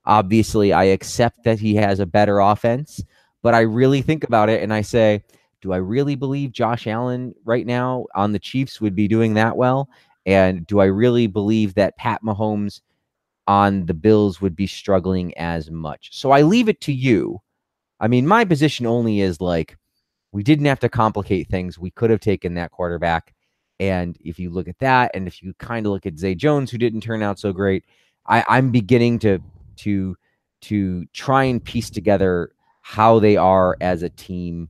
Obviously, 0.06 0.74
I 0.74 0.86
accept 0.86 1.44
that 1.44 1.60
he 1.60 1.76
has 1.76 2.00
a 2.00 2.06
better 2.08 2.40
offense, 2.40 3.04
but 3.44 3.54
I 3.54 3.60
really 3.60 4.02
think 4.02 4.24
about 4.24 4.50
it 4.50 4.64
and 4.64 4.74
I 4.74 4.82
say, 4.82 5.24
do 5.62 5.74
I 5.74 5.78
really 5.78 6.16
believe 6.16 6.52
Josh 6.52 6.88
Allen 6.88 7.34
right 7.44 7.66
now 7.66 8.06
on 8.16 8.32
the 8.32 8.40
Chiefs 8.40 8.80
would 8.80 8.96
be 8.96 9.08
doing 9.08 9.34
that 9.34 9.58
well? 9.58 9.90
And 10.26 10.66
do 10.68 10.80
I 10.80 10.86
really 10.86 11.28
believe 11.28 11.74
that 11.76 11.98
Pat 11.98 12.22
Mahomes 12.24 12.82
on 13.48 13.86
the 13.86 13.94
Bills 13.94 14.42
would 14.42 14.56
be 14.56 14.68
struggling 14.68 15.36
as 15.38 15.70
much? 15.72 16.10
So 16.12 16.32
I 16.32 16.44
leave 16.44 16.70
it 16.70 16.82
to 16.82 16.94
you. 16.94 17.42
I 18.00 18.08
mean, 18.08 18.28
my 18.28 18.46
position 18.46 18.86
only 18.86 19.22
is 19.22 19.42
like, 19.42 19.78
we 20.32 20.44
didn't 20.44 20.66
have 20.66 20.80
to 20.82 20.90
complicate 20.90 21.48
things. 21.48 21.80
We 21.80 21.92
could 21.92 22.10
have 22.10 22.20
taken 22.20 22.54
that 22.54 22.72
quarterback. 22.72 23.34
And 23.80 24.18
if 24.24 24.40
you 24.40 24.50
look 24.50 24.68
at 24.68 24.80
that, 24.80 25.12
and 25.14 25.28
if 25.28 25.42
you 25.42 25.54
kind 25.56 25.86
of 25.86 25.92
look 25.92 26.06
at 26.06 26.18
Zay 26.18 26.36
Jones, 26.36 26.70
who 26.70 26.78
didn't 26.78 27.02
turn 27.02 27.24
out 27.24 27.40
so 27.40 27.52
great, 27.52 27.84
I, 28.28 28.44
I'm 28.48 28.72
beginning 28.72 29.20
to 29.20 29.40
to 29.78 30.16
to 30.62 31.06
try 31.14 31.46
and 31.46 31.64
piece 31.64 31.90
together 31.90 32.52
how 32.82 33.20
they 33.20 33.38
are 33.38 33.78
as 33.82 34.04
a 34.04 34.10
team 34.10 34.70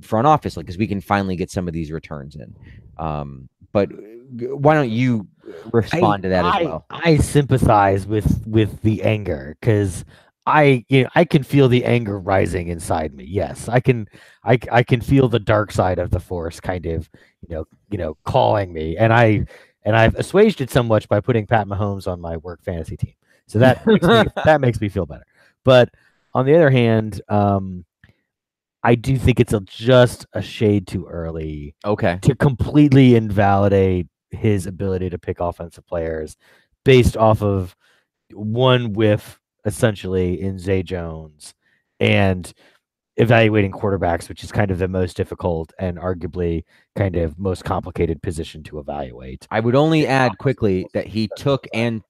front 0.00 0.26
office, 0.26 0.56
like 0.56 0.66
because 0.66 0.78
we 0.78 0.86
can 0.86 1.00
finally 1.00 1.36
get 1.36 1.50
some 1.50 1.68
of 1.68 1.74
these 1.74 1.90
returns 1.90 2.36
in. 2.36 2.54
Um, 2.98 3.48
but 3.72 3.90
why 4.30 4.74
don't 4.74 4.90
you 4.90 5.26
respond 5.72 6.22
to 6.24 6.28
that 6.30 6.44
I, 6.44 6.60
as 6.60 6.66
well? 6.66 6.86
I 6.90 7.16
sympathize 7.18 8.06
with 8.06 8.46
with 8.46 8.80
the 8.82 9.02
anger 9.02 9.56
because 9.60 10.04
I 10.46 10.84
you 10.88 11.04
know, 11.04 11.10
I 11.14 11.24
can 11.24 11.42
feel 11.42 11.68
the 11.68 11.84
anger 11.84 12.18
rising 12.18 12.68
inside 12.68 13.14
me. 13.14 13.24
Yes, 13.24 13.68
I 13.68 13.80
can 13.80 14.08
i 14.44 14.58
i 14.72 14.82
can 14.82 15.00
feel 15.00 15.28
the 15.28 15.38
dark 15.38 15.72
side 15.72 15.98
of 15.98 16.10
the 16.10 16.20
force 16.20 16.60
kind 16.60 16.86
of 16.86 17.10
you 17.46 17.54
know 17.54 17.66
you 17.90 17.98
know 17.98 18.16
calling 18.24 18.72
me, 18.72 18.96
and 18.96 19.12
I 19.12 19.46
and 19.84 19.96
I've 19.96 20.14
assuaged 20.16 20.60
it 20.60 20.70
so 20.70 20.82
much 20.82 21.08
by 21.08 21.20
putting 21.20 21.46
Pat 21.46 21.66
Mahomes 21.66 22.06
on 22.06 22.20
my 22.20 22.36
work 22.38 22.62
fantasy 22.62 22.96
team. 22.96 23.14
So 23.46 23.58
that 23.60 23.86
makes 23.86 24.06
me, 24.06 24.24
that 24.44 24.60
makes 24.60 24.80
me 24.80 24.88
feel 24.88 25.06
better. 25.06 25.24
But 25.64 25.90
on 26.34 26.44
the 26.46 26.54
other 26.54 26.70
hand, 26.70 27.20
um, 27.28 27.84
I 28.88 28.94
do 28.94 29.18
think 29.18 29.38
it's 29.38 29.52
a, 29.52 29.60
just 29.60 30.24
a 30.32 30.40
shade 30.40 30.86
too 30.86 31.04
early 31.04 31.74
Okay. 31.84 32.18
to 32.22 32.34
completely 32.34 33.16
invalidate 33.16 34.06
his 34.30 34.64
ability 34.64 35.10
to 35.10 35.18
pick 35.18 35.40
offensive 35.40 35.86
players 35.86 36.38
based 36.86 37.14
off 37.14 37.42
of 37.42 37.76
one 38.32 38.94
whiff 38.94 39.38
essentially 39.66 40.40
in 40.40 40.58
Zay 40.58 40.82
Jones 40.82 41.52
and 42.00 42.50
evaluating 43.18 43.72
quarterbacks, 43.72 44.26
which 44.26 44.42
is 44.42 44.50
kind 44.50 44.70
of 44.70 44.78
the 44.78 44.88
most 44.88 45.18
difficult 45.18 45.70
and 45.78 45.98
arguably 45.98 46.64
kind 46.96 47.14
of 47.14 47.38
most 47.38 47.64
complicated 47.64 48.22
position 48.22 48.62
to 48.62 48.78
evaluate. 48.78 49.46
I 49.50 49.60
would 49.60 49.74
only 49.74 50.06
add 50.06 50.38
quickly 50.38 50.86
that 50.94 51.06
he 51.06 51.28
took 51.36 51.66
and 51.74 52.00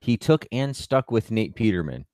he 0.00 0.16
took 0.16 0.46
and 0.50 0.74
stuck 0.74 1.12
with 1.12 1.30
Nate 1.30 1.54
Peterman. 1.54 2.06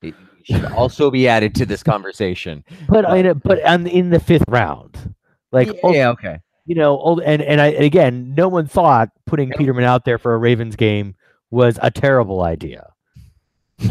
It 0.00 0.14
should 0.50 0.64
also 0.66 1.10
be 1.10 1.26
added 1.28 1.54
to 1.56 1.66
this 1.66 1.82
conversation. 1.82 2.64
But 2.88 3.08
I 3.08 3.22
know, 3.22 3.34
but 3.34 3.62
on, 3.64 3.86
in 3.86 4.10
the 4.10 4.20
fifth 4.20 4.44
round, 4.48 5.14
like 5.52 5.68
ul- 5.82 5.94
yeah, 5.94 6.08
oh, 6.08 6.12
okay. 6.12 6.38
you 6.66 6.74
know, 6.74 6.98
old 6.98 7.20
and 7.22 7.42
and 7.42 7.60
I 7.60 7.68
and 7.68 7.84
again, 7.84 8.34
no 8.34 8.48
one 8.48 8.66
thought 8.66 9.10
putting 9.26 9.50
Peterman 9.50 9.84
out 9.84 10.04
there 10.04 10.18
for 10.18 10.34
a 10.34 10.38
Ravens 10.38 10.76
game 10.76 11.14
was 11.50 11.78
a 11.82 11.90
terrible 11.90 12.42
idea. 12.42 12.92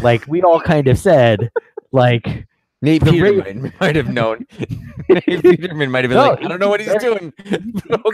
Like 0.02 0.26
we 0.26 0.42
all 0.42 0.60
kind 0.60 0.88
of 0.88 0.98
said, 0.98 1.50
like 1.92 2.46
Nate 2.82 3.04
The 3.04 3.20
Ra- 3.20 3.42
Peterman 3.42 3.72
might 3.80 3.96
have 3.96 4.08
known. 4.08 4.46
Nate 5.08 5.24
Peterman 5.42 5.90
might 5.90 6.04
have 6.04 6.10
been 6.10 6.18
No, 6.18 6.30
like, 6.30 6.44
I 6.44 6.48
don't 6.48 6.58
know 6.58 6.68
what 6.68 6.80
he's 6.80 6.92
he's 6.92 7.02
doing. 7.02 7.32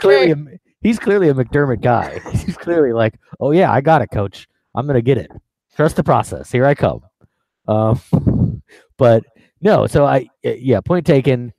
clearly, 0.01 0.33
okay. 0.33 0.55
a, 0.55 0.59
he's 0.83 0.99
clearly 0.99 1.29
a 1.29 1.35
McDermott 1.35 1.81
guy. 1.81 2.21
He's 2.31 2.57
clearly 2.57 2.93
like, 2.93 3.15
oh 3.41 3.53
yeah, 3.53 3.73
I 3.73 3.81
got 3.81 4.03
it, 4.03 4.09
coach. 4.13 4.49
I'm 4.75 4.87
gonna 4.87 5.01
get 5.03 5.19
it. 5.19 5.31
Trust 5.77 5.97
the 5.97 6.05
process. 6.05 6.53
Here 6.53 6.67
I 6.67 6.75
come. 6.75 7.03
Um, 7.69 8.01
but 8.99 9.25
no, 9.61 9.87
so 9.87 10.05
I 10.05 10.29
yeah, 10.43 10.81
point 10.81 11.07
taken. 11.07 11.53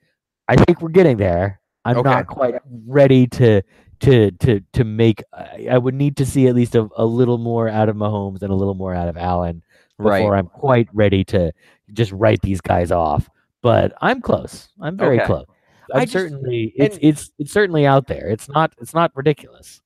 I 0.47 0.55
think 0.57 0.81
we're 0.81 0.89
getting 0.89 1.17
there. 1.17 1.59
I'm 1.85 1.97
Okay. 1.97 2.09
not 2.09 2.27
quite 2.27 2.55
ready 2.85 3.27
to 3.27 3.61
to 4.01 4.31
to 4.31 4.59
to 4.73 4.83
make. 4.83 5.23
I, 5.33 5.67
I 5.71 5.77
would 5.77 5.93
need 5.95 6.17
to 6.17 6.25
see 6.25 6.47
at 6.47 6.55
least 6.55 6.75
a, 6.75 6.87
a 6.97 7.05
little 7.05 7.37
more 7.37 7.69
out 7.69 7.89
of 7.89 7.95
Mahomes 7.95 8.41
and 8.41 8.51
a 8.51 8.55
little 8.55 8.73
more 8.75 8.93
out 8.93 9.07
of 9.07 9.17
Allen 9.17 9.61
before 9.97 10.11
Right. 10.11 10.37
I'm 10.37 10.47
quite 10.47 10.89
ready 10.93 11.23
to 11.25 11.51
just 11.93 12.11
write 12.11 12.41
these 12.41 12.59
guys 12.61 12.91
off. 12.91 13.29
But 13.61 13.93
I'm 14.01 14.19
close. 14.21 14.67
I'm 14.81 14.97
very 14.97 15.17
Okay. 15.17 15.25
close. 15.27 15.45
I 15.93 15.99
I'm 15.99 16.01
just- 16.03 16.13
certainly 16.13 16.73
it's 16.75 16.97
it's 17.01 17.31
it's 17.39 17.51
certainly 17.53 17.85
out 17.85 18.07
there. 18.07 18.27
It's 18.29 18.49
not 18.49 18.73
it's 18.81 18.93
not 18.93 19.11
ridiculous. 19.15 19.81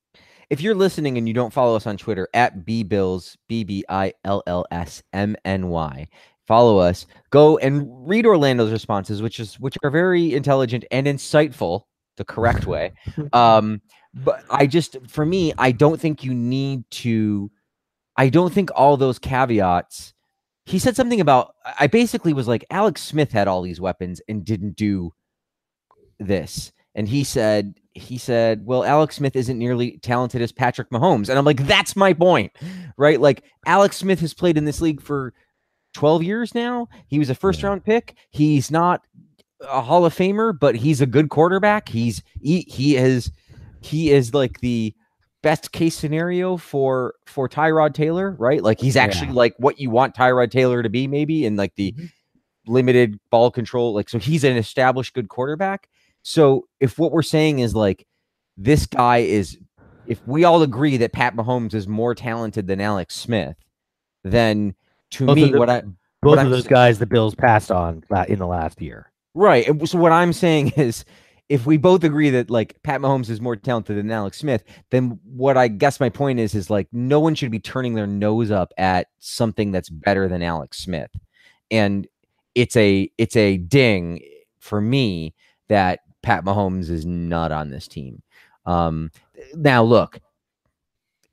If 0.50 0.62
you're 0.62 0.74
listening 0.74 1.18
and 1.18 1.28
you 1.28 1.34
don't 1.34 1.52
follow 1.52 1.76
us 1.76 1.86
on 1.86 1.96
Twitter 1.96 2.28
at 2.32 2.64
bbills, 2.64 3.36
B 3.48 3.64
B 3.64 3.84
I 3.88 4.12
L 4.24 4.42
L 4.46 4.64
S 4.70 5.02
M 5.12 5.36
N 5.44 5.68
Y, 5.68 6.08
follow 6.46 6.78
us. 6.78 7.06
Go 7.30 7.58
and 7.58 7.86
read 8.08 8.24
Orlando's 8.24 8.72
responses, 8.72 9.20
which 9.20 9.40
is 9.40 9.60
which 9.60 9.76
are 9.84 9.90
very 9.90 10.34
intelligent 10.34 10.84
and 10.90 11.06
insightful, 11.06 11.82
the 12.16 12.24
correct 12.24 12.66
way. 12.66 12.92
Um, 13.32 13.82
but 14.14 14.42
I 14.50 14.66
just 14.66 14.96
for 15.06 15.26
me, 15.26 15.52
I 15.58 15.70
don't 15.70 16.00
think 16.00 16.24
you 16.24 16.32
need 16.32 16.90
to. 16.90 17.50
I 18.16 18.30
don't 18.30 18.52
think 18.52 18.70
all 18.74 18.96
those 18.96 19.18
caveats. 19.18 20.14
He 20.64 20.78
said 20.78 20.96
something 20.96 21.20
about. 21.20 21.54
I 21.78 21.86
basically 21.86 22.32
was 22.32 22.48
like, 22.48 22.64
Alex 22.70 23.02
Smith 23.02 23.30
had 23.32 23.48
all 23.48 23.62
these 23.62 23.80
weapons 23.80 24.22
and 24.28 24.44
didn't 24.44 24.76
do 24.76 25.12
this. 26.18 26.72
And 26.94 27.08
he 27.08 27.22
said, 27.22 27.78
he 27.98 28.16
said, 28.18 28.64
well, 28.64 28.84
Alex 28.84 29.16
Smith 29.16 29.36
isn't 29.36 29.58
nearly 29.58 29.98
talented 29.98 30.40
as 30.42 30.52
Patrick 30.52 30.90
Mahomes. 30.90 31.28
And 31.28 31.38
I'm 31.38 31.44
like, 31.44 31.66
that's 31.66 31.94
my 31.96 32.12
point, 32.12 32.52
right? 32.96 33.20
Like 33.20 33.44
Alex 33.66 33.96
Smith 33.96 34.20
has 34.20 34.32
played 34.34 34.56
in 34.56 34.64
this 34.64 34.80
league 34.80 35.00
for 35.02 35.34
12 35.94 36.22
years 36.22 36.54
now. 36.54 36.88
He 37.08 37.18
was 37.18 37.30
a 37.30 37.34
first 37.34 37.62
round 37.62 37.84
pick. 37.84 38.16
He's 38.30 38.70
not 38.70 39.02
a 39.60 39.80
Hall 39.82 40.04
of 40.04 40.14
Famer, 40.14 40.58
but 40.58 40.76
he's 40.76 41.00
a 41.00 41.06
good 41.06 41.28
quarterback. 41.30 41.88
He's 41.88 42.22
he, 42.40 42.60
he 42.68 42.96
is 42.96 43.30
he 43.80 44.10
is 44.10 44.32
like 44.34 44.60
the 44.60 44.94
best 45.42 45.72
case 45.72 45.94
scenario 45.96 46.56
for 46.56 47.14
for 47.26 47.48
Tyrod 47.48 47.94
Taylor, 47.94 48.36
right? 48.38 48.62
Like 48.62 48.80
he's 48.80 48.96
actually 48.96 49.28
Yeah. 49.28 49.34
like 49.34 49.54
what 49.58 49.80
you 49.80 49.90
want 49.90 50.14
Tyrod 50.14 50.50
Taylor 50.50 50.82
to 50.82 50.88
be, 50.88 51.06
maybe 51.06 51.44
in 51.44 51.56
like 51.56 51.74
the 51.76 51.92
Mhm. 51.92 52.10
limited 52.66 53.18
ball 53.30 53.50
control. 53.50 53.94
Like 53.94 54.08
so, 54.08 54.18
he's 54.18 54.44
an 54.44 54.56
established 54.56 55.14
good 55.14 55.28
quarterback. 55.28 55.88
So 56.28 56.68
if 56.78 56.98
what 56.98 57.10
we're 57.10 57.22
saying 57.22 57.60
is 57.60 57.74
like 57.74 58.06
this 58.58 58.84
guy 58.84 59.18
is, 59.18 59.56
if 60.06 60.20
we 60.26 60.44
all 60.44 60.60
agree 60.60 60.98
that 60.98 61.14
Pat 61.14 61.34
Mahomes 61.34 61.72
is 61.72 61.88
more 61.88 62.14
talented 62.14 62.66
than 62.66 62.82
Alex 62.82 63.16
Smith, 63.16 63.56
then 64.24 64.74
to 65.12 65.24
Both 65.24 65.36
me, 65.36 65.50
them- 65.50 65.58
what 65.58 65.70
I 65.70 65.80
Both 65.80 65.96
What 66.20 66.38
of 66.38 66.44
I'm 66.44 66.50
those 66.50 66.66
guys 66.66 66.98
the 66.98 67.06
Bills 67.06 67.34
passed 67.34 67.70
on 67.70 68.04
in 68.28 68.38
the 68.38 68.46
last 68.46 68.82
year. 68.82 69.10
Right. 69.32 69.66
and 69.66 69.88
So 69.88 69.96
what 69.96 70.12
I'm 70.12 70.34
saying 70.34 70.72
is 70.76 71.06
if 71.48 71.64
we 71.64 71.78
both 71.78 72.04
agree 72.04 72.28
that 72.28 72.50
like 72.50 72.76
Pat 72.82 73.00
Mahomes 73.00 73.30
is 73.30 73.40
more 73.40 73.56
talented 73.56 73.96
than 73.96 74.10
Alex 74.10 74.36
Smith, 74.36 74.64
then 74.90 75.18
what 75.24 75.56
I 75.56 75.68
guess 75.68 75.98
my 75.98 76.10
point 76.10 76.40
is 76.40 76.54
is 76.54 76.68
like 76.68 76.88
no 76.92 77.20
one 77.20 77.36
should 77.36 77.50
be 77.50 77.58
turning 77.58 77.94
their 77.94 78.06
nose 78.06 78.50
up 78.50 78.74
at 78.76 79.06
something 79.18 79.72
that's 79.72 79.88
better 79.88 80.28
than 80.28 80.42
Alex 80.42 80.76
Smith. 80.76 81.10
And 81.70 82.06
it's 82.54 82.76
a 82.76 83.10
it's 83.16 83.36
a 83.36 83.56
ding 83.56 84.20
for 84.58 84.82
me 84.82 85.34
that 85.70 86.00
Pat 86.22 86.44
Mahomes 86.44 86.90
is 86.90 87.06
not 87.06 87.52
on 87.52 87.70
this 87.70 87.88
team. 87.88 88.22
Um 88.66 89.10
now 89.54 89.82
look, 89.82 90.20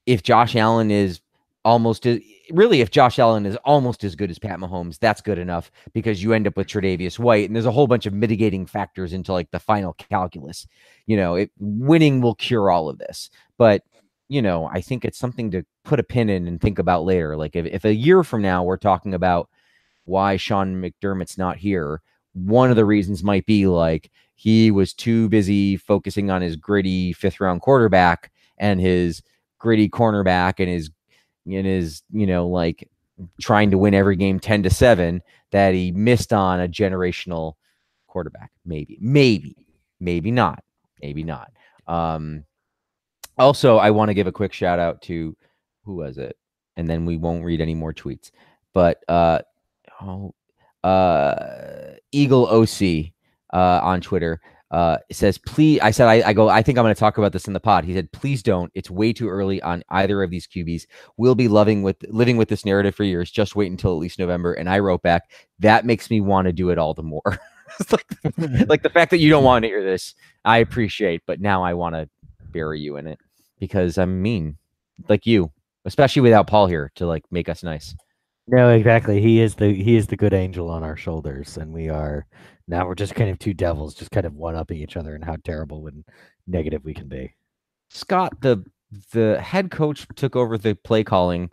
if 0.06 0.24
Josh 0.24 0.56
Allen 0.56 0.92
is 0.92 1.22
almost 1.64 2.06
as, 2.06 2.20
really 2.52 2.82
if 2.82 2.92
Josh 2.92 3.18
Allen 3.18 3.46
is 3.46 3.58
almost 3.66 4.04
as 4.04 4.16
good 4.16 4.30
as 4.30 4.40
Pat 4.40 4.60
Mahomes, 4.60 5.00
that's 5.00 5.22
good 5.22 5.40
enough 5.40 5.72
because 5.94 6.22
you 6.22 6.32
end 6.32 6.48
up 6.48 6.56
with 6.56 6.68
Tre'Davious 6.68 7.18
White, 7.18 7.50
and 7.50 7.56
there's 7.56 7.66
a 7.66 7.72
whole 7.72 7.88
bunch 7.88 8.06
of 8.06 8.14
mitigating 8.14 8.66
factors 8.66 9.14
into 9.14 9.34
like 9.34 9.50
the 9.52 9.60
final 9.60 9.94
calculus. 9.94 10.68
You 11.08 11.18
know, 11.18 11.36
it, 11.36 11.52
winning 11.60 12.22
will 12.22 12.36
cure 12.36 12.70
all 12.70 12.88
of 12.88 13.00
this, 13.00 13.30
but 13.58 13.82
you 14.28 14.42
know, 14.42 14.70
I 14.72 14.82
think 14.82 15.06
it's 15.06 15.20
something 15.20 15.52
to 15.52 15.66
put 15.84 16.00
a 16.00 16.04
pin 16.04 16.30
in 16.30 16.48
and 16.48 16.60
think 16.60 16.80
about 16.80 17.04
later. 17.04 17.36
Like 17.36 17.56
if, 17.56 17.66
if 17.66 17.86
a 17.86 17.94
year 17.94 18.24
from 18.24 18.42
now 18.42 18.64
we're 18.64 18.78
talking 18.78 19.14
about 19.14 19.50
why 20.06 20.38
Sean 20.38 20.82
McDermott's 20.82 21.38
not 21.38 21.58
here, 21.58 22.02
one 22.36 22.70
of 22.70 22.76
the 22.76 22.86
reasons 22.86 23.24
might 23.24 23.46
be 23.46 23.66
like 23.66 24.12
he 24.36 24.70
was 24.70 24.94
too 24.94 25.30
busy 25.30 25.78
focusing 25.78 26.30
on 26.30 26.42
his 26.42 26.56
gritty 26.56 27.14
fifth 27.14 27.40
round 27.40 27.62
quarterback 27.62 28.32
and 28.58 28.80
his 28.80 29.24
gritty 29.58 29.90
cornerback 29.90 30.56
and 30.60 30.70
his 30.70 30.92
and 31.46 31.66
his 31.66 32.04
you 32.12 32.28
know 32.28 32.48
like 32.48 32.90
trying 33.40 33.72
to 33.72 33.78
win 33.78 33.94
every 33.94 34.16
game 34.18 34.40
10 34.40 34.64
to 34.64 34.70
7 34.70 35.22
that 35.52 35.74
he 35.74 35.92
missed 35.92 36.34
on 36.34 36.60
a 36.60 36.68
generational 36.68 37.54
quarterback. 38.08 38.52
Maybe 38.66 38.98
maybe 39.00 39.56
maybe 40.00 40.32
not 40.32 40.64
maybe 41.02 41.24
not. 41.24 41.52
Um 41.88 42.44
also 43.38 43.78
i 43.78 43.92
want 43.92 44.08
to 44.10 44.14
give 44.14 44.28
a 44.28 44.32
quick 44.32 44.54
shout 44.54 44.80
out 44.80 45.02
to 45.04 45.36
who 45.84 45.96
was 45.96 46.18
it? 46.18 46.38
And 46.78 46.90
then 46.90 47.06
we 47.06 47.16
won't 47.16 47.46
read 47.46 47.62
any 47.62 47.76
more 47.76 47.94
tweets. 47.94 48.32
But 48.74 49.02
uh 49.08 49.40
oh 50.02 50.34
uh 50.84 51.55
eagle 52.16 52.48
oc 52.48 52.82
uh 53.54 53.80
on 53.84 54.02
twitter 54.02 54.40
uh, 54.72 54.98
says, 55.12 55.38
please. 55.38 55.80
I 55.80 55.92
said, 55.92 56.08
I, 56.08 56.30
I 56.30 56.34
go, 56.34 56.50
I 56.50 56.62
think 56.62 56.78
I'm 56.78 56.84
going 56.84 56.94
to 56.94 57.00
talk 57.00 57.18
about 57.18 57.32
this 57.32 57.48
in 57.48 57.54
the 57.54 57.62
pod. 57.62 57.86
He 57.86 57.94
said, 57.94 58.12
please 58.12 58.44
don't. 58.44 58.72
It's 58.74 58.90
way 58.90 59.14
too 59.14 59.30
early 59.30 59.62
on 59.62 59.84
either 59.90 60.22
of 60.24 60.32
these 60.32 60.48
QBs. 60.48 60.86
We'll 61.18 61.36
be 61.36 61.48
loving 61.48 61.84
with 61.84 61.98
living 62.10 62.36
with 62.36 62.50
this 62.50 62.66
narrative 62.66 62.94
for 62.94 63.04
years. 63.04 63.32
Just 63.32 63.56
wait 63.56 63.72
until 63.72 63.92
at 63.92 64.00
least 64.00 64.20
November. 64.20 64.54
And 64.54 64.70
I 64.70 64.80
wrote 64.80 65.02
back, 65.02 65.32
that 65.60 65.86
makes 65.86 66.10
me 66.10 66.20
want 66.20 66.48
to 66.48 66.52
do 66.52 66.72
it 66.72 66.78
all 66.78 66.94
the 66.94 67.04
more. 67.04 67.22
like, 67.92 68.06
like 68.68 68.84
the 68.84 68.90
fact 68.90 69.12
that 69.12 69.20
you 69.20 69.30
don't 69.30 69.44
want 69.44 69.64
to 69.64 69.70
hear 69.70 69.84
this, 69.84 70.14
I 70.44 70.58
appreciate, 70.58 71.22
but 71.26 71.40
now 71.40 71.64
I 71.64 71.74
want 71.74 71.96
to 71.96 72.10
bury 72.42 72.82
you 72.82 72.98
in 72.98 73.08
it 73.08 73.20
because 73.60 73.98
I'm 73.98 74.22
mean, 74.22 74.58
like 75.08 75.26
you, 75.26 75.52
especially 75.86 76.24
without 76.24 76.48
Paul 76.48 76.68
here 76.68 76.92
to 76.96 77.06
like 77.06 77.24
make 77.32 77.50
us 77.50 77.64
nice. 77.64 77.96
No, 78.48 78.70
exactly. 78.70 79.22
He 79.22 79.40
is 79.42 79.56
the 79.56 79.74
he 79.74 79.96
is 79.96 80.08
the 80.08 80.16
good 80.18 80.34
angel 80.34 80.70
on 80.70 80.84
our 80.84 80.96
shoulders, 80.96 81.58
and 81.58 81.74
we 81.74 81.90
are 81.90 82.28
now 82.68 82.86
we're 82.88 82.96
just 82.96 83.16
kind 83.16 83.30
of 83.30 83.40
two 83.40 83.54
devils, 83.56 83.96
just 83.96 84.12
kind 84.12 84.26
of 84.26 84.36
one 84.36 84.56
upping 84.56 84.78
each 84.78 84.98
other 84.98 85.16
and 85.16 85.26
how 85.26 85.36
terrible 85.44 85.88
and 85.88 86.04
negative 86.46 86.84
we 86.86 86.94
can 86.94 87.08
be. 87.08 87.34
Scott, 87.90 88.34
the 88.42 88.64
the 89.12 89.40
head 89.42 89.72
coach 89.72 90.08
took 90.16 90.36
over 90.36 90.58
the 90.60 90.76
play 90.76 91.04
calling 91.04 91.50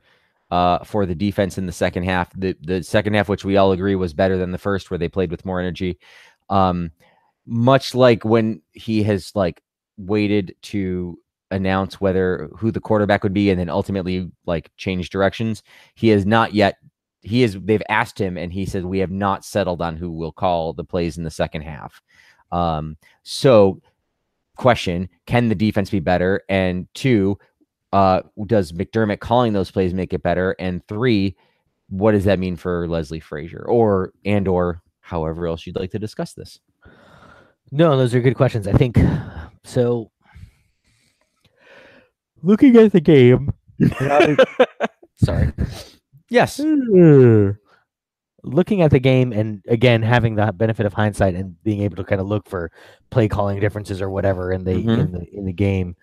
uh, 0.51 0.85
for 0.85 1.07
the 1.07 1.15
defense 1.15 1.57
in 1.57 1.65
the 1.67 1.73
second 1.73 2.03
half. 2.05 2.31
The 2.39 2.57
the 2.61 2.83
second 2.83 3.15
half, 3.15 3.29
which 3.29 3.45
we 3.45 3.57
all 3.57 3.73
agree 3.73 3.95
was 3.95 4.13
better 4.13 4.37
than 4.37 4.53
the 4.53 4.59
first, 4.59 4.91
where 4.91 4.99
they 4.99 5.09
played 5.09 5.31
with 5.31 5.47
more 5.47 5.61
energy. 5.61 5.99
Um, 6.51 6.91
much 7.47 7.95
like 7.95 8.25
when 8.25 8.61
he 8.73 9.03
has 9.05 9.33
like 9.35 9.63
waited 9.97 10.55
to 10.63 11.19
announce 11.53 12.01
whether 12.01 12.49
who 12.57 12.71
the 12.71 12.81
quarterback 12.81 13.23
would 13.23 13.35
be 13.35 13.51
and 13.51 13.61
then 13.61 13.71
ultimately 13.71 14.31
like 14.47 14.71
change 14.77 15.11
directions, 15.11 15.63
he 15.95 16.09
has 16.09 16.27
not 16.27 16.55
yet 16.55 16.77
he 17.23 17.43
is 17.45 17.57
they've 17.63 17.83
asked 17.89 18.21
him 18.21 18.37
and 18.37 18.53
he 18.53 18.67
says 18.67 18.85
we 18.85 18.99
have 18.99 19.11
not 19.11 19.45
settled 19.45 19.81
on 19.81 19.97
who 19.97 20.11
will 20.11 20.33
call 20.33 20.73
the 20.73 20.85
plays 20.85 21.17
in 21.17 21.25
the 21.25 21.31
second 21.31 21.63
half. 21.63 22.03
Um, 22.51 22.97
so 23.23 23.81
question 24.57 25.09
can 25.27 25.49
the 25.49 25.55
defense 25.55 25.89
be 25.91 26.01
better? 26.01 26.43
And 26.49 26.87
two 26.95 27.39
uh, 27.93 28.23
does 28.47 28.73
mcdermott 28.73 29.21
calling 29.21 29.53
those 29.53 29.71
plays 29.71 29.95
make 29.95 30.13
it 30.13 30.23
better? 30.23 30.57
And 30.59 30.87
three 30.89 31.37
what 31.89 32.13
does 32.13 32.25
that 32.25 32.39
mean 32.39 32.57
for 32.57 32.89
leslie 32.89 33.21
frazier 33.21 33.65
or 33.69 34.13
and 34.25 34.49
or 34.49 34.83
however 35.01 35.47
else 35.47 35.67
you'd 35.67 35.77
like 35.77 35.91
to 35.93 35.99
discuss 35.99 36.35
this? 36.35 36.59
No 37.71 37.97
those 37.97 38.15
are 38.15 38.21
good 38.21 38.37
questions. 38.37 38.67
I 38.67 38.73
think 38.73 38.99
so 39.65 40.11
looking 42.43 42.77
at 42.77 42.93
the 42.93 43.01
game 43.01 43.53
sorry 45.17 45.53
Yes. 46.33 46.59
Looking 48.45 48.81
at 48.81 48.91
the 48.91 48.99
game 48.99 49.33
and 49.33 49.63
again 49.69 50.03
having 50.03 50.35
the 50.35 50.51
benefit 50.53 50.87
of 50.87 50.95
hindsight 50.95 51.35
and 51.35 51.63
being 51.63 51.83
able 51.83 51.97
to 51.97 52.05
kind 52.05 52.23
of 52.23 52.27
look 52.27 52.49
for 52.49 52.73
play 53.11 53.29
calling 53.29 53.61
differences 53.61 54.01
or 54.01 54.09
whatever 54.09 54.51
in 54.51 54.65
the 54.65 54.73
mm-hmm. 54.73 54.89
in 55.01 55.13
the 55.13 55.27
in 55.37 55.45
the 55.45 55.53
game, 55.53 55.95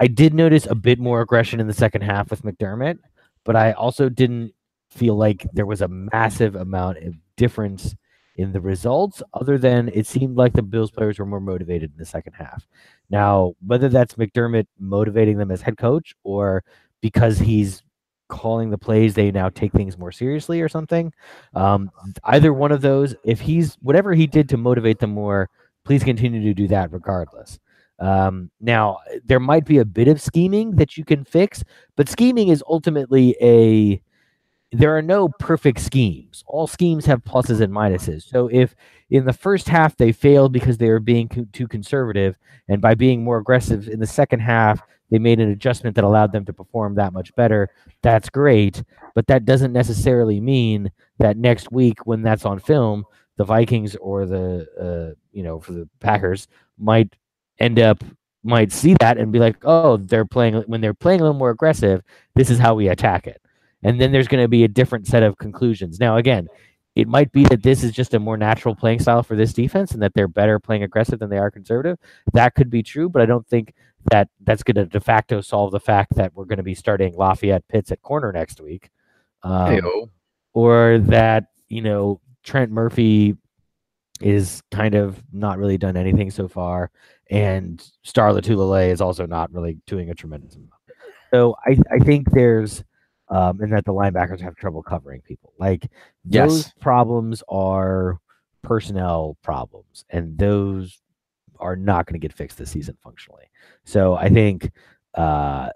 I 0.00 0.08
did 0.08 0.34
notice 0.34 0.66
a 0.66 0.74
bit 0.74 0.98
more 0.98 1.20
aggression 1.20 1.60
in 1.60 1.68
the 1.68 1.72
second 1.72 2.02
half 2.02 2.28
with 2.30 2.42
McDermott, 2.42 2.98
but 3.44 3.54
I 3.54 3.72
also 3.72 4.08
didn't 4.08 4.52
feel 4.90 5.14
like 5.14 5.46
there 5.52 5.64
was 5.64 5.80
a 5.80 5.88
massive 5.88 6.56
amount 6.56 6.98
of 6.98 7.14
difference 7.36 7.94
in 8.38 8.52
the 8.52 8.60
results 8.60 9.22
other 9.34 9.58
than 9.58 9.90
it 9.92 10.06
seemed 10.06 10.36
like 10.36 10.52
the 10.52 10.62
Bills 10.62 10.90
players 10.90 11.18
were 11.18 11.26
more 11.26 11.40
motivated 11.40 11.90
in 11.92 11.98
the 11.98 12.04
second 12.06 12.32
half. 12.32 12.66
Now, 13.10 13.54
whether 13.66 13.88
that's 13.88 14.14
McDermott 14.14 14.66
motivating 14.78 15.36
them 15.36 15.50
as 15.50 15.60
head 15.60 15.76
coach 15.76 16.14
or 16.22 16.64
because 17.00 17.38
he's 17.38 17.82
calling 18.28 18.70
the 18.70 18.78
plays, 18.78 19.14
they 19.14 19.32
now 19.32 19.48
take 19.48 19.72
things 19.72 19.98
more 19.98 20.12
seriously 20.12 20.60
or 20.60 20.68
something. 20.68 21.12
Um, 21.54 21.90
either 22.24 22.52
one 22.52 22.72
of 22.72 22.80
those, 22.80 23.14
if 23.24 23.40
he's 23.40 23.74
whatever 23.82 24.14
he 24.14 24.26
did 24.26 24.48
to 24.50 24.56
motivate 24.56 25.00
them 25.00 25.10
more, 25.10 25.50
please 25.84 26.04
continue 26.04 26.42
to 26.42 26.54
do 26.54 26.68
that 26.68 26.92
regardless. 26.92 27.58
Um, 27.98 28.52
now, 28.60 28.98
there 29.24 29.40
might 29.40 29.64
be 29.64 29.78
a 29.78 29.84
bit 29.84 30.06
of 30.06 30.20
scheming 30.20 30.76
that 30.76 30.96
you 30.96 31.04
can 31.04 31.24
fix, 31.24 31.64
but 31.96 32.08
scheming 32.08 32.48
is 32.48 32.62
ultimately 32.68 33.34
a 33.42 34.00
there 34.72 34.96
are 34.96 35.02
no 35.02 35.28
perfect 35.38 35.80
schemes. 35.80 36.44
All 36.46 36.66
schemes 36.66 37.06
have 37.06 37.24
pluses 37.24 37.60
and 37.60 37.72
minuses. 37.72 38.28
So 38.28 38.48
if 38.52 38.74
in 39.10 39.24
the 39.24 39.32
first 39.32 39.68
half 39.68 39.96
they 39.96 40.12
failed 40.12 40.52
because 40.52 40.76
they 40.76 40.90
were 40.90 41.00
being 41.00 41.28
co- 41.28 41.46
too 41.52 41.66
conservative, 41.66 42.36
and 42.68 42.80
by 42.80 42.94
being 42.94 43.24
more 43.24 43.38
aggressive 43.38 43.88
in 43.88 43.98
the 44.00 44.06
second 44.06 44.40
half, 44.40 44.82
they 45.10 45.18
made 45.18 45.40
an 45.40 45.50
adjustment 45.50 45.96
that 45.96 46.04
allowed 46.04 46.32
them 46.32 46.44
to 46.44 46.52
perform 46.52 46.94
that 46.96 47.14
much 47.14 47.34
better. 47.34 47.70
That's 48.02 48.28
great, 48.28 48.82
but 49.14 49.26
that 49.28 49.46
doesn't 49.46 49.72
necessarily 49.72 50.38
mean 50.40 50.92
that 51.18 51.38
next 51.38 51.72
week 51.72 52.06
when 52.06 52.22
that's 52.22 52.44
on 52.44 52.58
film, 52.58 53.04
the 53.36 53.44
Vikings 53.44 53.96
or 53.96 54.26
the 54.26 54.66
uh, 54.78 55.14
you 55.32 55.42
know 55.42 55.60
for 55.60 55.72
the 55.72 55.88
Packers 56.00 56.46
might 56.78 57.16
end 57.58 57.78
up 57.78 58.04
might 58.44 58.72
see 58.72 58.94
that 59.00 59.18
and 59.18 59.32
be 59.32 59.38
like, 59.38 59.56
oh, 59.64 59.96
they're 59.96 60.24
playing 60.26 60.56
when 60.66 60.80
they're 60.80 60.94
playing 60.94 61.20
a 61.20 61.22
little 61.22 61.38
more 61.38 61.50
aggressive. 61.50 62.02
This 62.34 62.50
is 62.50 62.58
how 62.58 62.74
we 62.74 62.88
attack 62.88 63.26
it, 63.26 63.40
and 63.82 64.00
then 64.00 64.12
there's 64.12 64.28
going 64.28 64.42
to 64.42 64.48
be 64.48 64.64
a 64.64 64.68
different 64.68 65.06
set 65.06 65.22
of 65.22 65.38
conclusions. 65.38 66.00
Now, 66.00 66.16
again, 66.16 66.48
it 66.94 67.06
might 67.06 67.30
be 67.30 67.44
that 67.44 67.62
this 67.62 67.84
is 67.84 67.92
just 67.92 68.14
a 68.14 68.18
more 68.18 68.36
natural 68.36 68.74
playing 68.74 68.98
style 68.98 69.22
for 69.22 69.36
this 69.36 69.52
defense 69.52 69.92
and 69.92 70.02
that 70.02 70.14
they're 70.14 70.26
better 70.26 70.58
playing 70.58 70.82
aggressive 70.82 71.20
than 71.20 71.30
they 71.30 71.38
are 71.38 71.50
conservative. 71.50 71.96
That 72.32 72.54
could 72.54 72.70
be 72.70 72.82
true, 72.82 73.08
but 73.08 73.22
I 73.22 73.26
don't 73.26 73.46
think 73.46 73.74
that 74.10 74.28
that's 74.40 74.62
going 74.62 74.76
to 74.76 74.86
de 74.86 75.00
facto 75.00 75.40
solve 75.40 75.70
the 75.70 75.80
fact 75.80 76.16
that 76.16 76.34
we're 76.34 76.44
going 76.44 76.56
to 76.58 76.64
be 76.64 76.74
starting 76.74 77.14
Lafayette 77.14 77.68
Pitts 77.68 77.92
at 77.92 78.02
corner 78.02 78.32
next 78.32 78.60
week. 78.60 78.90
Um, 79.44 80.10
or 80.54 80.98
that, 81.04 81.44
you 81.68 81.82
know, 81.82 82.20
Trent 82.42 82.72
Murphy 82.72 83.36
is 84.20 84.62
kind 84.72 84.96
of 84.96 85.22
not 85.32 85.58
really 85.58 85.78
done 85.78 85.96
anything 85.96 86.30
so 86.30 86.48
far. 86.48 86.90
And 87.30 87.80
Star 88.02 88.30
Lotulelei 88.32 88.90
is 88.90 89.00
also 89.00 89.26
not 89.26 89.52
really 89.52 89.78
doing 89.86 90.10
a 90.10 90.14
tremendous 90.14 90.56
amount. 90.56 90.72
So 91.32 91.54
I, 91.64 91.78
I 91.92 91.98
think 91.98 92.30
there's 92.32 92.82
um, 93.30 93.60
and 93.60 93.72
that 93.72 93.84
the 93.84 93.92
linebackers 93.92 94.40
have 94.40 94.56
trouble 94.56 94.82
covering 94.82 95.20
people. 95.22 95.52
Like 95.58 95.90
those 96.24 96.64
yes. 96.64 96.72
problems 96.80 97.42
are 97.48 98.18
personnel 98.62 99.36
problems, 99.42 100.04
and 100.10 100.38
those 100.38 101.00
are 101.60 101.76
not 101.76 102.06
going 102.06 102.20
to 102.20 102.24
get 102.24 102.36
fixed 102.36 102.58
this 102.58 102.70
season 102.70 102.96
functionally. 103.02 103.44
So 103.84 104.14
I 104.14 104.28
think 104.28 104.70
uh, 105.14 105.70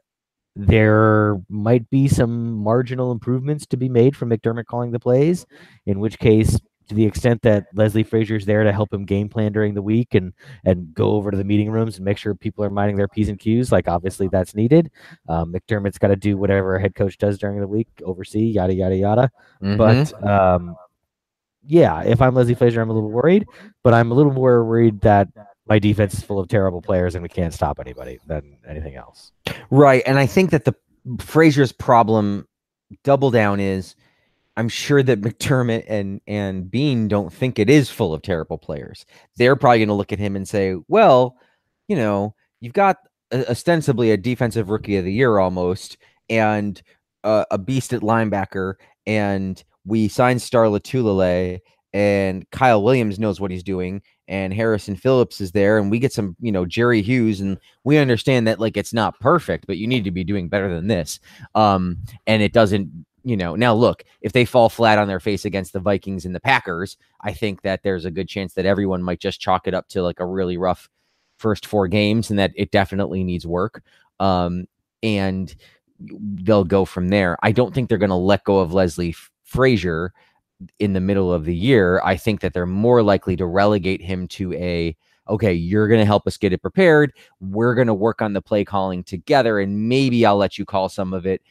there 0.55 1.41
might 1.49 1.89
be 1.91 2.09
some 2.09 2.53
marginal 2.53 3.11
improvements 3.11 3.67
to 3.67 3.77
be 3.77 3.89
made 3.89 4.17
from 4.17 4.31
McDermott 4.31 4.67
calling 4.67 4.93
the 4.93 5.01
plays, 5.01 5.47
in 5.87 5.99
which 5.99 6.19
case 6.19 6.61
to 6.93 6.97
the 6.97 7.07
extent 7.07 7.43
that 7.43 7.67
Leslie 7.75 8.03
Frazier 8.03 8.37
is 8.37 8.45
there 8.45 8.63
to 8.63 8.73
help 8.73 8.93
him 8.93 9.05
game 9.05 9.29
plan 9.29 9.53
during 9.53 9.75
the 9.75 9.83
week 9.83 10.15
and 10.15 10.33
and 10.65 10.93
go 10.95 11.13
over 11.13 11.31
to 11.31 11.37
the 11.37 11.45
meeting 11.45 11.71
rooms 11.71 11.97
and 11.97 12.05
make 12.05 12.19
sure 12.19 12.35
people 12.35 12.65
are 12.65 12.71
minding 12.71 12.97
their 12.97 13.09
p's 13.09 13.29
and 13.29 13.39
q's. 13.39 13.73
Like 13.73 13.89
obviously 13.89 14.29
that's 14.29 14.55
needed. 14.55 14.91
Um, 15.29 15.53
McDermott's 15.53 15.99
got 15.99 16.09
to 16.09 16.17
do 16.17 16.37
whatever 16.37 16.77
a 16.77 16.81
head 16.81 16.95
coach 16.95 17.19
does 17.19 17.39
during 17.39 17.61
the 17.61 17.67
week, 17.67 17.89
oversee 18.05 18.45
yada 18.45 18.75
yada 18.75 18.97
yada. 18.97 19.31
Mm-hmm. 19.63 19.77
But 19.77 20.29
um, 20.29 20.77
yeah, 21.67 22.03
if 22.03 22.21
I'm 22.21 22.35
Leslie 22.35 22.55
Frazier, 22.55 22.83
I'm 22.83 22.91
a 22.91 22.95
little 22.95 23.11
worried, 23.11 23.47
but 23.83 23.95
I'm 23.95 24.11
a 24.11 24.15
little 24.15 24.33
more 24.33 24.65
worried 24.65 25.01
that 25.01 25.29
my 25.67 25.79
defense 25.79 26.15
is 26.15 26.23
full 26.23 26.39
of 26.39 26.49
terrible 26.49 26.83
players 26.83 27.15
and 27.15 27.23
we 27.23 27.29
can't 27.29 27.55
stop 27.55 27.81
anybody 27.81 28.19
than 28.27 28.59
anything 28.69 28.97
else. 28.97 29.33
Right, 29.71 30.03
and 30.07 30.19
I 30.19 30.27
think 30.27 30.51
that 30.51 30.65
the 30.65 30.75
Frazier's 31.21 31.73
problem 31.73 32.47
double 33.05 33.31
down 33.31 33.61
is 33.61 33.95
I'm 34.57 34.69
sure 34.69 35.03
that 35.03 35.21
McDermott 35.21 35.85
and 35.89 36.21
and 36.27 36.71
Beane 36.71 37.09
don't 37.09 37.33
think 37.33 37.59
it 37.59 37.71
is 37.71 37.91
full 37.91 38.13
of 38.15 38.23
terrible 38.23 38.59
players. 38.59 39.07
They're 39.37 39.57
probably 39.57 39.79
going 39.79 39.89
to 39.89 39.95
look 39.95 40.13
at 40.13 40.19
him 40.19 40.37
and 40.37 40.49
say, 40.49 40.77
"Well, 40.89 41.37
you 41.89 41.97
know, 41.97 42.35
you've 42.61 42.75
got 42.75 42.99
a, 43.31 43.51
ostensibly 43.51 44.11
a 44.11 44.17
defensive 44.17 44.71
rookie 44.71 44.97
of 44.97 45.05
the 45.05 45.13
year 45.13 45.39
almost, 45.39 45.97
and 46.29 46.81
a 47.25 47.59
beast 47.59 47.93
at 47.93 48.03
linebacker, 48.03 48.75
and 49.07 49.63
we 49.85 50.09
signed 50.09 50.43
Star 50.43 50.69
and 51.95 52.51
Kyle 52.51 52.83
Williams 52.83 53.19
knows 53.19 53.41
what 53.41 53.51
he's 53.51 53.63
doing, 53.63 54.03
and 54.27 54.55
Harrison 54.55 54.97
Phillips 54.97 55.41
is 55.41 55.53
there, 55.53 55.79
and 55.79 55.91
we 55.91 55.99
get 55.99 56.13
some, 56.13 56.37
you 56.41 56.51
know, 56.51 56.65
Jerry 56.65 57.03
Hughes, 57.03 57.41
and 57.41 57.59
we 57.85 57.99
understand 57.99 58.47
that 58.47 58.59
like 58.59 58.77
it's 58.77 58.95
not 58.95 59.21
perfect, 59.21 59.67
but 59.67 59.77
you 59.77 59.87
need 59.87 60.05
to 60.05 60.11
be 60.11 60.25
doing 60.25 60.49
better 60.49 60.75
than 60.75 60.87
this. 60.87 61.21
Um, 61.55 61.99
and 62.27 62.43
it 62.43 62.53
doesn't 62.53 62.91
you 63.25 63.37
know, 63.37 63.55
now 63.55 63.75
look, 63.75 64.05
if 64.21 64.33
they 64.33 64.45
fall 64.45 64.69
flat 64.69 64.99
on 64.99 65.09
their 65.09 65.21
face 65.21 65.45
against 65.45 65.73
the 65.73 65.81
Vikings 65.81 66.25
and 66.25 66.35
the 66.35 66.41
Packers, 66.41 66.97
I 67.21 67.33
think 67.33 67.63
that 67.63 67.83
there's 67.83 68.05
a 68.05 68.11
good 68.11 68.29
chance 68.29 68.55
that 68.55 68.67
everyone 68.67 69.03
might 69.03 69.21
just 69.21 69.41
chalk 69.41 69.67
it 69.67 69.75
up 69.75 69.89
to 69.89 70.03
like 70.03 70.21
a 70.21 70.27
really 70.27 70.57
rough 70.57 70.89
first 71.39 71.67
four 71.67 71.89
games 71.89 72.31
and 72.31 72.39
that 72.39 72.53
it 72.57 72.71
definitely 72.71 73.25
needs 73.25 73.47
work. 73.47 73.83
Um, 74.21 74.67
and 75.03 75.55
they'll 75.99 76.65
go 76.65 76.85
from 76.85 77.09
there. 77.09 77.37
I 77.43 77.53
don't 77.53 77.75
think 77.75 77.89
they're 77.89 77.99
going 77.99 78.11
to 78.11 78.17
let 78.17 78.45
go 78.45 78.59
of 78.59 78.73
Leslie 78.73 79.15
Frazier 79.45 80.13
in 80.79 80.93
the 80.93 81.01
middle 81.01 81.33
of 81.33 81.45
the 81.45 81.55
year. 81.55 82.01
I 82.05 82.17
think 82.17 82.41
that 82.41 82.53
they're 82.53 82.67
more 82.67 83.03
likely 83.03 83.37
to 83.37 83.47
relegate 83.47 84.03
him 84.03 84.29
to 84.29 84.53
a 84.55 84.97
okay, 85.29 85.53
you're 85.53 85.87
going 85.87 86.01
to 86.01 86.05
help 86.05 86.27
us 86.27 86.37
get 86.37 86.53
it 86.53 86.61
prepared. 86.61 87.13
We're 87.41 87.77
going 87.77 87.87
to 87.87 87.95
work 87.95 88.21
on 88.21 88.33
the 88.33 88.43
play 88.43 88.65
calling 88.65 89.05
together 89.05 89.61
and 89.61 89.89
maybe 89.89 90.27
I'll 90.27 90.37
let 90.37 90.59
you 90.59 90.65
call 90.65 90.89
some 90.89 91.15
of 91.15 91.27
it 91.27 91.43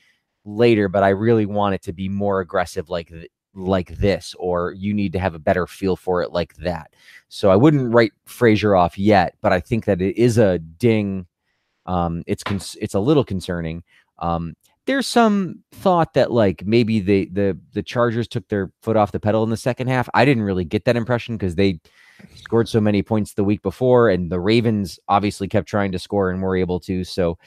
later, 0.45 0.87
but 0.87 1.03
I 1.03 1.09
really 1.09 1.45
want 1.45 1.75
it 1.75 1.83
to 1.83 1.93
be 1.93 2.09
more 2.09 2.39
aggressive 2.39 2.89
like 2.89 3.09
th- 3.09 3.29
like 3.53 3.97
this 3.97 4.33
or 4.39 4.71
you 4.71 4.93
need 4.93 5.11
to 5.11 5.19
have 5.19 5.35
a 5.35 5.39
better 5.39 5.67
feel 5.67 5.97
for 5.97 6.21
it 6.21 6.31
like 6.31 6.55
that. 6.57 6.93
So 7.27 7.51
I 7.51 7.57
wouldn't 7.57 7.93
write 7.93 8.13
Frazier 8.25 8.75
off 8.75 8.97
yet, 8.97 9.35
but 9.41 9.51
I 9.51 9.59
think 9.59 9.85
that 9.85 10.01
it 10.01 10.17
is 10.17 10.37
a 10.37 10.57
ding 10.59 11.27
um, 11.85 12.23
it's 12.27 12.43
cons- 12.43 12.77
it's 12.81 12.93
a 12.93 12.99
little 12.99 13.23
concerning. 13.23 13.83
Um, 14.19 14.55
there's 14.85 15.07
some 15.07 15.63
thought 15.71 16.13
that 16.13 16.31
like 16.31 16.65
maybe 16.65 16.99
the 16.99 17.25
the 17.31 17.57
the 17.73 17.83
Chargers 17.83 18.27
took 18.27 18.47
their 18.47 18.71
foot 18.81 18.97
off 18.97 19.11
the 19.11 19.19
pedal 19.19 19.43
in 19.43 19.49
the 19.49 19.57
second 19.57 19.87
half. 19.87 20.09
I 20.13 20.25
didn't 20.25 20.43
really 20.43 20.65
get 20.65 20.85
that 20.85 20.97
impression 20.97 21.37
because 21.37 21.55
they 21.55 21.79
scored 22.35 22.69
so 22.69 22.79
many 22.79 23.01
points 23.03 23.33
the 23.33 23.43
week 23.43 23.61
before, 23.61 24.09
and 24.09 24.31
the 24.31 24.39
Ravens 24.39 24.99
obviously 25.07 25.47
kept 25.47 25.67
trying 25.67 25.91
to 25.91 25.99
score 25.99 26.29
and 26.29 26.41
were 26.41 26.55
able 26.55 26.79
to. 26.81 27.03
So 27.03 27.37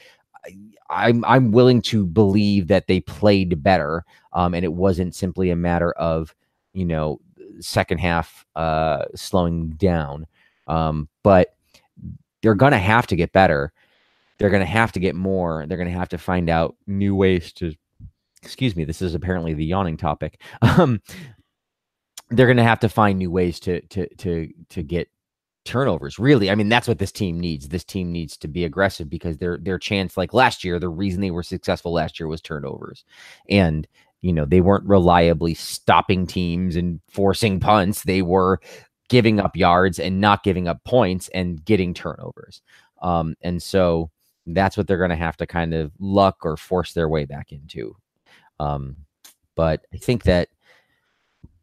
I'm 0.91 1.25
I'm 1.25 1.53
willing 1.53 1.83
to 1.83 2.07
believe 2.07 2.69
that 2.69 2.87
they 2.87 3.01
played 3.01 3.63
better, 3.63 4.05
um, 4.33 4.55
and 4.55 4.65
it 4.65 4.73
wasn't 4.73 5.15
simply 5.15 5.51
a 5.51 5.57
matter 5.57 5.93
of 5.93 6.35
you 6.73 6.85
know 6.85 7.21
second 7.61 7.99
half 7.99 8.45
uh, 8.57 9.05
slowing 9.15 9.71
down. 9.71 10.27
Um, 10.67 11.09
but 11.23 11.57
they're 12.43 12.55
gonna 12.55 12.79
have 12.79 13.07
to 13.09 13.17
get 13.17 13.33
better 13.33 13.73
they're 14.39 14.51
to 14.65 14.67
have 14.67 14.93
to 14.93 15.01
get 15.01 15.15
more. 15.15 15.65
They're 15.67 15.79
to 15.89 15.99
have 15.99 16.09
to 16.11 16.19
find 16.19 16.49
out 16.51 16.77
new 16.87 17.15
ways 17.15 17.53
to. 17.55 17.75
Excuse 18.43 18.77
me. 18.77 18.85
This 18.85 19.01
is 19.01 19.15
apparently 19.15 19.55
the 19.55 19.65
yawning 19.65 19.97
topic. 19.97 20.41
Um, 20.63 21.01
they're 22.31 22.47
to 22.57 22.63
have 22.63 22.81
to 22.81 22.89
find 22.89 23.19
new 23.19 23.31
ways 23.31 23.61
to 23.61 23.81
to 23.83 24.09
to 24.17 24.49
to 24.71 24.83
get 24.83 25.09
turnovers. 25.65 26.19
Really, 26.19 26.51
I 26.51 26.55
mean, 26.55 26.69
that's 26.69 26.89
what 26.89 26.99
this 26.99 27.13
team 27.13 27.39
needs. 27.41 27.69
This 27.69 27.85
team 27.85 28.13
needs 28.13 28.37
to 28.39 28.49
be 28.49 28.65
aggressive 28.65 29.09
because 29.09 29.39
their 29.39 29.59
their 29.59 29.79
chance, 29.79 30.17
like 30.17 30.35
last 30.35 30.65
year, 30.65 30.79
the 30.79 30.89
reason 30.89 31.21
they 31.21 31.31
were 31.31 31.43
successful 31.43 31.93
last 31.93 32.19
year 32.19 32.29
was 32.29 32.41
turnovers, 32.41 33.05
and 33.49 33.87
you 34.21 34.33
know 34.33 34.45
they 34.45 34.61
weren't 34.61 34.89
reliably 34.89 35.55
stopping 35.55 36.27
teams 36.27 36.77
and 36.77 37.01
forcing 37.09 37.61
punts. 37.61 38.03
They 38.03 38.23
were 38.23 38.61
giving 39.09 39.41
up 39.41 39.57
yards 39.57 39.99
and 39.99 40.21
not 40.21 40.43
giving 40.43 40.67
up 40.69 40.83
points 40.85 41.29
and 41.35 41.65
getting 41.65 41.95
turnovers. 41.95 42.63
Um, 43.03 43.35
and 43.43 43.63
so 43.63 44.11
that's 44.47 44.77
what 44.77 44.87
they're 44.87 44.99
going 44.99 45.11
to 45.11 45.17
have 45.17 45.37
to 45.39 45.47
kind 45.47 45.75
of 45.75 45.93
luck 45.99 46.39
or 46.43 46.57
force 46.57 46.93
their 46.93 47.09
way 47.09 47.25
back 47.25 47.53
into. 47.53 47.97
Um, 48.59 48.97
but 49.55 49.85
I 49.93 49.99
think 49.99 50.25
that 50.25 50.49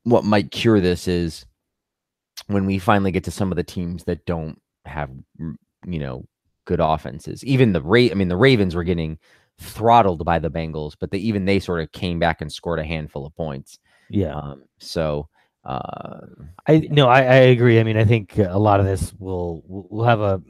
what 0.03 0.23
might 0.23 0.51
cure 0.51 0.79
this 0.79 1.07
is 1.07 1.45
when 2.47 2.65
we 2.65 2.79
finally 2.79 3.11
get 3.11 3.23
to 3.25 3.31
some 3.31 3.51
of 3.51 3.55
the 3.55 3.63
teams 3.63 4.03
that 4.05 4.25
don't 4.25 4.59
have, 4.85 5.09
you 5.39 5.99
know, 5.99 6.25
good 6.65 6.79
offenses. 6.79 7.43
Even 7.43 7.73
the 7.73 7.81
rate, 7.81 8.11
I 8.11 8.15
mean, 8.15 8.27
the 8.27 8.37
Ravens 8.37 8.75
were 8.75 8.83
getting 8.83 9.17
throttled 9.59 10.25
by 10.25 10.39
the 10.39 10.49
Bengals, 10.49 10.93
but 10.99 11.11
they, 11.11 11.19
even 11.19 11.45
they 11.45 11.59
sort 11.59 11.81
of 11.81 11.91
came 11.91 12.19
back 12.19 12.41
and 12.41 12.51
scored 12.51 12.79
a 12.79 12.83
handful 12.83 13.25
of 13.25 13.35
points. 13.35 13.79
Yeah. 14.09 14.35
Um, 14.35 14.63
so, 14.79 15.27
uh, 15.63 16.21
I 16.67 16.87
no, 16.89 17.07
I, 17.07 17.19
I 17.19 17.35
agree. 17.51 17.79
I 17.79 17.83
mean, 17.83 17.97
I 17.97 18.03
think 18.03 18.37
a 18.39 18.57
lot 18.57 18.79
of 18.79 18.85
this 18.85 19.13
will 19.19 19.63
will 19.67 20.05
have 20.05 20.19
a 20.19 20.41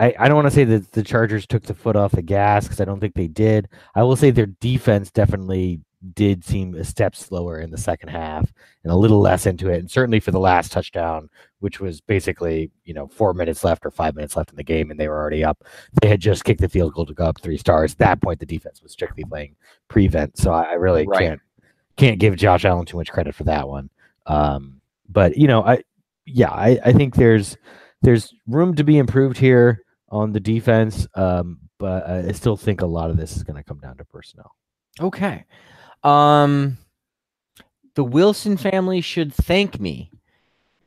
I, 0.00 0.14
I 0.18 0.28
don't 0.28 0.36
want 0.36 0.46
to 0.46 0.54
say 0.54 0.64
that 0.64 0.92
the 0.92 1.02
Chargers 1.02 1.46
took 1.46 1.64
the 1.64 1.74
foot 1.74 1.94
off 1.94 2.12
the 2.12 2.22
gas 2.22 2.64
because 2.64 2.80
I 2.80 2.86
don't 2.86 3.00
think 3.00 3.14
they 3.14 3.28
did. 3.28 3.68
I 3.94 4.02
will 4.02 4.16
say 4.16 4.30
their 4.30 4.46
defense 4.46 5.10
definitely 5.10 5.80
did 6.14 6.44
seem 6.44 6.74
a 6.74 6.84
step 6.84 7.14
slower 7.14 7.60
in 7.60 7.70
the 7.70 7.78
second 7.78 8.08
half 8.08 8.52
and 8.84 8.92
a 8.92 8.96
little 8.96 9.20
less 9.20 9.46
into 9.46 9.68
it. 9.68 9.80
And 9.80 9.90
certainly 9.90 10.20
for 10.20 10.30
the 10.30 10.40
last 10.40 10.72
touchdown, 10.72 11.28
which 11.58 11.78
was 11.78 12.00
basically, 12.00 12.70
you 12.84 12.94
know, 12.94 13.06
four 13.06 13.34
minutes 13.34 13.64
left 13.64 13.84
or 13.84 13.90
five 13.90 14.14
minutes 14.14 14.36
left 14.36 14.50
in 14.50 14.56
the 14.56 14.64
game 14.64 14.90
and 14.90 14.98
they 14.98 15.08
were 15.08 15.18
already 15.18 15.44
up. 15.44 15.62
They 16.00 16.08
had 16.08 16.20
just 16.20 16.44
kicked 16.44 16.60
the 16.60 16.68
field 16.68 16.94
goal 16.94 17.06
to 17.06 17.14
go 17.14 17.24
up 17.24 17.40
three 17.40 17.58
stars. 17.58 17.92
At 17.92 17.98
that 17.98 18.22
point, 18.22 18.40
the 18.40 18.46
defense 18.46 18.82
was 18.82 18.92
strictly 18.92 19.24
playing 19.24 19.56
prevent. 19.88 20.38
So 20.38 20.52
I, 20.52 20.62
I 20.62 20.72
really 20.74 21.06
right. 21.06 21.20
can't 21.20 21.40
can't 21.96 22.18
give 22.18 22.36
Josh 22.36 22.64
Allen 22.64 22.86
too 22.86 22.96
much 22.96 23.10
credit 23.10 23.34
for 23.34 23.44
that 23.44 23.68
one. 23.68 23.90
Um, 24.26 24.80
but 25.08 25.36
you 25.36 25.48
know, 25.48 25.62
I 25.62 25.82
yeah, 26.24 26.50
I, 26.50 26.78
I 26.82 26.92
think 26.92 27.14
there's 27.14 27.58
there's 28.00 28.32
room 28.46 28.74
to 28.76 28.84
be 28.84 28.96
improved 28.96 29.36
here 29.36 29.82
on 30.08 30.32
the 30.32 30.40
defense, 30.40 31.06
um, 31.14 31.58
but 31.78 32.08
I 32.08 32.32
still 32.32 32.56
think 32.56 32.80
a 32.80 32.86
lot 32.86 33.10
of 33.10 33.16
this 33.16 33.36
is 33.36 33.42
going 33.42 33.56
to 33.56 33.62
come 33.62 33.78
down 33.78 33.96
to 33.98 34.04
personnel. 34.04 34.54
Okay. 35.00 35.44
Um, 36.02 36.78
the 37.94 38.04
Wilson 38.04 38.56
family 38.56 39.00
should 39.00 39.34
thank 39.34 39.80
me. 39.80 40.10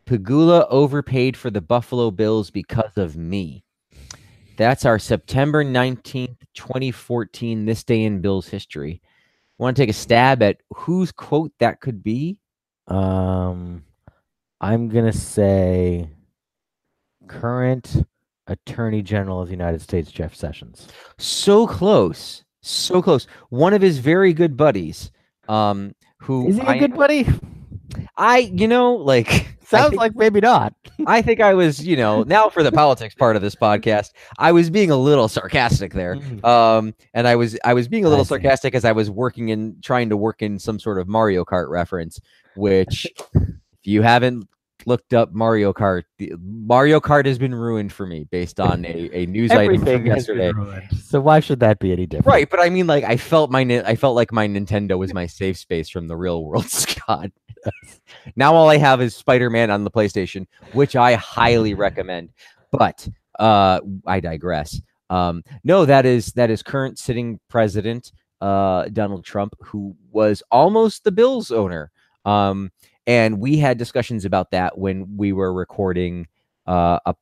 Pegula 0.05 0.67
overpaid 0.69 1.37
for 1.37 1.49
the 1.49 1.61
Buffalo 1.61 2.11
Bills 2.11 2.49
because 2.51 2.97
of 2.97 3.15
me. 3.15 3.63
That's 4.57 4.85
our 4.85 4.99
September 4.99 5.63
19th, 5.63 6.37
2014, 6.53 7.65
this 7.65 7.83
day 7.83 8.03
in 8.03 8.21
Bills 8.21 8.47
history. 8.47 9.01
Want 9.57 9.75
to 9.75 9.81
take 9.81 9.89
a 9.89 9.93
stab 9.93 10.43
at 10.43 10.57
whose 10.75 11.11
quote 11.11 11.51
that 11.59 11.79
could 11.79 12.03
be? 12.03 12.39
Um, 12.87 13.83
I'm 14.59 14.89
going 14.89 15.05
to 15.05 15.17
say 15.17 16.09
current 17.27 18.05
Attorney 18.47 19.01
General 19.01 19.41
of 19.41 19.47
the 19.47 19.53
United 19.53 19.81
States, 19.81 20.11
Jeff 20.11 20.35
Sessions. 20.35 20.87
So 21.17 21.65
close, 21.65 22.43
so 22.63 23.01
close. 23.01 23.27
One 23.49 23.73
of 23.73 23.81
his 23.81 23.99
very 23.99 24.33
good 24.33 24.57
buddies, 24.57 25.11
um, 25.47 25.93
who 26.17 26.47
is 26.47 26.55
he 26.55 26.61
a 26.61 26.69
I, 26.69 26.77
good 26.77 26.95
buddy? 26.95 27.27
I, 28.17 28.39
you 28.39 28.67
know, 28.67 28.93
like 28.93 29.27
sounds 29.65 29.89
think, 29.89 29.99
like 29.99 30.15
maybe 30.15 30.39
not. 30.39 30.73
I 31.05 31.21
think 31.21 31.41
I 31.41 31.53
was, 31.53 31.85
you 31.85 31.95
know, 31.95 32.23
now 32.23 32.49
for 32.49 32.63
the 32.63 32.71
politics 32.71 33.13
part 33.13 33.35
of 33.35 33.41
this 33.41 33.55
podcast, 33.55 34.11
I 34.39 34.51
was 34.51 34.69
being 34.69 34.89
a 34.89 34.97
little 34.97 35.27
sarcastic 35.27 35.93
there, 35.93 36.15
mm. 36.15 36.43
um, 36.43 36.95
and 37.13 37.27
I 37.27 37.35
was 37.35 37.57
I 37.63 37.73
was 37.73 37.87
being 37.87 38.05
a 38.05 38.09
little 38.09 38.25
sarcastic 38.25 38.73
as 38.73 38.85
I 38.85 38.93
was 38.93 39.09
working 39.09 39.49
in 39.49 39.77
trying 39.81 40.09
to 40.09 40.17
work 40.17 40.41
in 40.41 40.57
some 40.57 40.79
sort 40.79 40.99
of 40.99 41.07
Mario 41.07 41.45
Kart 41.45 41.69
reference, 41.69 42.19
which. 42.55 43.07
If 43.85 43.87
you 43.87 44.01
haven't 44.01 44.47
looked 44.85 45.13
up 45.13 45.33
Mario 45.33 45.73
Kart. 45.73 46.03
Mario 46.39 46.99
Kart 46.99 47.25
has 47.25 47.37
been 47.37 47.53
ruined 47.53 47.91
for 47.91 48.05
me 48.05 48.25
based 48.25 48.59
on 48.59 48.85
a, 48.85 49.09
a 49.13 49.25
news 49.25 49.51
item 49.51 49.83
from 49.83 50.05
yesterday. 50.05 50.51
So 51.03 51.21
why 51.21 51.39
should 51.39 51.59
that 51.61 51.79
be 51.79 51.91
any 51.91 52.05
different? 52.05 52.27
Right, 52.27 52.49
but 52.49 52.59
I 52.59 52.69
mean, 52.69 52.87
like 52.87 53.03
I 53.03 53.17
felt 53.17 53.51
my 53.51 53.61
I 53.85 53.95
felt 53.95 54.15
like 54.15 54.31
my 54.31 54.47
Nintendo 54.47 54.97
was 54.97 55.13
my 55.13 55.25
safe 55.25 55.57
space 55.57 55.89
from 55.89 56.07
the 56.07 56.15
real 56.15 56.43
world, 56.43 56.65
Scott. 56.69 57.31
now 58.35 58.53
all 58.53 58.69
I 58.69 58.77
have 58.77 59.01
is 59.01 59.15
Spider 59.15 59.49
Man 59.49 59.71
on 59.71 59.83
the 59.83 59.91
PlayStation, 59.91 60.47
which 60.73 60.95
I 60.95 61.15
highly 61.15 61.73
recommend. 61.73 62.29
But 62.71 63.07
uh, 63.39 63.79
I 64.05 64.19
digress. 64.19 64.81
Um, 65.09 65.43
no, 65.63 65.85
that 65.85 66.05
is 66.05 66.33
that 66.33 66.49
is 66.49 66.63
current 66.63 66.97
sitting 66.97 67.39
president 67.47 68.11
uh, 68.43 68.89
Donald 68.91 69.23
Trump, 69.23 69.53
who 69.61 69.95
was 70.11 70.43
almost 70.51 71.05
the 71.05 71.11
Bills 71.11 71.49
owner. 71.49 71.91
Um, 72.25 72.71
and 73.05 73.39
we 73.39 73.57
had 73.57 73.77
discussions 73.77 74.25
about 74.25 74.51
that 74.51 74.77
when 74.77 75.17
we 75.17 75.33
were 75.33 75.53
recording 75.53 76.27
uh, 76.67 76.99
a 77.05 77.15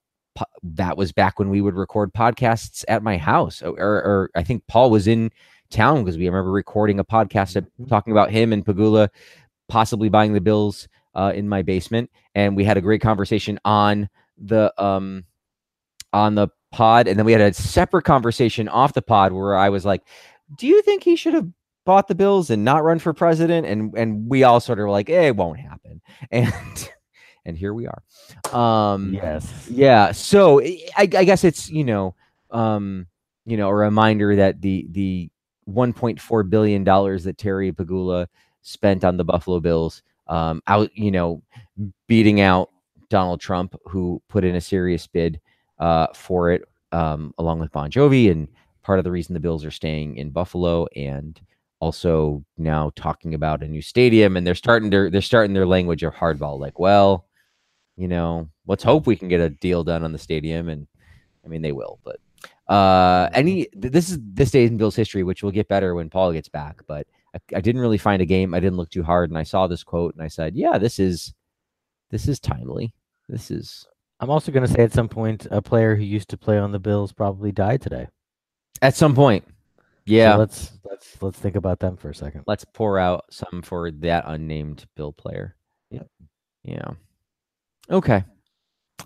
that 0.64 0.96
was 0.96 1.12
back 1.12 1.40
when 1.40 1.50
we 1.50 1.60
would 1.60 1.76
record 1.76 2.14
podcasts 2.14 2.86
at 2.88 3.04
my 3.04 3.18
house 3.18 3.62
or, 3.62 3.78
or 3.78 4.32
i 4.34 4.42
think 4.42 4.66
paul 4.68 4.90
was 4.90 5.06
in 5.06 5.30
town 5.70 6.04
because 6.04 6.18
we 6.18 6.26
remember 6.26 6.52
recording 6.52 7.00
a 7.00 7.04
podcast 7.04 7.56
mm-hmm. 7.56 7.86
talking 7.86 8.12
about 8.12 8.32
him 8.32 8.54
and 8.54 8.66
Pegula 8.66 9.10
possibly 9.68 10.10
buying 10.10 10.34
the 10.34 10.42
bills 10.42 10.88
uh, 11.16 11.32
in 11.36 11.50
my 11.50 11.62
basement 11.62 12.10
and 12.36 12.56
we 12.56 12.64
had 12.64 12.78
a 12.78 12.82
great 12.82 13.02
conversation 13.02 13.60
on 13.66 14.08
the 14.38 14.74
um 14.82 15.26
on 16.14 16.36
the 16.36 16.48
pod 16.72 17.08
and 17.08 17.20
then 17.20 17.26
we 17.26 17.34
had 17.34 17.42
a 17.42 17.54
separate 17.54 18.04
conversation 18.04 18.70
off 18.70 18.94
the 18.94 19.02
pod 19.02 19.34
where 19.34 19.58
i 19.58 19.70
was 19.70 19.84
like 19.86 20.02
do 20.58 20.68
you 20.68 20.82
think 20.82 21.04
he 21.04 21.16
should 21.16 21.34
have 21.34 21.48
bought 21.86 22.08
the 22.08 22.16
Bills 22.16 22.50
and 22.50 22.64
not 22.64 22.84
run 22.84 23.00
for 23.00 23.14
president, 23.14 23.68
and 23.68 23.94
and 23.96 24.30
we 24.30 24.44
all 24.44 24.60
sort 24.60 24.80
of 24.80 24.84
were 24.84 24.92
like, 24.92 25.10
it 25.10 25.36
won't 25.36 25.60
happen, 25.60 26.02
and 26.32 26.90
and 27.46 27.58
here 27.58 27.74
we 27.74 27.88
are. 27.88 28.04
Um, 28.54 29.14
yes, 29.14 29.68
yeah. 29.70 30.12
So 30.12 30.62
I, 30.62 30.80
I 30.98 31.06
guess 31.06 31.44
it's 31.44 31.70
you 31.70 31.84
know, 31.84 32.16
um, 32.52 33.08
you 33.46 33.58
know, 33.58 33.70
a 33.70 33.76
reminder 33.76 34.36
that 34.36 34.62
the 34.62 34.88
the 34.92 35.30
1.4 35.70 36.50
billion 36.50 36.84
dollars 36.84 37.24
that 37.24 37.38
Terry 37.38 37.72
Pegula 37.72 38.28
spent 38.62 39.04
on 39.04 39.18
the 39.18 39.24
Buffalo 39.24 39.60
Bills, 39.60 40.04
um, 40.28 40.62
out, 40.68 40.90
you 40.96 41.12
know, 41.12 41.42
beating 42.08 42.42
out 42.42 42.70
Donald 43.10 43.42
Trump, 43.42 43.76
who 43.86 44.22
put 44.28 44.44
in 44.44 44.56
a 44.56 44.62
serious 44.62 45.08
bid 45.08 45.40
uh, 45.80 46.08
for 46.14 46.52
it, 46.52 46.64
um, 46.92 47.34
along 47.38 47.60
with 47.60 47.72
Bon 47.72 47.90
Jovi, 47.90 48.32
and 48.32 48.48
part 48.84 49.00
of 49.00 49.06
the 49.06 49.12
reason 49.12 49.34
the 49.34 49.40
Bills 49.40 49.66
are 49.66 49.72
staying 49.72 50.18
in 50.18 50.30
Buffalo 50.30 50.88
and 50.96 51.40
also 51.82 52.46
now 52.58 52.92
talking 52.96 53.34
about 53.34 53.64
a 53.64 53.68
new 53.68 53.82
stadium, 53.82 54.38
and 54.38 54.48
they're 54.48 54.56
starting 54.56 54.90
their 54.90 55.10
they're 55.10 55.22
starting 55.22 55.54
their 55.54 55.66
language 55.66 56.04
of 56.04 56.14
hardball. 56.14 56.60
Like, 56.60 56.80
well, 56.80 57.26
you 57.98 58.08
know, 58.08 58.48
let's 58.68 58.84
hope 58.84 59.06
we 59.06 59.18
can 59.18 59.28
get 59.28 59.42
a 59.42 59.50
deal 59.50 59.84
done 59.84 60.04
on 60.04 60.14
the 60.14 60.20
stadium, 60.20 60.70
and 60.70 60.88
I 61.44 61.50
mean 61.50 61.62
they 61.62 61.74
will, 61.74 62.00
but 62.06 62.20
uh, 62.72 63.30
any 63.34 63.68
this 63.74 64.10
is 64.10 64.20
this 64.22 64.52
day 64.52 64.66
in 64.66 64.78
Bills 64.78 64.96
history, 64.96 65.24
which 65.24 65.44
will 65.44 65.52
get 65.52 65.68
better 65.68 65.94
when 65.94 66.10
Paul 66.10 66.32
gets 66.32 66.48
back. 66.48 66.82
But 66.88 67.06
I, 67.36 67.58
I, 67.58 67.62
didn't 67.62 67.82
really 67.82 67.98
find 67.98 68.22
a 68.22 68.26
game. 68.26 68.54
I 68.54 68.62
didn't 68.62 68.78
look 68.78 68.90
too 68.90 69.04
hard, 69.04 69.30
and 69.30 69.38
I 69.38 69.44
saw 69.44 69.68
this 69.68 69.84
quote, 69.84 70.14
and 70.14 70.24
I 70.24 70.30
said, 70.30 70.56
"Yeah, 70.56 70.78
this 70.78 71.00
is 71.00 71.34
this 72.12 72.28
is 72.28 72.40
timely. 72.40 72.94
This 73.28 73.52
is." 73.52 73.86
I'm 74.20 74.30
also 74.30 74.52
going 74.52 74.66
to 74.66 74.72
say 74.72 74.84
at 74.84 74.94
some 74.94 75.10
point, 75.10 75.48
a 75.50 75.64
player 75.64 75.96
who 75.96 76.04
used 76.04 76.30
to 76.30 76.38
play 76.38 76.60
on 76.60 76.72
the 76.72 76.80
Bills 76.80 77.12
probably 77.12 77.52
died 77.52 77.82
today. 77.82 78.08
At 78.84 78.96
some 78.96 79.16
point, 79.16 79.44
yeah. 80.12 80.34
So 80.34 80.40
let's 80.40 80.72
let's 80.84 81.22
let's 81.22 81.40
think 81.40 81.56
about 81.56 81.80
them 81.80 81.98
for 81.98 82.10
a 82.10 82.16
second. 82.16 82.44
Let's 82.48 82.66
pour 82.66 83.00
out 83.00 83.26
some 83.32 83.62
for 83.64 83.92
that 83.92 84.24
unnamed 84.28 84.86
Bill 84.96 85.12
player. 85.12 85.56
Yeah. 85.90 86.04
Yeah. 86.64 86.92
Okay. 87.90 88.24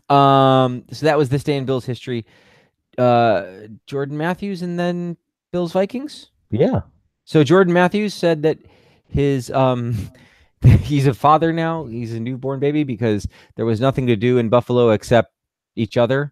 Um. 0.09 0.83
So 0.91 1.05
that 1.05 1.17
was 1.17 1.29
this 1.29 1.43
day 1.43 1.57
in 1.57 1.65
Bills 1.65 1.85
history 1.85 2.25
uh, 2.97 3.67
Jordan 3.87 4.17
Matthews 4.17 4.61
and 4.61 4.79
then 4.79 5.17
Bills 5.51 5.71
Vikings. 5.71 6.31
Yeah. 6.51 6.81
So 7.25 7.43
Jordan 7.43 7.73
Matthews 7.73 8.13
said 8.13 8.43
that 8.43 8.59
his 9.07 9.51
um 9.51 10.11
he's 10.81 11.07
a 11.07 11.13
father 11.13 11.51
now. 11.53 11.85
He's 11.85 12.13
a 12.13 12.19
newborn 12.19 12.59
baby 12.59 12.83
because 12.83 13.27
there 13.55 13.65
was 13.65 13.79
nothing 13.79 14.07
to 14.07 14.15
do 14.15 14.37
in 14.37 14.49
Buffalo 14.49 14.91
except 14.91 15.33
each 15.75 15.97
other. 15.97 16.31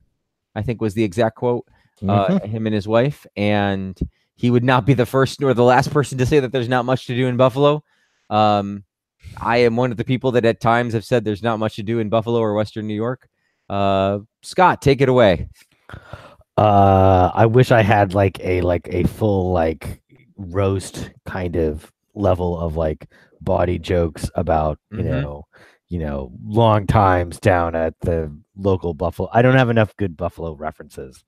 I 0.56 0.62
think 0.62 0.82
was 0.82 0.94
the 0.94 1.04
exact 1.04 1.36
quote. 1.36 1.68
Uh, 2.02 2.28
mm-hmm. 2.28 2.36
Uh, 2.36 2.48
him 2.48 2.68
and 2.68 2.76
his 2.76 2.88
wife, 2.88 3.26
and 3.38 3.98
he 4.36 4.50
would 4.50 4.64
not 4.64 4.86
be 4.86 4.94
the 4.94 5.06
first 5.06 5.40
nor 5.40 5.54
the 5.54 5.64
last 5.64 5.92
person 5.92 6.18
to 6.18 6.26
say 6.26 6.40
that 6.40 6.52
there's 6.52 6.70
not 6.70 6.86
much 6.86 7.06
to 7.08 7.16
do 7.16 7.28
in 7.28 7.38
Buffalo. 7.38 7.84
Um, 8.30 8.84
I 9.38 9.58
am 9.58 9.76
one 9.76 9.92
of 9.92 9.98
the 9.98 10.04
people 10.04 10.32
that 10.32 10.46
at 10.46 10.60
times 10.60 10.94
have 10.94 11.06
said 11.06 11.24
there's 11.24 11.44
not 11.44 11.60
much 11.60 11.76
to 11.76 11.84
do 11.84 12.00
in 12.00 12.10
Buffalo 12.10 12.40
or 12.40 12.54
Western 12.54 12.88
New 12.88 12.96
York. 12.96 13.28
Uh, 13.70 14.20
Scott, 14.42 14.82
take 14.82 15.02
it 15.02 15.10
away. 15.10 15.50
Uh, 16.58 17.32
I 17.34 17.46
wish 17.46 17.72
I 17.72 17.82
had 17.82 18.14
like 18.14 18.40
a 18.42 18.62
like 18.62 18.88
a 18.92 19.04
full 19.06 19.52
like 19.52 20.02
roast 20.38 21.12
kind 21.26 21.56
of 21.56 21.92
level 22.14 22.60
of 22.60 22.76
like 22.76 23.10
body 23.42 23.80
jokes 23.80 24.30
about 24.36 24.80
you 24.92 25.00
mm-hmm. 25.00 25.10
know 25.10 25.44
you 25.90 26.00
know 26.00 26.32
long 26.46 26.88
times 26.88 27.40
down 27.40 27.76
at 27.76 27.94
the 28.02 28.32
local 28.56 28.94
buffalo 28.94 29.30
i 29.34 29.42
don't 29.42 29.58
have 29.58 29.70
enough 29.70 29.96
good 29.98 30.16
buffalo 30.16 30.54
references 30.54 31.24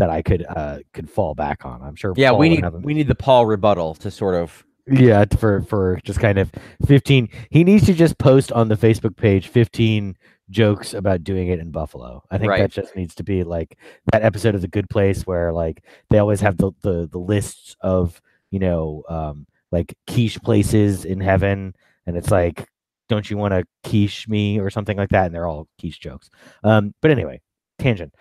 that 0.00 0.10
i 0.10 0.20
could 0.22 0.44
uh 0.48 0.78
could 0.92 1.08
fall 1.08 1.34
back 1.34 1.64
on 1.64 1.80
i'm 1.82 1.94
sure 1.94 2.12
yeah 2.16 2.30
Paul 2.30 2.38
we 2.38 2.48
need 2.48 2.64
we 2.82 2.94
need 2.94 3.08
the 3.08 3.14
paul 3.14 3.46
rebuttal 3.46 3.94
to 3.96 4.10
sort 4.10 4.34
of 4.34 4.64
yeah 4.86 5.24
for 5.38 5.62
for 5.62 6.00
just 6.04 6.18
kind 6.18 6.38
of 6.38 6.50
15 6.86 7.28
he 7.50 7.64
needs 7.64 7.86
to 7.86 7.94
just 7.94 8.18
post 8.18 8.50
on 8.52 8.68
the 8.68 8.76
facebook 8.76 9.16
page 9.16 9.48
15 9.48 10.16
jokes 10.50 10.94
about 10.94 11.24
doing 11.24 11.48
it 11.48 11.58
in 11.58 11.70
Buffalo. 11.70 12.22
I 12.30 12.38
think 12.38 12.50
right. 12.50 12.60
that 12.60 12.72
just 12.72 12.96
needs 12.96 13.14
to 13.16 13.22
be 13.22 13.44
like 13.44 13.78
that 14.12 14.22
episode 14.22 14.54
of 14.54 14.60
The 14.60 14.68
Good 14.68 14.90
Place 14.90 15.22
where 15.22 15.52
like 15.52 15.84
they 16.10 16.18
always 16.18 16.40
have 16.40 16.56
the 16.58 16.72
the, 16.82 17.08
the 17.10 17.18
lists 17.18 17.76
of 17.80 18.20
you 18.50 18.58
know 18.58 19.04
um, 19.08 19.46
like 19.70 19.94
quiche 20.06 20.40
places 20.42 21.04
in 21.04 21.20
heaven, 21.20 21.74
and 22.06 22.16
it's 22.16 22.30
like, 22.30 22.66
don't 23.08 23.30
you 23.30 23.36
want 23.36 23.54
to 23.54 23.64
quiche 23.88 24.28
me 24.28 24.58
or 24.58 24.70
something 24.70 24.96
like 24.96 25.10
that? 25.10 25.26
And 25.26 25.34
they're 25.34 25.46
all 25.46 25.68
quiche 25.78 26.00
jokes. 26.00 26.28
Um, 26.64 26.94
but 27.00 27.10
anyway, 27.10 27.40
tangent. 27.78 28.14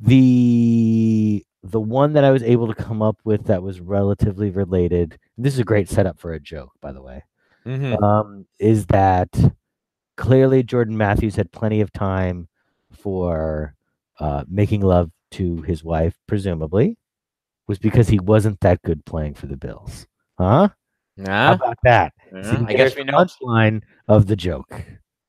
The 0.00 1.44
the 1.62 1.80
one 1.80 2.12
that 2.14 2.24
I 2.24 2.30
was 2.30 2.42
able 2.42 2.66
to 2.66 2.74
come 2.74 3.02
up 3.02 3.18
with 3.24 3.44
that 3.46 3.62
was 3.62 3.80
relatively 3.80 4.50
related. 4.50 5.18
This 5.38 5.54
is 5.54 5.60
a 5.60 5.64
great 5.64 5.88
setup 5.88 6.18
for 6.18 6.32
a 6.32 6.40
joke, 6.40 6.72
by 6.80 6.92
the 6.92 7.02
way. 7.02 7.24
Mm-hmm. 7.64 8.02
Um, 8.02 8.46
is 8.58 8.86
that 8.86 9.28
clearly 10.16 10.62
Jordan 10.62 10.96
Matthews 10.96 11.36
had 11.36 11.52
plenty 11.52 11.80
of 11.80 11.92
time 11.92 12.48
for 12.90 13.74
uh, 14.18 14.44
making 14.48 14.80
love 14.80 15.10
to 15.32 15.62
his 15.62 15.84
wife, 15.84 16.14
presumably, 16.26 16.98
was 17.68 17.78
because 17.78 18.08
he 18.08 18.18
wasn't 18.18 18.60
that 18.60 18.82
good 18.82 19.04
playing 19.04 19.34
for 19.34 19.46
the 19.46 19.56
Bills. 19.56 20.06
Huh? 20.38 20.68
Nah. 21.16 21.46
How 21.48 21.52
about 21.54 21.78
that? 21.84 22.12
See, 22.30 22.56
I 22.66 22.72
guess 22.74 22.96
we 22.96 23.04
know. 23.04 23.24
Line 23.40 23.82
of 24.08 24.26
the 24.26 24.36
joke. 24.36 24.84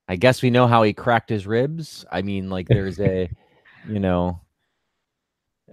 I 0.07 0.15
guess 0.15 0.41
we 0.41 0.49
know 0.49 0.67
how 0.67 0.83
he 0.83 0.93
cracked 0.93 1.29
his 1.29 1.47
ribs. 1.47 2.05
I 2.11 2.21
mean, 2.21 2.49
like 2.49 2.67
there's 2.67 2.99
a, 2.99 3.29
you 3.87 3.99
know, 3.99 4.41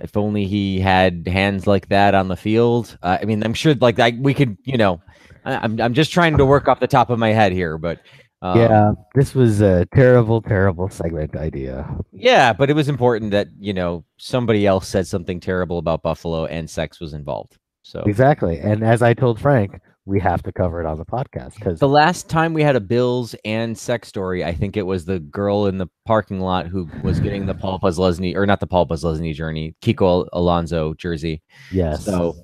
if 0.00 0.16
only 0.16 0.46
he 0.46 0.80
had 0.80 1.26
hands 1.26 1.66
like 1.66 1.88
that 1.88 2.14
on 2.14 2.28
the 2.28 2.36
field. 2.36 2.96
Uh, 3.02 3.18
I 3.20 3.24
mean, 3.24 3.42
I'm 3.42 3.54
sure 3.54 3.74
like 3.74 3.98
I, 3.98 4.18
we 4.18 4.34
could, 4.34 4.56
you 4.64 4.76
know, 4.76 5.00
I, 5.44 5.56
I'm 5.56 5.80
I'm 5.80 5.94
just 5.94 6.12
trying 6.12 6.36
to 6.36 6.44
work 6.44 6.68
off 6.68 6.80
the 6.80 6.86
top 6.86 7.10
of 7.10 7.18
my 7.18 7.30
head 7.30 7.52
here, 7.52 7.78
but 7.78 8.00
um, 8.42 8.58
yeah, 8.58 8.92
this 9.14 9.34
was 9.34 9.60
a 9.60 9.86
terrible, 9.94 10.40
terrible 10.40 10.88
segment 10.88 11.36
idea. 11.36 11.86
Yeah, 12.12 12.52
but 12.52 12.70
it 12.70 12.74
was 12.74 12.88
important 12.88 13.32
that 13.32 13.48
you 13.58 13.72
know 13.72 14.04
somebody 14.16 14.66
else 14.66 14.88
said 14.88 15.06
something 15.06 15.40
terrible 15.40 15.78
about 15.78 16.02
Buffalo 16.02 16.46
and 16.46 16.68
sex 16.68 17.00
was 17.00 17.12
involved. 17.12 17.58
So 17.82 18.02
exactly, 18.06 18.58
and 18.58 18.82
as 18.82 19.02
I 19.02 19.14
told 19.14 19.40
Frank, 19.40 19.80
we 20.06 20.18
have 20.20 20.42
to 20.42 20.52
cover 20.52 20.80
it 20.80 20.86
on 20.86 20.98
the 20.98 21.04
podcast 21.04 21.54
because 21.56 21.78
the 21.78 21.88
last 21.88 22.28
time 22.28 22.52
we 22.52 22.62
had 22.62 22.74
a 22.74 22.80
Bills 22.80 23.34
and 23.44 23.76
sex 23.76 24.08
story, 24.08 24.44
I 24.44 24.54
think 24.54 24.76
it 24.76 24.82
was 24.82 25.04
the 25.04 25.20
girl 25.20 25.66
in 25.66 25.78
the 25.78 25.86
parking 26.06 26.40
lot 26.40 26.66
who 26.66 26.88
was 27.02 27.20
getting 27.20 27.46
the 27.46 27.54
Paul 27.60 27.78
Posluszny 27.78 28.34
or 28.34 28.46
not 28.46 28.60
the 28.60 28.66
Paul 28.66 28.86
Posluszny 28.86 29.34
journey, 29.34 29.74
Kiko 29.82 30.26
Alonso 30.32 30.94
jersey. 30.94 31.42
Yes. 31.70 32.04
So 32.04 32.34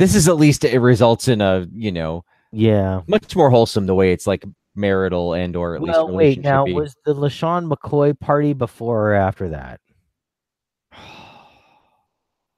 this 0.00 0.14
is 0.14 0.28
at 0.28 0.36
least 0.36 0.64
it 0.64 0.78
results 0.78 1.28
in 1.28 1.40
a 1.40 1.66
you 1.72 1.92
know 1.92 2.24
yeah 2.52 3.02
much 3.06 3.36
more 3.36 3.50
wholesome 3.50 3.86
the 3.86 3.94
way 3.94 4.12
it's 4.12 4.26
like 4.26 4.44
marital 4.74 5.34
and 5.34 5.54
or 5.54 5.76
at 5.76 5.82
well, 5.82 6.06
least 6.06 6.14
wait 6.14 6.40
now 6.42 6.64
was 6.64 6.96
the 7.04 7.14
LeSean 7.14 7.70
McCoy 7.70 8.18
party 8.18 8.52
before 8.52 9.10
or 9.10 9.14
after 9.14 9.50
that? 9.50 9.80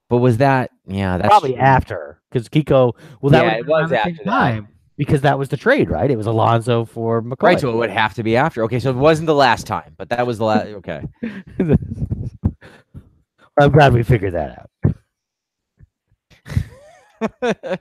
But 0.09 0.19
was 0.19 0.37
that 0.37 0.69
yeah? 0.85 1.17
That's 1.17 1.29
probably 1.29 1.53
true. 1.53 1.61
after 1.61 2.21
because 2.33 2.49
Kiko. 2.49 2.93
Well, 3.21 3.29
that 3.31 3.45
yeah, 3.45 3.57
it 3.59 3.67
was 3.67 3.91
after 3.91 4.23
time 4.23 4.67
because 4.97 5.21
that 5.21 5.37
was 5.37 5.49
the 5.49 5.57
trade, 5.57 5.89
right? 5.89 6.09
It 6.09 6.17
was 6.17 6.27
Alonso 6.27 6.85
for 6.85 7.21
McCoy. 7.21 7.43
Right, 7.43 7.59
so 7.59 7.69
it 7.69 7.75
would 7.75 7.89
have 7.89 8.13
to 8.15 8.23
be 8.23 8.35
after. 8.35 8.63
Okay, 8.63 8.79
so 8.79 8.89
it 8.89 8.95
wasn't 8.95 9.27
the 9.27 9.35
last 9.35 9.67
time, 9.67 9.93
but 9.97 10.09
that 10.09 10.25
was 10.25 10.37
the 10.37 10.45
last. 10.45 10.67
Okay. 10.73 11.01
I'm 13.59 13.71
glad 13.71 13.93
we 13.93 14.01
figured 14.01 14.33
that 14.33 14.67
out. 17.31 17.79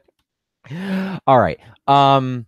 All 1.27 1.41
right. 1.41 1.59
Um 1.87 2.47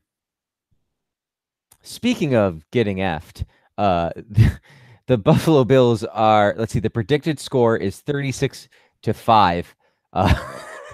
Speaking 1.85 2.35
of 2.35 2.65
getting 2.71 2.97
effed, 2.99 3.45
uh, 3.77 4.11
the, 5.07 5.19
Buffalo 5.19 5.65
Bills 5.65 6.03
are. 6.05 6.55
Let's 6.57 6.73
see. 6.73 6.81
The 6.81 6.89
predicted 6.89 7.39
score 7.39 7.77
is 7.77 8.01
thirty-six 8.01 8.69
to 9.03 9.13
five, 9.13 9.75
uh, 10.15 10.35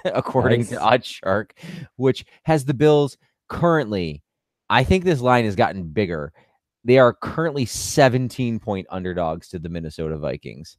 according 0.14 0.60
nice. 0.60 0.70
to 0.70 0.76
OddsShark, 0.76 1.50
which 1.96 2.24
has 2.44 2.64
the 2.64 2.74
Bills 2.74 3.16
currently. 3.48 4.22
I 4.68 4.84
think 4.84 5.04
this 5.04 5.20
line 5.20 5.44
has 5.44 5.56
gotten 5.56 5.88
bigger. 5.88 6.32
They 6.84 6.98
are 6.98 7.12
currently 7.12 7.66
17 7.66 8.60
point 8.60 8.86
underdogs 8.90 9.48
to 9.48 9.58
the 9.58 9.68
Minnesota 9.68 10.16
Vikings. 10.16 10.76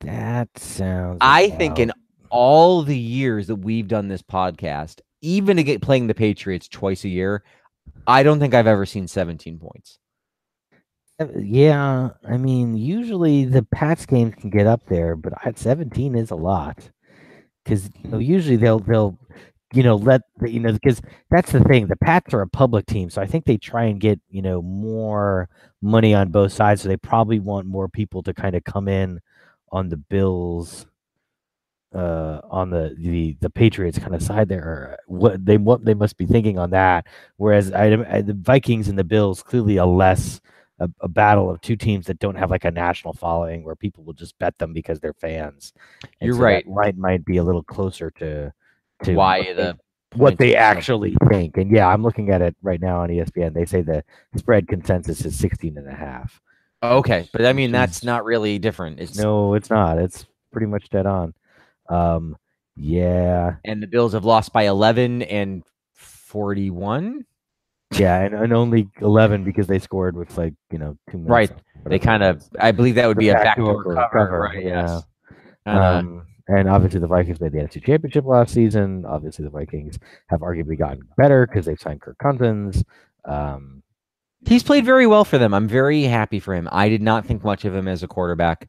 That 0.00 0.48
sounds. 0.58 1.18
I 1.20 1.42
about... 1.42 1.58
think 1.58 1.78
in 1.78 1.92
all 2.30 2.82
the 2.82 2.98
years 2.98 3.46
that 3.48 3.56
we've 3.56 3.88
done 3.88 4.08
this 4.08 4.22
podcast, 4.22 5.00
even 5.22 5.56
to 5.56 5.62
get 5.62 5.82
playing 5.82 6.06
the 6.06 6.14
Patriots 6.14 6.68
twice 6.68 7.04
a 7.04 7.08
year, 7.08 7.42
I 8.06 8.22
don't 8.22 8.40
think 8.40 8.54
I've 8.54 8.66
ever 8.66 8.86
seen 8.86 9.08
17 9.08 9.58
points. 9.58 9.98
Uh, 11.20 11.26
yeah, 11.38 12.10
I 12.26 12.36
mean, 12.38 12.76
usually 12.76 13.44
the 13.44 13.62
Pats 13.62 14.06
games 14.06 14.34
can 14.36 14.50
get 14.50 14.66
up 14.66 14.86
there, 14.86 15.16
but 15.16 15.34
17 15.54 16.14
is 16.14 16.30
a 16.30 16.36
lot. 16.36 16.90
Because 17.64 17.90
you 18.02 18.10
know, 18.10 18.18
usually 18.18 18.56
they'll 18.56 18.80
they'll 18.80 19.18
you 19.72 19.82
know 19.82 19.96
let 19.96 20.22
the, 20.38 20.50
you 20.50 20.60
know 20.60 20.72
because 20.72 21.00
that's 21.30 21.52
the 21.52 21.60
thing. 21.60 21.86
The 21.86 21.96
Pats 21.96 22.34
are 22.34 22.42
a 22.42 22.48
public 22.48 22.86
team, 22.86 23.10
so 23.10 23.22
I 23.22 23.26
think 23.26 23.44
they 23.44 23.56
try 23.56 23.84
and 23.84 24.00
get 24.00 24.20
you 24.30 24.42
know 24.42 24.62
more 24.62 25.48
money 25.82 26.14
on 26.14 26.30
both 26.30 26.52
sides. 26.52 26.82
So 26.82 26.88
they 26.88 26.96
probably 26.96 27.38
want 27.38 27.66
more 27.66 27.88
people 27.88 28.22
to 28.24 28.34
kind 28.34 28.54
of 28.54 28.64
come 28.64 28.88
in 28.88 29.20
on 29.72 29.88
the 29.88 29.96
Bills 29.96 30.86
uh, 31.94 32.40
on 32.50 32.70
the, 32.70 32.94
the 32.98 33.36
the 33.40 33.50
Patriots 33.50 33.98
kind 33.98 34.14
of 34.14 34.22
side 34.22 34.48
there. 34.48 34.98
What 35.06 35.44
they 35.44 35.56
what 35.56 35.84
they 35.84 35.94
must 35.94 36.16
be 36.16 36.26
thinking 36.26 36.58
on 36.58 36.70
that. 36.70 37.06
Whereas 37.36 37.72
I, 37.72 37.92
I, 38.08 38.22
the 38.22 38.34
Vikings 38.34 38.88
and 38.88 38.98
the 38.98 39.04
Bills 39.04 39.42
clearly 39.42 39.76
a 39.76 39.86
less 39.86 40.40
a, 40.80 40.88
a, 41.00 41.08
battle 41.08 41.50
of 41.50 41.60
two 41.60 41.76
teams 41.76 42.06
that 42.06 42.18
don't 42.18 42.34
have 42.34 42.50
like 42.50 42.64
a 42.64 42.70
national 42.70 43.14
following 43.14 43.62
where 43.62 43.76
people 43.76 44.02
will 44.02 44.14
just 44.14 44.38
bet 44.38 44.58
them 44.58 44.72
because 44.72 44.98
they're 44.98 45.14
fans. 45.14 45.72
And 46.02 46.26
You're 46.26 46.36
so 46.36 46.42
right. 46.42 46.66
Might 46.66 46.96
might 46.96 47.24
be 47.24 47.36
a 47.36 47.44
little 47.44 47.62
closer 47.62 48.10
to 48.12 48.52
to 49.04 49.14
why 49.14 49.38
what 49.38 49.56
the 49.56 49.62
they, 49.62 50.18
what 50.18 50.38
they 50.38 50.56
actually 50.56 51.14
think. 51.28 51.56
And 51.56 51.70
yeah, 51.70 51.86
I'm 51.86 52.02
looking 52.02 52.30
at 52.30 52.42
it 52.42 52.56
right 52.62 52.80
now 52.80 53.02
on 53.02 53.10
ESPN. 53.10 53.54
They 53.54 53.66
say 53.66 53.82
the 53.82 54.02
spread 54.36 54.66
consensus 54.66 55.24
is 55.24 55.38
16 55.38 55.78
and 55.78 55.88
a 55.88 55.94
half. 55.94 56.40
Okay, 56.82 57.28
but 57.32 57.44
I 57.44 57.52
mean 57.52 57.72
that's 57.72 58.02
not 58.02 58.24
really 58.24 58.58
different. 58.58 59.00
It's 59.00 59.18
no, 59.18 59.54
it's 59.54 59.70
not. 59.70 59.98
It's 59.98 60.26
pretty 60.50 60.66
much 60.66 60.88
dead 60.88 61.06
on. 61.06 61.34
Um, 61.88 62.36
yeah. 62.76 63.56
And 63.64 63.82
the 63.82 63.86
Bills 63.86 64.14
have 64.14 64.24
lost 64.24 64.52
by 64.52 64.62
11 64.62 65.22
and 65.22 65.62
41. 65.92 67.26
Yeah, 67.92 68.20
and, 68.20 68.34
and 68.34 68.52
only 68.52 68.88
eleven 69.00 69.42
because 69.44 69.66
they 69.66 69.78
scored 69.78 70.16
with 70.16 70.36
like 70.38 70.54
you 70.70 70.78
know 70.78 70.96
two 71.10 71.18
minutes. 71.18 71.30
Right. 71.30 71.50
They 71.86 71.98
kind 71.98 72.22
of. 72.22 72.42
I 72.58 72.72
believe 72.72 72.94
that 72.96 73.06
would 73.08 73.16
be 73.18 73.30
a 73.30 73.34
Backdoor 73.34 73.82
cover, 73.84 74.08
cover, 74.12 74.40
right? 74.40 74.62
yeah. 74.64 74.82
Yes. 74.82 75.02
Kinda- 75.66 75.82
Um, 75.82 76.26
and 76.48 76.68
obviously 76.68 76.98
the 77.00 77.06
Vikings 77.06 77.40
made 77.40 77.52
the 77.52 77.58
NFC 77.58 77.82
Championship 77.84 78.24
last 78.26 78.52
season. 78.52 79.04
Obviously 79.06 79.44
the 79.44 79.50
Vikings 79.50 79.98
have 80.28 80.40
arguably 80.40 80.76
gotten 80.78 81.00
better 81.16 81.46
because 81.46 81.64
they've 81.64 81.78
signed 81.80 82.00
Kirk 82.00 82.18
Cousins. 82.18 82.82
Um, 83.24 83.82
he's 84.46 84.62
played 84.64 84.84
very 84.84 85.06
well 85.06 85.24
for 85.24 85.38
them. 85.38 85.54
I'm 85.54 85.68
very 85.68 86.02
happy 86.02 86.40
for 86.40 86.54
him. 86.54 86.68
I 86.72 86.88
did 86.88 87.02
not 87.02 87.24
think 87.24 87.44
much 87.44 87.64
of 87.64 87.74
him 87.74 87.86
as 87.86 88.02
a 88.02 88.08
quarterback. 88.08 88.68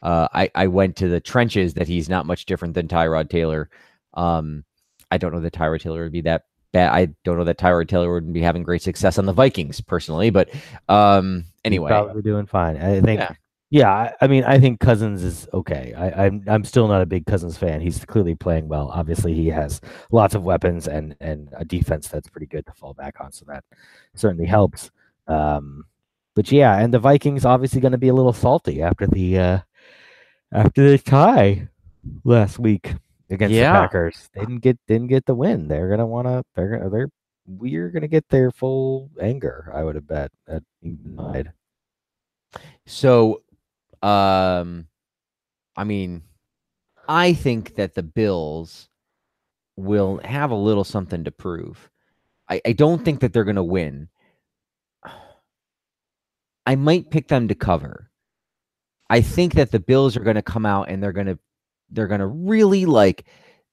Uh, 0.00 0.28
I, 0.32 0.50
I 0.54 0.66
went 0.68 0.96
to 0.96 1.08
the 1.08 1.20
trenches 1.20 1.74
that 1.74 1.86
he's 1.88 2.08
not 2.08 2.24
much 2.24 2.46
different 2.46 2.72
than 2.74 2.88
Tyrod 2.88 3.28
Taylor. 3.28 3.68
Um, 4.14 4.64
I 5.10 5.18
don't 5.18 5.32
know 5.34 5.40
that 5.40 5.52
Tyrod 5.52 5.80
Taylor 5.80 6.04
would 6.04 6.12
be 6.12 6.22
that. 6.22 6.44
I 6.74 7.08
don't 7.24 7.38
know 7.38 7.44
that 7.44 7.58
Tyrod 7.58 7.88
Taylor 7.88 8.12
wouldn't 8.12 8.34
be 8.34 8.42
having 8.42 8.62
great 8.62 8.82
success 8.82 9.18
on 9.18 9.26
the 9.26 9.32
Vikings 9.32 9.80
personally, 9.80 10.30
but 10.30 10.50
um, 10.88 11.44
he's 11.44 11.52
anyway, 11.64 11.88
probably 11.88 12.22
doing 12.22 12.46
fine. 12.46 12.76
I 12.76 13.00
think. 13.00 13.20
Yeah. 13.20 13.32
Yeah, 13.70 13.90
I, 13.90 14.14
I 14.22 14.28
mean, 14.28 14.44
I 14.44 14.58
think 14.58 14.80
Cousins 14.80 15.22
is 15.22 15.46
okay. 15.52 15.92
I, 15.92 16.24
I'm 16.24 16.42
I'm 16.46 16.64
still 16.64 16.88
not 16.88 17.02
a 17.02 17.06
big 17.06 17.26
Cousins 17.26 17.58
fan. 17.58 17.82
He's 17.82 18.02
clearly 18.02 18.34
playing 18.34 18.66
well. 18.66 18.88
Obviously, 18.88 19.34
he 19.34 19.48
has 19.48 19.82
lots 20.10 20.34
of 20.34 20.42
weapons 20.42 20.88
and 20.88 21.14
and 21.20 21.50
a 21.54 21.66
defense 21.66 22.08
that's 22.08 22.30
pretty 22.30 22.46
good 22.46 22.64
to 22.64 22.72
fall 22.72 22.94
back 22.94 23.20
on. 23.20 23.30
So 23.30 23.44
that 23.46 23.64
certainly 24.14 24.46
helps. 24.46 24.90
Um, 25.26 25.84
but 26.34 26.50
yeah, 26.50 26.78
and 26.78 26.94
the 26.94 26.98
Vikings 26.98 27.44
obviously 27.44 27.82
going 27.82 27.92
to 27.92 27.98
be 27.98 28.08
a 28.08 28.14
little 28.14 28.32
salty 28.32 28.80
after 28.80 29.06
the 29.06 29.38
uh, 29.38 29.58
after 30.50 30.90
the 30.90 30.96
tie 30.96 31.68
last 32.24 32.58
week 32.58 32.94
against 33.30 33.54
Yeah. 33.54 33.72
the 33.72 33.78
Packers. 33.78 34.28
They 34.32 34.40
didn't 34.40 34.60
get 34.60 34.78
didn't 34.86 35.08
get 35.08 35.26
the 35.26 35.34
win. 35.34 35.68
They're 35.68 35.88
gonna 35.88 36.06
want 36.06 36.26
to. 36.26 36.42
They're 36.54 36.78
gonna. 36.78 36.90
They're 36.90 37.08
we're 37.46 37.88
gonna 37.90 38.08
get 38.08 38.28
their 38.28 38.50
full 38.50 39.10
anger. 39.20 39.70
I 39.74 39.82
would 39.84 39.94
have 39.94 40.06
bet 40.06 40.30
at 40.46 40.62
United. 40.82 41.52
So, 42.86 43.42
um, 44.02 44.86
I 45.76 45.84
mean, 45.84 46.22
I 47.08 47.32
think 47.34 47.76
that 47.76 47.94
the 47.94 48.02
Bills 48.02 48.88
will 49.76 50.20
have 50.24 50.50
a 50.50 50.56
little 50.56 50.84
something 50.84 51.24
to 51.24 51.30
prove. 51.30 51.90
I, 52.48 52.60
I 52.66 52.72
don't 52.72 53.04
think 53.04 53.20
that 53.20 53.32
they're 53.32 53.44
going 53.44 53.56
to 53.56 53.62
win. 53.64 54.08
I 56.66 56.74
might 56.76 57.10
pick 57.10 57.28
them 57.28 57.48
to 57.48 57.54
cover. 57.54 58.10
I 59.10 59.20
think 59.20 59.54
that 59.54 59.70
the 59.70 59.80
Bills 59.80 60.16
are 60.16 60.24
going 60.24 60.36
to 60.36 60.42
come 60.42 60.66
out 60.66 60.88
and 60.88 61.02
they're 61.02 61.12
going 61.12 61.28
to 61.28 61.38
they're 61.90 62.06
going 62.06 62.20
to 62.20 62.26
really 62.26 62.86
like 62.86 63.26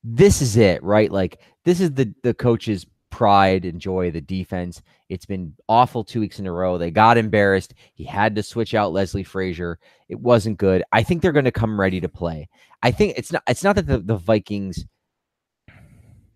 this 0.04 0.42
is 0.42 0.56
it, 0.58 0.82
right? 0.84 1.12
Like 1.12 1.40
this 1.64 1.80
is 1.80 1.92
the 1.94 2.14
the 2.24 2.34
coach's 2.34 2.86
pride 3.10 3.66
and 3.66 3.80
joy 3.80 4.08
of 4.08 4.14
the 4.14 4.22
defense. 4.22 4.82
It's 5.10 5.26
been 5.26 5.54
awful 5.70 6.04
two 6.04 6.20
weeks 6.20 6.40
in 6.40 6.48
a 6.48 6.52
row. 6.52 6.78
They 6.78 6.92
got 6.92 7.18
embarrassed. 7.18 7.74
He 7.94 8.04
had 8.04 8.36
to 8.36 8.44
switch 8.44 8.74
out 8.74 8.92
Leslie 8.92 9.24
Frazier. 9.24 9.80
It 10.10 10.20
wasn't 10.20 10.58
good. 10.58 10.84
I 10.92 11.02
think 11.02 11.22
they're 11.22 11.32
going 11.32 11.46
to 11.46 11.52
come 11.52 11.80
ready 11.80 12.02
to 12.02 12.10
play. 12.10 12.50
I 12.84 12.92
think 12.92 13.14
it's 13.18 13.32
not. 13.32 13.44
It's 13.48 13.64
not 13.64 13.76
that 13.78 13.88
the, 13.88 14.00
the 14.00 14.18
Vikings 14.18 14.86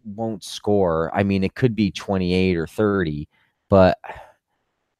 won't 0.06 0.44
score. 0.44 1.12
I 1.14 1.24
mean, 1.24 1.44
it 1.44 1.54
could 1.54 1.76
be 1.76 1.92
twenty 1.92 2.34
eight 2.34 2.56
or 2.56 2.66
thirty, 2.66 3.28
but 3.70 3.98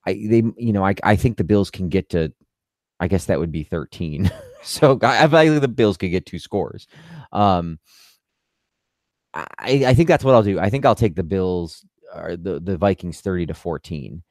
I 0.06 0.14
they 0.14 0.44
you 0.58 0.74
know 0.74 0.86
I 0.86 0.96
I 1.04 1.16
think 1.16 1.38
the 1.38 1.44
Bills 1.44 1.72
can 1.72 1.90
get 1.90 2.10
to. 2.10 2.34
I 3.00 3.08
guess 3.08 3.26
that 3.26 3.40
would 3.40 3.52
be 3.52 3.64
thirteen. 3.64 4.30
so 4.62 5.00
I, 5.02 5.24
I 5.24 5.28
value 5.28 5.60
the 5.60 5.68
Bills 5.68 5.98
could 5.98 6.12
get 6.12 6.26
two 6.26 6.40
scores. 6.40 6.88
Um, 7.32 7.80
I, 9.34 9.46
I 9.60 9.94
think 9.94 10.08
that's 10.08 10.24
what 10.24 10.36
I'll 10.36 10.44
do. 10.44 10.60
I 10.60 10.70
think 10.70 10.86
I'll 10.86 10.96
take 10.96 11.16
the 11.16 11.24
Bills 11.24 11.86
or 12.16 12.36
the, 12.36 12.60
the 12.60 12.78
Vikings 12.78 13.22
30 13.22 13.48
to 13.48 13.54
14. 13.54 14.24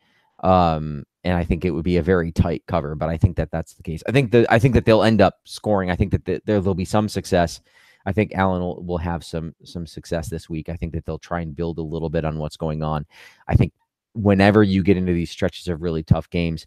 Um, 0.42 1.04
and 1.24 1.36
I 1.36 1.44
think 1.44 1.64
it 1.64 1.70
would 1.70 1.84
be 1.84 1.96
a 1.96 2.02
very 2.02 2.32
tight 2.32 2.62
cover, 2.66 2.94
but 2.94 3.08
I 3.08 3.16
think 3.16 3.36
that 3.36 3.50
that's 3.50 3.74
the 3.74 3.82
case. 3.82 4.02
I 4.08 4.12
think 4.12 4.30
that 4.32 4.50
I 4.50 4.58
think 4.58 4.74
that 4.74 4.84
they'll 4.84 5.02
end 5.02 5.20
up 5.20 5.34
scoring. 5.44 5.90
I 5.90 5.96
think 5.96 6.12
that 6.12 6.24
the, 6.24 6.40
there 6.44 6.60
will 6.60 6.74
be 6.74 6.84
some 6.84 7.08
success. 7.08 7.60
I 8.06 8.12
think 8.12 8.32
Allen 8.34 8.62
will, 8.62 8.82
will 8.82 8.98
have 8.98 9.24
some 9.24 9.54
some 9.64 9.86
success 9.86 10.28
this 10.28 10.48
week. 10.48 10.68
I 10.68 10.76
think 10.76 10.92
that 10.94 11.04
they'll 11.04 11.18
try 11.18 11.40
and 11.40 11.56
build 11.56 11.78
a 11.78 11.82
little 11.82 12.08
bit 12.08 12.24
on 12.24 12.38
what's 12.38 12.56
going 12.56 12.82
on. 12.82 13.04
I 13.48 13.56
think 13.56 13.72
whenever 14.14 14.62
you 14.62 14.82
get 14.82 14.96
into 14.96 15.12
these 15.12 15.30
stretches 15.30 15.68
of 15.68 15.82
really 15.82 16.02
tough 16.02 16.30
games, 16.30 16.66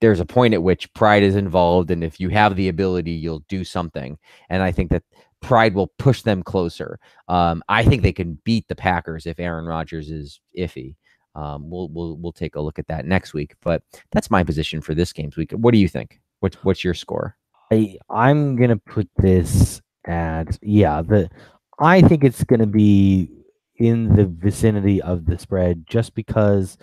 there's 0.00 0.20
a 0.20 0.26
point 0.26 0.54
at 0.54 0.62
which 0.62 0.92
pride 0.94 1.22
is 1.22 1.36
involved, 1.36 1.90
and 1.90 2.02
if 2.02 2.20
you 2.20 2.28
have 2.30 2.56
the 2.56 2.68
ability, 2.68 3.12
you'll 3.12 3.44
do 3.48 3.64
something. 3.64 4.18
And 4.48 4.62
I 4.62 4.72
think 4.72 4.90
that 4.90 5.02
pride 5.40 5.74
will 5.74 5.92
push 5.98 6.22
them 6.22 6.42
closer. 6.42 6.98
Um, 7.28 7.62
I 7.68 7.84
think 7.84 8.02
they 8.02 8.12
can 8.12 8.38
beat 8.44 8.66
the 8.68 8.74
Packers 8.74 9.26
if 9.26 9.38
Aaron 9.38 9.66
Rodgers 9.66 10.10
is 10.10 10.40
iffy. 10.56 10.96
Um, 11.34 11.70
we'll 11.70 11.88
we'll 11.88 12.16
we'll 12.16 12.32
take 12.32 12.56
a 12.56 12.60
look 12.60 12.78
at 12.78 12.88
that 12.88 13.06
next 13.06 13.34
week. 13.34 13.54
But 13.62 13.82
that's 14.10 14.30
my 14.30 14.42
position 14.42 14.80
for 14.80 14.94
this 14.94 15.12
game's 15.12 15.36
week. 15.36 15.52
What 15.52 15.72
do 15.72 15.78
you 15.78 15.88
think? 15.88 16.20
What's 16.40 16.56
what's 16.64 16.82
your 16.82 16.94
score? 16.94 17.36
I 17.70 17.98
I'm 18.10 18.56
gonna 18.56 18.76
put 18.78 19.08
this 19.16 19.80
at 20.06 20.58
yeah 20.62 21.02
the 21.02 21.30
I 21.78 22.00
think 22.02 22.24
it's 22.24 22.42
gonna 22.44 22.66
be 22.66 23.30
in 23.76 24.14
the 24.16 24.26
vicinity 24.26 25.00
of 25.02 25.26
the 25.26 25.38
spread 25.38 25.84
just 25.86 26.14
because 26.14 26.78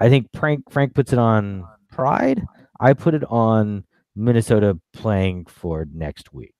I 0.00 0.08
think 0.08 0.28
Frank 0.34 0.70
Frank 0.70 0.94
puts 0.94 1.12
it 1.12 1.18
on 1.18 1.66
pride. 1.94 2.44
I 2.80 2.92
put 2.92 3.14
it 3.14 3.24
on 3.24 3.84
Minnesota 4.16 4.78
playing 4.92 5.46
for 5.46 5.86
next 5.92 6.32
week. 6.32 6.56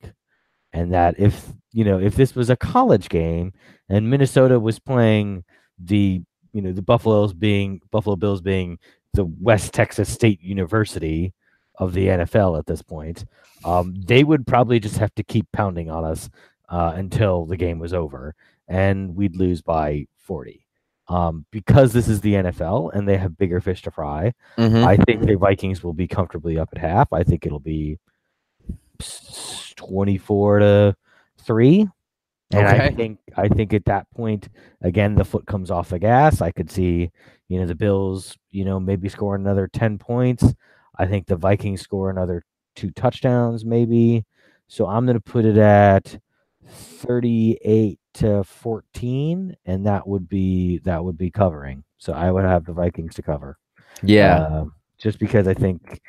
And 0.72 0.92
that 0.92 1.14
if 1.18 1.52
you 1.72 1.84
know 1.84 2.00
if 2.00 2.16
this 2.16 2.34
was 2.34 2.50
a 2.50 2.56
college 2.56 3.08
game 3.08 3.52
and 3.88 4.10
Minnesota 4.10 4.58
was 4.58 4.78
playing 4.78 5.44
the 5.78 6.22
you 6.52 6.62
know 6.62 6.72
the 6.72 6.82
Buffaloes 6.82 7.32
being 7.32 7.80
Buffalo 7.90 8.16
Bills 8.16 8.40
being 8.40 8.78
the 9.12 9.24
West 9.40 9.72
Texas 9.72 10.08
State 10.08 10.42
University 10.42 11.32
of 11.76 11.92
the 11.92 12.06
NFL 12.06 12.58
at 12.58 12.66
this 12.66 12.82
point, 12.82 13.24
um, 13.64 13.94
they 14.06 14.24
would 14.24 14.46
probably 14.46 14.80
just 14.80 14.96
have 14.96 15.14
to 15.14 15.22
keep 15.22 15.46
pounding 15.52 15.90
on 15.90 16.04
us 16.04 16.28
uh, 16.68 16.92
until 16.96 17.46
the 17.46 17.56
game 17.56 17.78
was 17.78 17.92
over, 17.92 18.34
and 18.66 19.14
we'd 19.14 19.36
lose 19.36 19.62
by 19.62 20.06
40. 20.18 20.63
Um, 21.06 21.44
because 21.50 21.92
this 21.92 22.08
is 22.08 22.22
the 22.22 22.32
NFL 22.32 22.94
and 22.94 23.06
they 23.06 23.18
have 23.18 23.36
bigger 23.36 23.60
fish 23.60 23.82
to 23.82 23.90
fry, 23.90 24.32
Mm-hmm. 24.56 24.84
I 24.84 24.96
think 24.96 25.26
the 25.26 25.36
Vikings 25.36 25.82
will 25.82 25.92
be 25.92 26.08
comfortably 26.08 26.58
up 26.58 26.70
at 26.72 26.78
half. 26.78 27.12
I 27.12 27.22
think 27.22 27.44
it'll 27.44 27.60
be 27.60 27.98
24 29.76 30.58
to 30.60 30.96
3. 31.42 31.88
And 32.52 32.68
I 32.68 32.90
think 32.90 33.18
I 33.36 33.48
think 33.48 33.72
at 33.74 33.86
that 33.86 34.06
point 34.14 34.48
again 34.80 35.16
the 35.16 35.24
foot 35.24 35.46
comes 35.46 35.70
off 35.70 35.88
the 35.88 35.98
gas. 35.98 36.40
I 36.40 36.52
could 36.52 36.70
see, 36.70 37.10
you 37.48 37.58
know, 37.58 37.66
the 37.66 37.74
Bills, 37.74 38.36
you 38.50 38.64
know, 38.64 38.78
maybe 38.78 39.08
score 39.08 39.34
another 39.34 39.68
10 39.72 39.98
points. 39.98 40.54
I 40.96 41.06
think 41.06 41.26
the 41.26 41.36
Vikings 41.36 41.80
score 41.80 42.10
another 42.10 42.44
two 42.76 42.90
touchdowns 42.92 43.64
maybe. 43.64 44.24
So 44.68 44.86
I'm 44.86 45.04
going 45.04 45.16
to 45.16 45.20
put 45.20 45.44
it 45.44 45.58
at 45.58 46.18
38 46.68 47.98
to 48.14 48.44
14 48.44 49.56
and 49.66 49.86
that 49.86 50.06
would 50.06 50.28
be 50.28 50.78
that 50.78 51.04
would 51.04 51.18
be 51.18 51.30
covering. 51.30 51.84
So 51.98 52.12
I 52.12 52.30
would 52.30 52.44
have 52.44 52.64
the 52.64 52.72
Vikings 52.72 53.14
to 53.16 53.22
cover. 53.22 53.58
Yeah. 54.02 54.44
Um, 54.44 54.72
just 54.98 55.18
because 55.18 55.48
I 55.48 55.54
think, 55.54 56.00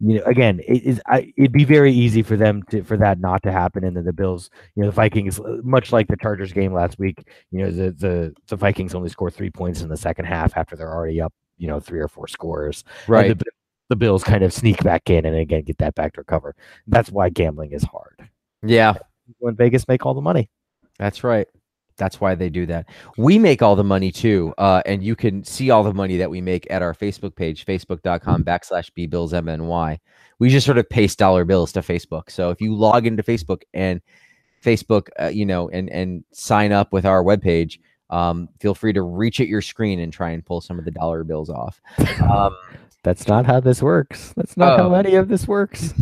you 0.00 0.18
know, 0.18 0.24
again, 0.24 0.60
it 0.66 0.82
is 0.82 1.00
I, 1.06 1.32
it'd 1.36 1.52
be 1.52 1.64
very 1.64 1.92
easy 1.92 2.22
for 2.22 2.36
them 2.36 2.62
to 2.70 2.82
for 2.84 2.96
that 2.98 3.18
not 3.18 3.42
to 3.44 3.52
happen, 3.52 3.84
and 3.84 3.96
then 3.96 4.04
the 4.04 4.12
Bills, 4.12 4.50
you 4.76 4.82
know, 4.82 4.88
the 4.88 4.94
Vikings, 4.94 5.40
uh, 5.40 5.58
much 5.62 5.92
like 5.92 6.08
the 6.08 6.16
Chargers 6.16 6.52
game 6.52 6.72
last 6.72 6.98
week, 6.98 7.26
you 7.50 7.60
know, 7.60 7.70
the 7.70 7.90
the 7.92 8.34
the 8.48 8.56
Vikings 8.56 8.94
only 8.94 9.08
score 9.08 9.30
three 9.30 9.50
points 9.50 9.80
in 9.80 9.88
the 9.88 9.96
second 9.96 10.26
half 10.26 10.56
after 10.56 10.76
they're 10.76 10.92
already 10.92 11.20
up, 11.20 11.32
you 11.56 11.66
know, 11.66 11.80
three 11.80 12.00
or 12.00 12.08
four 12.08 12.28
scores. 12.28 12.84
right. 13.08 13.36
the, 13.36 13.44
the 13.88 13.96
Bills 13.96 14.22
kind 14.22 14.44
of 14.44 14.52
sneak 14.52 14.82
back 14.82 15.10
in 15.10 15.24
and 15.24 15.36
again 15.36 15.62
get 15.62 15.78
that 15.78 15.94
back 15.94 16.12
to 16.14 16.24
cover. 16.24 16.54
That's 16.86 17.10
why 17.10 17.30
gambling 17.30 17.72
is 17.72 17.82
hard. 17.82 18.28
yeah. 18.62 18.94
When 19.38 19.56
Vegas 19.56 19.86
make 19.88 20.04
all 20.06 20.14
the 20.14 20.20
money. 20.20 20.50
That's 20.98 21.24
right. 21.24 21.46
That's 21.96 22.20
why 22.20 22.34
they 22.34 22.48
do 22.50 22.66
that. 22.66 22.88
We 23.16 23.38
make 23.38 23.62
all 23.62 23.76
the 23.76 23.84
money 23.84 24.10
too. 24.10 24.52
Uh, 24.58 24.82
and 24.84 25.02
you 25.02 25.14
can 25.14 25.44
see 25.44 25.70
all 25.70 25.84
the 25.84 25.94
money 25.94 26.16
that 26.16 26.28
we 26.30 26.40
make 26.40 26.66
at 26.70 26.82
our 26.82 26.92
Facebook 26.92 27.36
page, 27.36 27.64
facebook.com 27.64 28.42
backslash 28.44 28.90
bbillsmny. 28.98 29.98
We 30.40 30.48
just 30.48 30.66
sort 30.66 30.78
of 30.78 30.88
paste 30.88 31.18
dollar 31.18 31.44
bills 31.44 31.70
to 31.72 31.80
Facebook. 31.80 32.30
So 32.30 32.50
if 32.50 32.60
you 32.60 32.74
log 32.74 33.06
into 33.06 33.22
Facebook 33.22 33.62
and 33.74 34.00
Facebook, 34.64 35.08
uh, 35.20 35.26
you 35.28 35.46
know, 35.46 35.68
and, 35.68 35.88
and 35.90 36.24
sign 36.32 36.72
up 36.72 36.92
with 36.92 37.06
our 37.06 37.22
webpage, 37.22 37.78
um, 38.10 38.48
feel 38.60 38.74
free 38.74 38.92
to 38.92 39.02
reach 39.02 39.40
at 39.40 39.46
your 39.48 39.62
screen 39.62 40.00
and 40.00 40.12
try 40.12 40.30
and 40.30 40.44
pull 40.44 40.60
some 40.60 40.78
of 40.80 40.84
the 40.84 40.90
dollar 40.90 41.22
bills 41.22 41.48
off. 41.50 41.80
Um, 42.20 42.56
That's 43.04 43.28
not 43.28 43.44
how 43.44 43.60
this 43.60 43.82
works. 43.82 44.32
That's 44.34 44.56
not 44.56 44.80
Oh. 44.80 44.88
how 44.88 44.94
any 44.94 45.14
of 45.16 45.28
this 45.28 45.46
works. 45.46 45.92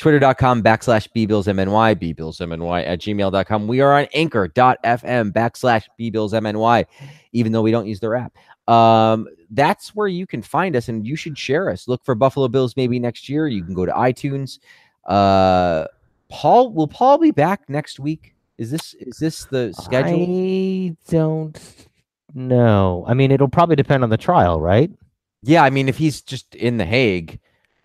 twitter.com 0.00 0.62
backslash 0.62 1.08
bbillsmny, 1.14 2.14
bbillsmny 2.14 2.86
at 2.86 3.00
gmail.com. 3.00 3.68
We 3.68 3.80
are 3.80 3.92
on 3.92 4.08
anchor.fm 4.14 5.32
backslash 5.32 5.84
bbillsmny, 6.00 6.86
even 7.32 7.52
though 7.52 7.62
we 7.62 7.70
don't 7.70 7.86
use 7.86 8.00
their 8.00 8.16
app. 8.16 8.36
Um, 8.66 9.28
that's 9.50 9.94
where 9.94 10.08
you 10.08 10.26
can 10.26 10.42
find 10.42 10.74
us 10.74 10.88
and 10.88 11.06
you 11.06 11.16
should 11.16 11.36
share 11.36 11.70
us. 11.70 11.86
Look 11.86 12.04
for 12.04 12.14
Buffalo 12.14 12.48
Bills 12.48 12.76
maybe 12.76 12.98
next 12.98 13.28
year. 13.28 13.46
You 13.46 13.62
can 13.62 13.74
go 13.74 13.84
to 13.84 13.92
iTunes. 13.92 14.58
Uh, 15.04 15.84
Paul, 16.30 16.72
will 16.72 16.88
Paul 16.88 17.18
be 17.18 17.30
back 17.30 17.68
next 17.68 18.00
week? 18.00 18.34
Is 18.58 18.70
this 18.70 18.94
is 18.94 19.18
this 19.18 19.44
the 19.46 19.72
schedule? 19.72 20.22
I 20.22 20.96
don't 21.10 21.86
know. 22.34 23.04
I 23.08 23.14
mean 23.14 23.32
it'll 23.32 23.48
probably 23.48 23.76
depend 23.76 24.02
on 24.02 24.10
the 24.10 24.18
trial, 24.18 24.60
right? 24.60 24.90
Yeah, 25.42 25.64
I 25.64 25.70
mean, 25.70 25.88
if 25.88 25.96
he's 25.96 26.20
just 26.20 26.54
in 26.54 26.76
the 26.76 26.84
Hague, 26.84 27.40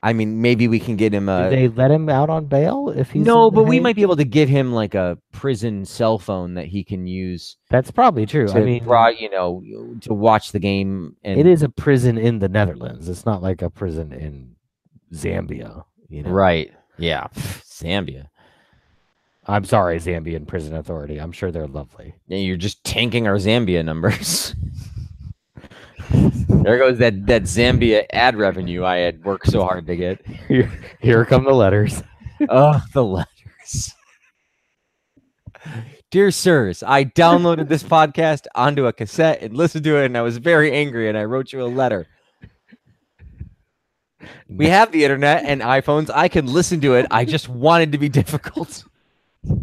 I 0.05 0.13
mean, 0.13 0.39
maybe 0.39 0.67
we 0.67 0.79
can 0.79 0.97
get 0.97 1.15
him 1.15 1.25
Do 1.25 1.31
a. 1.31 1.49
they 1.49 1.67
let 1.67 1.89
him 1.89 2.09
out 2.09 2.29
on 2.29 2.45
bail 2.45 2.93
if 2.95 3.09
he's 3.09 3.25
no, 3.25 3.49
but 3.49 3.63
we 3.63 3.79
might 3.79 3.95
be 3.95 4.03
able 4.03 4.17
to 4.17 4.23
give 4.23 4.47
him 4.47 4.71
like 4.71 4.93
a 4.93 5.17
prison 5.31 5.83
cell 5.83 6.19
phone 6.19 6.53
that 6.53 6.67
he 6.67 6.83
can 6.83 7.07
use 7.07 7.57
That's 7.71 7.89
probably 7.89 8.27
true. 8.27 8.47
to, 8.47 8.53
I 8.55 8.63
mean, 8.63 8.83
bra- 8.83 9.07
you 9.07 9.31
know, 9.31 9.63
to 10.01 10.13
watch 10.13 10.51
the 10.51 10.59
game. 10.59 11.15
And 11.23 11.39
it 11.39 11.47
is 11.47 11.63
a 11.63 11.69
prison 11.69 12.19
in 12.19 12.37
the 12.37 12.47
Netherlands. 12.47 13.09
It's 13.09 13.25
not 13.25 13.41
like 13.41 13.63
a 13.63 13.71
prison 13.71 14.13
in 14.13 14.55
Zambia. 15.11 15.85
You 16.07 16.21
know, 16.21 16.29
right. 16.29 16.71
Yeah, 16.99 17.27
Zambia. 17.33 18.27
I'm 19.47 19.65
sorry, 19.65 19.97
Zambian 19.97 20.45
Prison 20.45 20.75
Authority. 20.75 21.19
I'm 21.19 21.31
sure 21.31 21.49
they're 21.49 21.67
lovely. 21.67 22.13
Yeah, 22.27 22.37
you're 22.37 22.57
just 22.57 22.83
tanking 22.83 23.27
our 23.27 23.37
Zambia 23.37 23.83
numbers. 23.83 24.53
there 26.09 26.77
goes 26.77 26.97
that 26.99 27.25
that 27.27 27.43
Zambia 27.43 28.05
ad 28.11 28.35
revenue 28.35 28.83
I 28.83 28.97
had 28.97 29.23
worked 29.23 29.47
so 29.47 29.63
hard 29.63 29.87
to 29.87 29.95
get. 29.95 30.25
Here, 30.47 30.71
here 30.99 31.25
come 31.25 31.43
the 31.43 31.53
letters. 31.53 32.03
Oh, 32.49 32.81
the 32.93 33.03
letters. 33.03 33.93
Dear 36.11 36.31
sirs, 36.31 36.83
I 36.83 37.03
downloaded 37.05 37.67
this 37.67 37.83
podcast 37.83 38.45
onto 38.55 38.85
a 38.85 38.93
cassette 38.93 39.41
and 39.41 39.55
listened 39.55 39.83
to 39.85 39.97
it, 39.97 40.05
and 40.05 40.17
I 40.17 40.21
was 40.21 40.37
very 40.37 40.71
angry, 40.71 41.09
and 41.09 41.17
I 41.17 41.25
wrote 41.25 41.51
you 41.51 41.61
a 41.61 41.67
letter. 41.67 42.07
We 44.47 44.67
have 44.67 44.91
the 44.91 45.03
internet 45.03 45.43
and 45.45 45.61
iPhones. 45.61 46.09
I 46.13 46.27
can 46.27 46.47
listen 46.47 46.79
to 46.81 46.95
it. 46.95 47.05
I 47.11 47.25
just 47.25 47.49
wanted 47.49 47.91
to 47.91 47.97
be 47.97 48.09
difficult. 48.09 48.85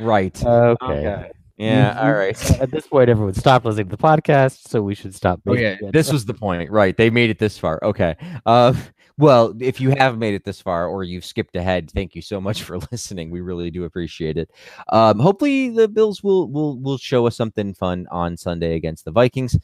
right. 0.00 0.44
Okay. 0.44 1.30
Yeah. 1.62 1.94
You- 1.94 2.08
All 2.08 2.14
right. 2.14 2.50
At 2.60 2.70
this 2.70 2.86
point, 2.86 3.08
everyone 3.08 3.34
stopped 3.34 3.64
listening 3.64 3.88
to 3.88 3.96
the 3.96 4.02
podcast, 4.02 4.68
so 4.68 4.82
we 4.82 4.94
should 4.94 5.14
stop. 5.14 5.40
Okay, 5.46 5.78
it. 5.80 5.92
this 5.92 6.12
was 6.12 6.24
the 6.24 6.34
point, 6.34 6.70
right? 6.70 6.96
They 6.96 7.10
made 7.10 7.30
it 7.30 7.38
this 7.38 7.58
far. 7.58 7.78
Okay. 7.82 8.16
Uh, 8.46 8.74
well, 9.18 9.54
if 9.60 9.80
you 9.80 9.90
have 9.90 10.18
made 10.18 10.34
it 10.34 10.44
this 10.44 10.60
far 10.60 10.86
or 10.86 11.04
you've 11.04 11.24
skipped 11.24 11.54
ahead, 11.54 11.90
thank 11.90 12.14
you 12.14 12.22
so 12.22 12.40
much 12.40 12.62
for 12.62 12.78
listening. 12.92 13.30
We 13.30 13.40
really 13.40 13.70
do 13.70 13.84
appreciate 13.84 14.38
it. 14.38 14.50
Um, 14.88 15.18
hopefully, 15.18 15.70
the 15.70 15.86
Bills 15.88 16.22
will 16.22 16.48
will 16.50 16.78
will 16.78 16.98
show 16.98 17.26
us 17.26 17.36
something 17.36 17.74
fun 17.74 18.06
on 18.10 18.36
Sunday 18.36 18.74
against 18.74 19.04
the 19.04 19.10
Vikings. 19.12 19.56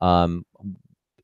Um, 0.00 0.44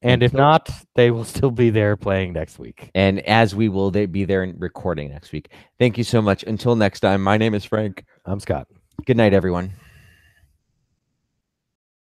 and 0.05 0.23
if 0.25 0.33
not, 0.33 0.69
they 0.97 1.11
will 1.13 1.25
still 1.25 1.51
be 1.53 1.71
there 1.71 1.97
playing 1.97 2.33
next 2.33 2.59
week. 2.59 2.91
and 2.95 3.21
as 3.21 3.55
we 3.55 3.69
will, 3.69 3.91
they 3.93 4.07
be 4.07 4.25
there 4.25 4.43
and 4.43 4.61
recording 4.61 5.11
next 5.11 5.31
week. 5.31 5.53
Thank 5.79 5.97
you 5.97 6.03
so 6.05 6.21
much. 6.21 6.43
Until 6.43 6.75
next 6.75 7.01
time, 7.01 7.23
my 7.23 7.37
name 7.37 7.55
is 7.55 7.65
Frank. 7.65 8.05
I'm 8.25 8.41
Scott. 8.41 8.67
Good 9.07 9.17
night, 9.17 9.33
everyone. 9.33 9.73